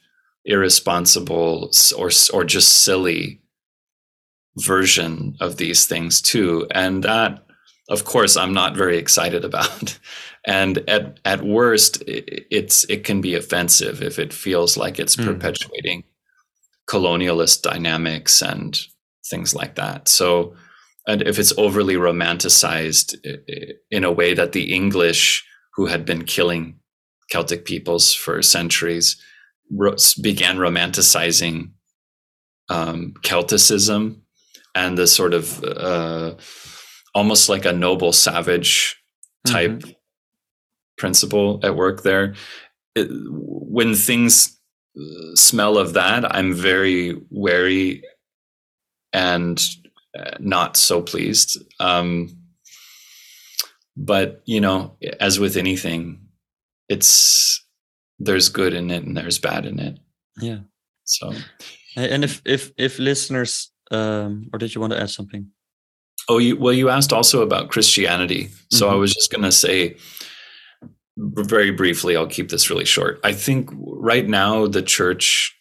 irresponsible, 0.45 1.71
or 1.97 2.09
or 2.33 2.43
just 2.43 2.83
silly 2.83 3.41
version 4.57 5.35
of 5.39 5.57
these 5.57 5.85
things 5.85 6.21
too. 6.21 6.67
And 6.71 7.03
that, 7.03 7.45
of 7.89 8.05
course, 8.05 8.37
I'm 8.37 8.53
not 8.53 8.75
very 8.75 8.97
excited 8.97 9.43
about. 9.49 9.99
and 10.45 10.77
at, 10.89 11.19
at 11.25 11.43
worst, 11.43 12.03
it's, 12.07 12.83
it 12.85 13.03
can 13.03 13.21
be 13.21 13.35
offensive 13.35 14.01
if 14.01 14.19
it 14.19 14.33
feels 14.33 14.77
like 14.77 14.99
it's 14.99 15.15
mm. 15.15 15.25
perpetuating 15.25 16.03
colonialist 16.89 17.61
dynamics 17.61 18.41
and 18.41 18.79
things 19.29 19.55
like 19.55 19.75
that. 19.75 20.07
So, 20.07 20.55
and 21.07 21.21
if 21.21 21.39
it's 21.39 21.57
overly 21.57 21.95
romanticized 21.95 23.15
in 23.91 24.03
a 24.03 24.11
way 24.11 24.33
that 24.33 24.53
the 24.53 24.73
English, 24.73 25.45
who 25.75 25.87
had 25.87 26.05
been 26.05 26.23
killing 26.23 26.79
Celtic 27.29 27.65
peoples 27.65 28.13
for 28.13 28.41
centuries, 28.41 29.21
began 30.21 30.57
romanticizing 30.57 31.71
um, 32.69 33.13
Celticism 33.23 34.22
and 34.75 34.97
the 34.97 35.07
sort 35.07 35.33
of 35.33 35.63
uh, 35.63 36.35
almost 37.13 37.49
like 37.49 37.65
a 37.65 37.73
noble 37.73 38.11
savage 38.11 39.01
type 39.45 39.71
mm-hmm. 39.71 39.91
principle 40.97 41.59
at 41.63 41.75
work 41.75 42.03
there. 42.03 42.35
It, 42.95 43.07
when 43.11 43.95
things 43.95 44.59
uh, 44.97 45.35
smell 45.35 45.77
of 45.77 45.93
that, 45.93 46.35
I'm 46.35 46.53
very 46.53 47.21
wary 47.29 48.03
and 49.11 49.63
uh, 50.17 50.37
not 50.39 50.77
so 50.77 51.01
pleased. 51.01 51.57
Um, 51.79 52.37
but 53.95 54.41
you 54.45 54.59
know, 54.59 54.97
as 55.19 55.39
with 55.39 55.55
anything, 55.55 56.27
it's 56.89 57.63
there's 58.19 58.49
good 58.49 58.73
in 58.73 58.89
it 58.91 59.03
and 59.03 59.15
there's 59.15 59.39
bad 59.39 59.65
in 59.65 59.79
it. 59.79 59.99
Yeah. 60.37 60.59
So, 61.03 61.33
and 61.95 62.23
if 62.23 62.41
if 62.45 62.71
if 62.77 62.99
listeners, 62.99 63.71
um, 63.93 64.49
or 64.51 64.59
did 64.59 64.73
you 64.73 64.81
want 64.81 64.93
to 64.93 65.01
add 65.01 65.09
something? 65.09 65.49
Oh, 66.29 66.37
you, 66.37 66.57
well, 66.57 66.73
you 66.73 66.89
asked 66.89 67.11
also 67.11 67.41
about 67.41 67.69
Christianity. 67.69 68.49
So 68.71 68.85
mm-hmm. 68.85 68.95
I 68.95 68.97
was 68.97 69.13
just 69.13 69.31
going 69.31 69.43
to 69.43 69.51
say 69.51 69.97
very 71.17 71.71
briefly. 71.71 72.15
I'll 72.15 72.27
keep 72.27 72.49
this 72.49 72.69
really 72.69 72.85
short. 72.85 73.19
I 73.23 73.33
think 73.33 73.69
right 73.75 74.27
now 74.27 74.67
the 74.67 74.81
church, 74.81 75.55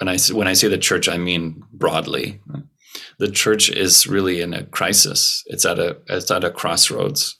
and 0.00 0.08
I 0.10 0.18
when 0.32 0.48
I 0.48 0.52
say 0.52 0.68
the 0.68 0.78
church, 0.78 1.08
I 1.08 1.16
mean 1.16 1.62
broadly. 1.72 2.40
The 3.18 3.30
church 3.30 3.70
is 3.70 4.06
really 4.06 4.40
in 4.40 4.54
a 4.54 4.64
crisis. 4.64 5.42
It's 5.46 5.64
at 5.64 5.78
a 5.78 5.98
it's 6.08 6.30
at 6.30 6.44
a 6.44 6.50
crossroads. 6.50 7.39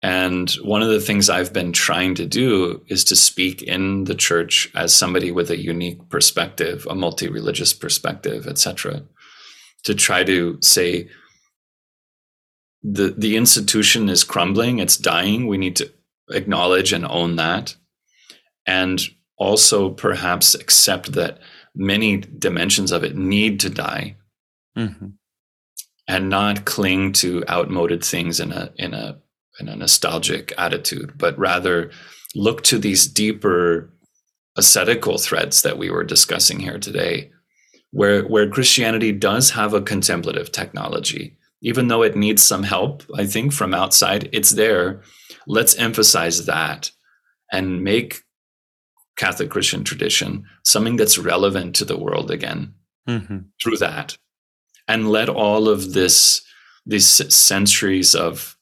And 0.00 0.48
one 0.62 0.82
of 0.82 0.88
the 0.88 1.00
things 1.00 1.28
I've 1.28 1.52
been 1.52 1.72
trying 1.72 2.14
to 2.16 2.26
do 2.26 2.82
is 2.86 3.02
to 3.04 3.16
speak 3.16 3.62
in 3.62 4.04
the 4.04 4.14
church 4.14 4.70
as 4.74 4.94
somebody 4.94 5.32
with 5.32 5.50
a 5.50 5.60
unique 5.60 6.08
perspective, 6.08 6.86
a 6.88 6.94
multi-religious 6.94 7.72
perspective, 7.72 8.46
etc. 8.46 9.02
To 9.84 9.94
try 9.94 10.22
to 10.22 10.58
say 10.62 11.08
the 12.82 13.12
the 13.16 13.36
institution 13.36 14.08
is 14.08 14.22
crumbling, 14.22 14.78
it's 14.78 14.96
dying. 14.96 15.48
We 15.48 15.58
need 15.58 15.74
to 15.76 15.92
acknowledge 16.30 16.92
and 16.92 17.04
own 17.04 17.36
that. 17.36 17.74
And 18.66 19.00
also 19.36 19.90
perhaps 19.90 20.54
accept 20.54 21.12
that 21.12 21.38
many 21.74 22.18
dimensions 22.18 22.92
of 22.92 23.02
it 23.02 23.16
need 23.16 23.58
to 23.60 23.70
die. 23.70 24.16
Mm-hmm. 24.76 25.06
And 26.06 26.28
not 26.30 26.64
cling 26.64 27.12
to 27.14 27.44
outmoded 27.48 28.04
things 28.04 28.38
in 28.38 28.52
a 28.52 28.70
in 28.76 28.94
a 28.94 29.18
in 29.58 29.68
a 29.68 29.76
nostalgic 29.76 30.52
attitude, 30.58 31.16
but 31.16 31.38
rather 31.38 31.90
look 32.34 32.62
to 32.64 32.78
these 32.78 33.06
deeper 33.06 33.90
ascetical 34.56 35.18
threads 35.18 35.62
that 35.62 35.78
we 35.78 35.90
were 35.90 36.04
discussing 36.04 36.58
here 36.60 36.78
today, 36.78 37.30
where, 37.90 38.22
where 38.22 38.48
Christianity 38.48 39.12
does 39.12 39.50
have 39.50 39.72
a 39.72 39.80
contemplative 39.80 40.52
technology. 40.52 41.36
Even 41.60 41.88
though 41.88 42.02
it 42.02 42.16
needs 42.16 42.42
some 42.42 42.62
help, 42.62 43.02
I 43.16 43.26
think, 43.26 43.52
from 43.52 43.74
outside, 43.74 44.28
it's 44.32 44.50
there. 44.50 45.02
Let's 45.46 45.74
emphasize 45.76 46.46
that 46.46 46.90
and 47.50 47.82
make 47.82 48.22
Catholic 49.16 49.50
Christian 49.50 49.82
tradition 49.82 50.44
something 50.64 50.96
that's 50.96 51.18
relevant 51.18 51.74
to 51.76 51.84
the 51.84 51.98
world 51.98 52.30
again 52.30 52.74
mm-hmm. 53.08 53.38
through 53.62 53.78
that. 53.78 54.16
And 54.86 55.10
let 55.10 55.28
all 55.28 55.68
of 55.68 55.92
this, 55.94 56.42
these 56.86 57.34
centuries 57.34 58.14
of 58.14 58.56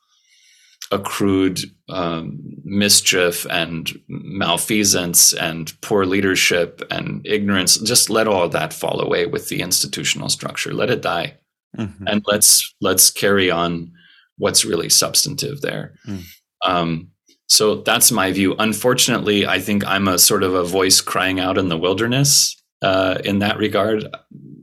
accrued 0.93 1.61
um, 1.89 2.39
mischief 2.65 3.47
and 3.51 3.93
malfeasance 4.09 5.33
and 5.33 5.73
poor 5.81 6.05
leadership 6.05 6.83
and 6.91 7.27
ignorance 7.27 7.77
just 7.79 8.11
let 8.11 8.29
all 8.29 8.49
that 8.49 8.73
fall 8.73 9.01
away 9.01 9.27
with 9.27 9.49
the 9.49 9.61
institutional 9.61 10.29
structure. 10.29 10.73
Let 10.73 10.91
it 10.91 11.03
die. 11.03 11.39
Mm-hmm. 11.77 12.07
and 12.07 12.25
let's 12.27 12.75
let's 12.81 13.11
carry 13.11 13.51
on 13.51 13.93
what's 14.39 14.65
really 14.65 14.89
substantive 14.89 15.61
there. 15.61 15.95
Mm. 16.09 16.23
um, 16.65 17.09
so 17.49 17.83
that's 17.83 18.11
my 18.11 18.33
view. 18.33 18.55
Unfortunately 18.59 19.47
i 19.47 19.59
think 19.59 19.87
i'm 19.87 20.09
a 20.09 20.19
sort 20.19 20.43
of 20.43 20.55
a 20.55 20.65
voice 20.65 21.03
crying 21.03 21.39
out 21.39 21.59
in 21.59 21.69
the 21.69 21.77
wilderness 21.77 22.57
uh, 22.83 23.19
in 23.25 23.41
that 23.41 23.59
regard. 23.59 24.07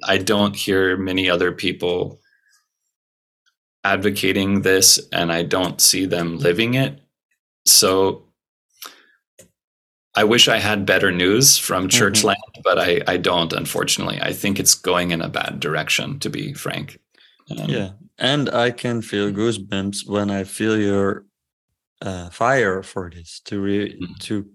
I 0.06 0.18
don't 0.18 0.56
hear 0.56 0.98
many 0.98 1.30
other 1.30 1.52
people 1.52 2.20
advocating 3.84 4.62
this 4.62 5.00
and 5.12 5.32
I 5.32 5.44
don't 5.44 5.82
see 5.82 6.06
them 6.06 6.38
living 6.38 6.74
it. 6.76 7.00
So 7.66 8.24
I 10.16 10.24
wish 10.24 10.48
I 10.48 10.58
had 10.58 10.86
better 10.86 11.12
news 11.12 11.58
from. 11.58 11.88
Churchland, 11.88 12.36
mm-hmm. 12.36 12.62
but 12.64 12.78
I, 12.78 13.02
I 13.08 13.18
don't, 13.18 13.52
unfortunately. 13.52 14.20
I 14.22 14.32
think 14.32 14.60
it's 14.60 14.76
going 14.76 15.12
in 15.12 15.22
a 15.22 15.30
bad 15.30 15.60
direction, 15.60 16.20
to 16.20 16.30
be 16.30 16.54
frank. 16.54 17.00
Um, 17.50 17.70
yeah. 17.70 17.92
And 18.20 18.50
I 18.50 18.72
can 18.72 19.02
feel 19.02 19.32
goosebumps 19.32 20.08
when 20.08 20.30
I 20.30 20.44
feel 20.44 20.78
your 20.78 21.26
uh, 22.02 22.30
fire 22.30 22.84
for 22.84 23.10
this 23.10 23.42
to 23.46 23.60
re- 23.60 23.94
mm-hmm. 23.94 24.14
to 24.20 24.46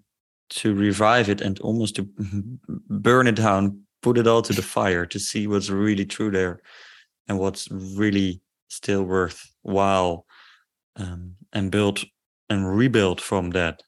to 0.51 0.75
revive 0.75 1.29
it 1.29 1.43
and 1.43 1.59
almost 1.61 1.97
to 1.97 2.09
burn 2.89 3.27
it 3.27 3.35
down, 3.35 3.83
put 4.01 4.17
it 4.17 4.27
all 4.27 4.41
to 4.43 4.53
the 4.53 4.63
fire 4.63 5.05
to 5.05 5.19
see 5.19 5.47
what's 5.47 5.69
really 5.69 6.07
true 6.07 6.31
there 6.31 6.63
and 7.27 7.39
what's 7.39 7.69
really 7.71 8.41
still 8.69 9.05
worthwhile 9.05 10.27
um, 10.97 11.35
and 11.53 11.71
build 11.71 12.05
and 12.49 12.77
rebuild 12.77 13.21
from 13.21 13.51
that. 13.51 13.83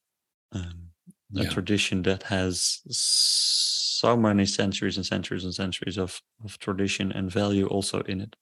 Um, 0.53 0.91
a 1.37 1.43
yeah. 1.45 1.49
tradition 1.49 2.03
that 2.03 2.25
has 2.25 2.81
so 2.91 4.17
many 4.17 4.45
centuries 4.45 4.97
and 4.97 5.07
centuries 5.07 5.45
and 5.45 5.55
centuries 5.55 5.97
of, 5.97 6.21
of 6.45 6.59
tradition 6.59 7.13
and 7.13 7.31
value 7.31 7.67
also 7.67 8.01
in 8.01 8.21
it. 8.21 8.35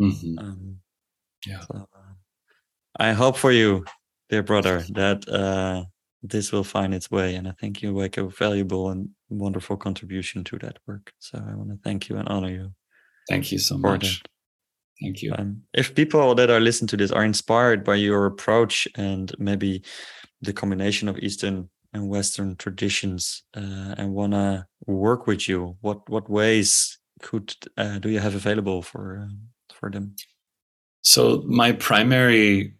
Mm-hmm. 0.00 0.38
Um, 0.38 0.78
yeah. 1.46 1.60
So, 1.60 1.88
uh, 1.94 2.12
I 2.98 3.12
hope 3.12 3.36
for 3.36 3.52
you, 3.52 3.84
dear 4.30 4.42
brother, 4.42 4.84
that 4.94 5.28
uh, 5.28 5.84
this 6.22 6.52
will 6.52 6.64
find 6.64 6.94
its 6.94 7.10
way. 7.10 7.34
And 7.34 7.48
I 7.48 7.52
think 7.52 7.82
you 7.82 7.92
make 7.92 8.16
a 8.16 8.28
valuable 8.28 8.90
and 8.90 9.10
wonderful 9.28 9.76
contribution 9.76 10.44
to 10.44 10.58
that 10.58 10.78
work. 10.86 11.12
So 11.18 11.38
I 11.38 11.54
want 11.54 11.70
to 11.70 11.78
thank 11.84 12.08
you 12.08 12.16
and 12.16 12.28
honor 12.28 12.50
you. 12.50 12.72
Thank 13.28 13.52
you 13.52 13.58
so 13.58 13.76
much. 13.76 14.22
That. 14.22 14.28
Thank 15.00 15.22
you. 15.22 15.34
Um, 15.36 15.62
if 15.74 15.94
people 15.94 16.34
that 16.34 16.50
are 16.50 16.60
listening 16.60 16.88
to 16.88 16.96
this 16.96 17.10
are 17.10 17.24
inspired 17.24 17.84
by 17.84 17.96
your 17.96 18.26
approach 18.26 18.86
and 18.96 19.32
maybe 19.38 19.82
the 20.40 20.52
combination 20.52 21.08
of 21.08 21.18
Eastern 21.18 21.68
and 21.92 22.08
Western 22.08 22.56
traditions 22.56 23.42
uh, 23.56 23.94
and 23.98 24.14
want 24.14 24.32
to 24.32 24.66
work 24.86 25.26
with 25.26 25.48
you, 25.48 25.76
what 25.80 26.08
what 26.08 26.30
ways 26.30 26.98
could 27.20 27.54
uh, 27.76 27.98
do 27.98 28.10
you 28.10 28.20
have 28.20 28.34
available 28.34 28.82
for 28.82 29.28
uh, 29.28 29.74
for 29.74 29.90
them? 29.90 30.14
So 31.02 31.42
my 31.46 31.72
primary 31.72 32.74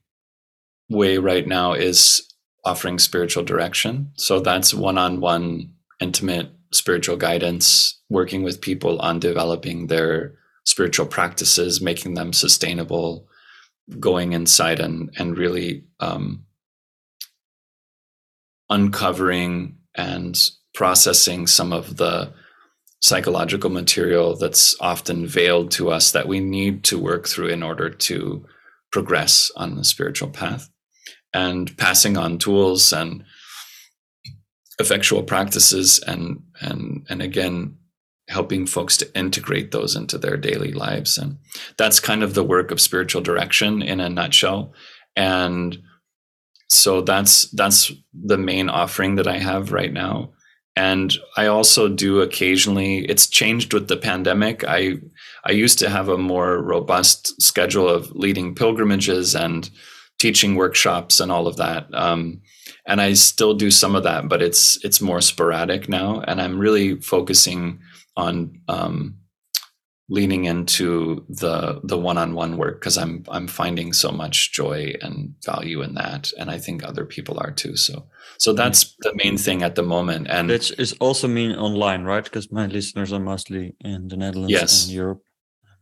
way 0.89 1.19
right 1.19 1.47
now 1.47 1.73
is 1.73 2.23
offering 2.65 2.99
spiritual 2.99 3.43
direction. 3.43 4.13
So 4.15 4.39
that's 4.39 4.73
one-on-one, 4.73 5.73
intimate 6.01 6.51
spiritual 6.73 7.17
guidance, 7.17 8.01
working 8.09 8.45
with 8.45 8.61
people 8.61 9.01
on 9.01 9.19
developing 9.19 9.89
their 9.89 10.39
spiritual 10.65 11.07
practices, 11.07 11.81
making 11.81 12.15
them 12.15 12.33
sustainable, 12.33 13.27
going 13.99 14.33
inside 14.33 14.81
and 14.81 15.11
and 15.19 15.37
really 15.37 15.85
um, 16.01 16.45
uncovering 18.71 19.77
and 19.95 20.51
processing 20.75 21.47
some 21.47 21.73
of 21.73 21.97
the 21.97 22.33
psychological 23.01 23.69
material 23.69 24.37
that's 24.37 24.77
often 24.81 25.27
veiled 25.27 25.71
to 25.73 25.91
us 25.91 26.13
that 26.13 26.29
we 26.29 26.41
need 26.41 26.85
to 26.85 26.99
work 26.99 27.27
through 27.27 27.49
in 27.49 27.63
order 27.63 27.91
to 27.91 28.47
progress 28.93 29.51
on 29.57 29.77
the 29.77 29.85
spiritual 29.85 30.31
path. 30.31 30.69
And 31.35 31.77
passing 31.79 32.17
on 32.17 32.39
tools 32.39 32.93
and 32.93 33.25
effectual 34.79 35.23
practices 35.23 35.99
and 35.99 36.43
and 36.61 37.07
and 37.09 37.23
again 37.23 37.77
helping 38.33 38.67
folks 38.67 38.97
to 38.97 39.17
integrate 39.19 39.71
those 39.71 39.95
into 39.95 40.19
their 40.19 40.37
daily 40.37 40.73
lives. 40.73 41.19
And 41.19 41.39
that's 41.77 42.01
kind 42.01 42.23
of 42.23 42.35
the 42.35 42.45
work 42.45 42.71
of 42.71 42.81
spiritual 42.81 43.23
direction 43.23 43.83
in 43.83 44.01
a 44.01 44.09
nutshell. 44.09 44.73
And 45.15 45.79
so 46.69 47.03
that's 47.03 47.51
that's 47.51 47.93
the 48.15 48.39
main 48.39 48.69
offering 48.71 49.17
that 49.17 49.29
I 49.29 49.39
have 49.39 49.73
right 49.73 49.93
now. 49.93 50.33
And 50.75 51.15
I 51.37 51.47
also 51.47 51.87
do 51.89 52.23
occasionally, 52.23 53.05
it's 53.05 53.27
changed 53.29 53.75
with 53.75 53.89
the 53.89 53.97
pandemic. 53.99 54.65
I 54.67 54.95
I 55.45 55.53
used 55.53 55.79
to 55.81 55.91
have 55.91 56.09
a 56.09 56.17
more 56.17 56.63
robust 56.63 57.41
schedule 57.43 57.89
of 57.89 58.11
leading 58.13 58.55
pilgrimages 58.55 59.35
and 59.35 59.69
teaching 60.19 60.55
workshops 60.55 61.21
and 61.21 61.31
all 61.31 61.47
of 61.47 61.57
that. 61.57 61.93
Um, 61.93 62.41
and 62.87 63.01
I 63.01 63.13
still 63.15 63.55
do 63.55 63.71
some 63.71 63.95
of 63.95 64.03
that, 64.03 64.29
but 64.29 64.43
it's 64.43 64.83
it's 64.85 65.01
more 65.01 65.21
sporadic 65.21 65.89
now, 65.89 66.21
and 66.27 66.41
I'm 66.41 66.59
really 66.59 67.01
focusing 67.01 67.81
on 68.17 68.61
um, 68.69 69.19
leaning 70.09 70.45
into 70.45 71.25
the 71.29 71.81
the 71.85 71.99
one-on-one 71.99 72.57
work 72.57 72.81
because 72.81 72.99
I'm 72.99 73.25
I'm 73.29 73.47
finding 73.47 73.93
so 73.93 74.11
much 74.11 74.53
joy 74.53 74.95
and 75.01 75.35
value 75.45 75.81
in 75.83 75.95
that, 75.95 76.33
and 76.39 76.51
I 76.51 76.59
think 76.59 76.83
other 76.83 77.05
people 77.05 77.39
are 77.39 77.53
too. 77.53 77.77
So 77.77 78.07
so 78.39 78.53
that's 78.53 78.97
the 79.01 79.13
main 79.15 79.39
thing 79.39 79.63
at 79.63 79.77
the 79.77 79.83
moment. 79.83 80.27
And 80.29 80.51
is 80.51 80.93
also 81.01 81.29
mean 81.29 81.53
online, 81.53 82.03
right? 82.05 82.25
Because 82.25 82.51
my 82.51 82.67
listeners 82.67 83.13
are 83.13 83.21
mostly 83.21 83.77
in 83.81 84.09
the 84.09 84.17
Netherlands 84.17 84.53
yes. 84.53 84.85
and 84.85 84.93
Europe. 84.93 85.23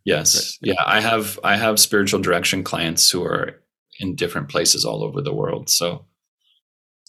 Yes, 0.05 0.59
yeah, 0.61 0.83
I 0.87 1.01
have 1.01 1.39
I 1.45 1.57
have 1.57 1.79
spiritual 1.79 2.21
direction 2.21 2.63
clients 2.63 3.11
who 3.11 3.25
are 3.25 3.63
in 3.99 4.15
different 4.15 4.49
places 4.49 4.85
all 4.85 5.03
over 5.03 5.21
the 5.21 5.35
world. 5.35 5.69
So 5.69 6.07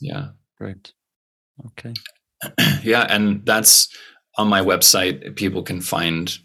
yeah, 0.02 0.30
great. 0.58 0.93
Okay. 1.68 1.93
yeah, 2.84 3.06
and 3.10 3.45
that's 3.45 3.88
on 4.38 4.47
my 4.47 4.62
website. 4.62 5.36
People 5.36 5.64
can 5.64 5.80
find 5.82 6.38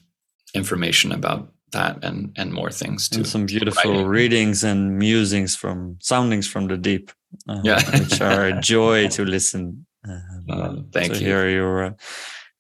information 0.55 1.13
about 1.13 1.53
that 1.73 2.03
and 2.05 2.33
and 2.37 2.53
more 2.53 2.71
things 2.71 3.09
too. 3.09 3.19
And 3.19 3.27
some 3.27 3.47
beautiful 3.47 3.91
writing. 3.91 4.07
readings 4.07 4.65
and 4.65 4.99
musings 4.99 5.57
from 5.57 5.99
soundings 6.01 6.47
from 6.47 6.69
the 6.69 6.77
deep. 6.77 7.11
Uh, 7.49 7.61
yeah, 7.65 7.81
which 7.99 8.21
are 8.21 8.47
a 8.47 8.61
joy 8.61 9.09
to 9.09 9.25
listen. 9.25 9.87
Uh, 10.09 10.53
uh, 10.53 10.77
thank 10.93 11.15
to 11.15 11.19
you. 11.19 11.27
Hear 11.27 11.49
your 11.49 11.85
uh, 11.85 11.93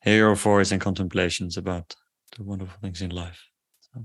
hear 0.02 0.16
your 0.16 0.34
voice 0.34 0.72
and 0.72 0.80
contemplations 0.80 1.56
about 1.56 1.94
the 2.36 2.42
wonderful 2.42 2.78
things 2.80 3.02
in 3.02 3.10
life. 3.10 3.40
So, 3.80 4.04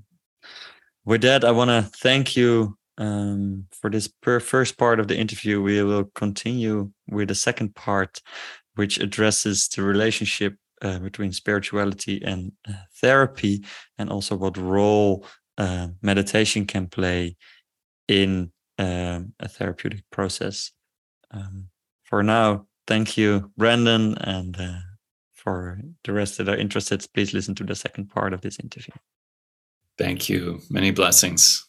with 1.05 1.21
that, 1.21 1.43
I 1.43 1.51
want 1.51 1.69
to 1.69 1.89
thank 1.97 2.35
you 2.35 2.77
um, 3.01 3.65
for 3.71 3.89
this 3.89 4.13
first 4.21 4.77
part 4.77 4.99
of 4.99 5.07
the 5.07 5.17
interview. 5.17 5.61
We 5.61 5.81
will 5.83 6.05
continue 6.13 6.91
with 7.09 7.29
the 7.29 7.35
second 7.35 7.73
part, 7.75 8.21
which 8.75 8.99
addresses 8.99 9.67
the 9.67 9.81
relationship 9.81 10.55
uh, 10.83 10.99
between 10.99 11.33
spirituality 11.33 12.21
and 12.23 12.51
uh, 12.67 12.73
therapy, 13.01 13.65
and 13.97 14.09
also 14.09 14.35
what 14.35 14.55
role 14.55 15.25
uh, 15.57 15.87
meditation 16.01 16.65
can 16.65 16.87
play 16.87 17.35
in 18.07 18.51
um, 18.77 19.33
a 19.39 19.47
therapeutic 19.47 20.03
process. 20.11 20.71
Um, 21.31 21.69
for 22.03 22.21
now, 22.21 22.67
thank 22.85 23.17
you, 23.17 23.51
Brendan, 23.57 24.15
and 24.19 24.55
uh, 24.59 24.79
for 25.33 25.79
the 26.03 26.13
rest 26.13 26.37
that 26.37 26.49
are 26.49 26.55
interested, 26.57 27.05
please 27.15 27.33
listen 27.33 27.55
to 27.55 27.63
the 27.63 27.75
second 27.75 28.09
part 28.09 28.33
of 28.33 28.41
this 28.41 28.59
interview. 28.59 28.93
Thank 29.97 30.29
you. 30.29 30.61
Many 30.69 30.91
blessings. 30.91 31.67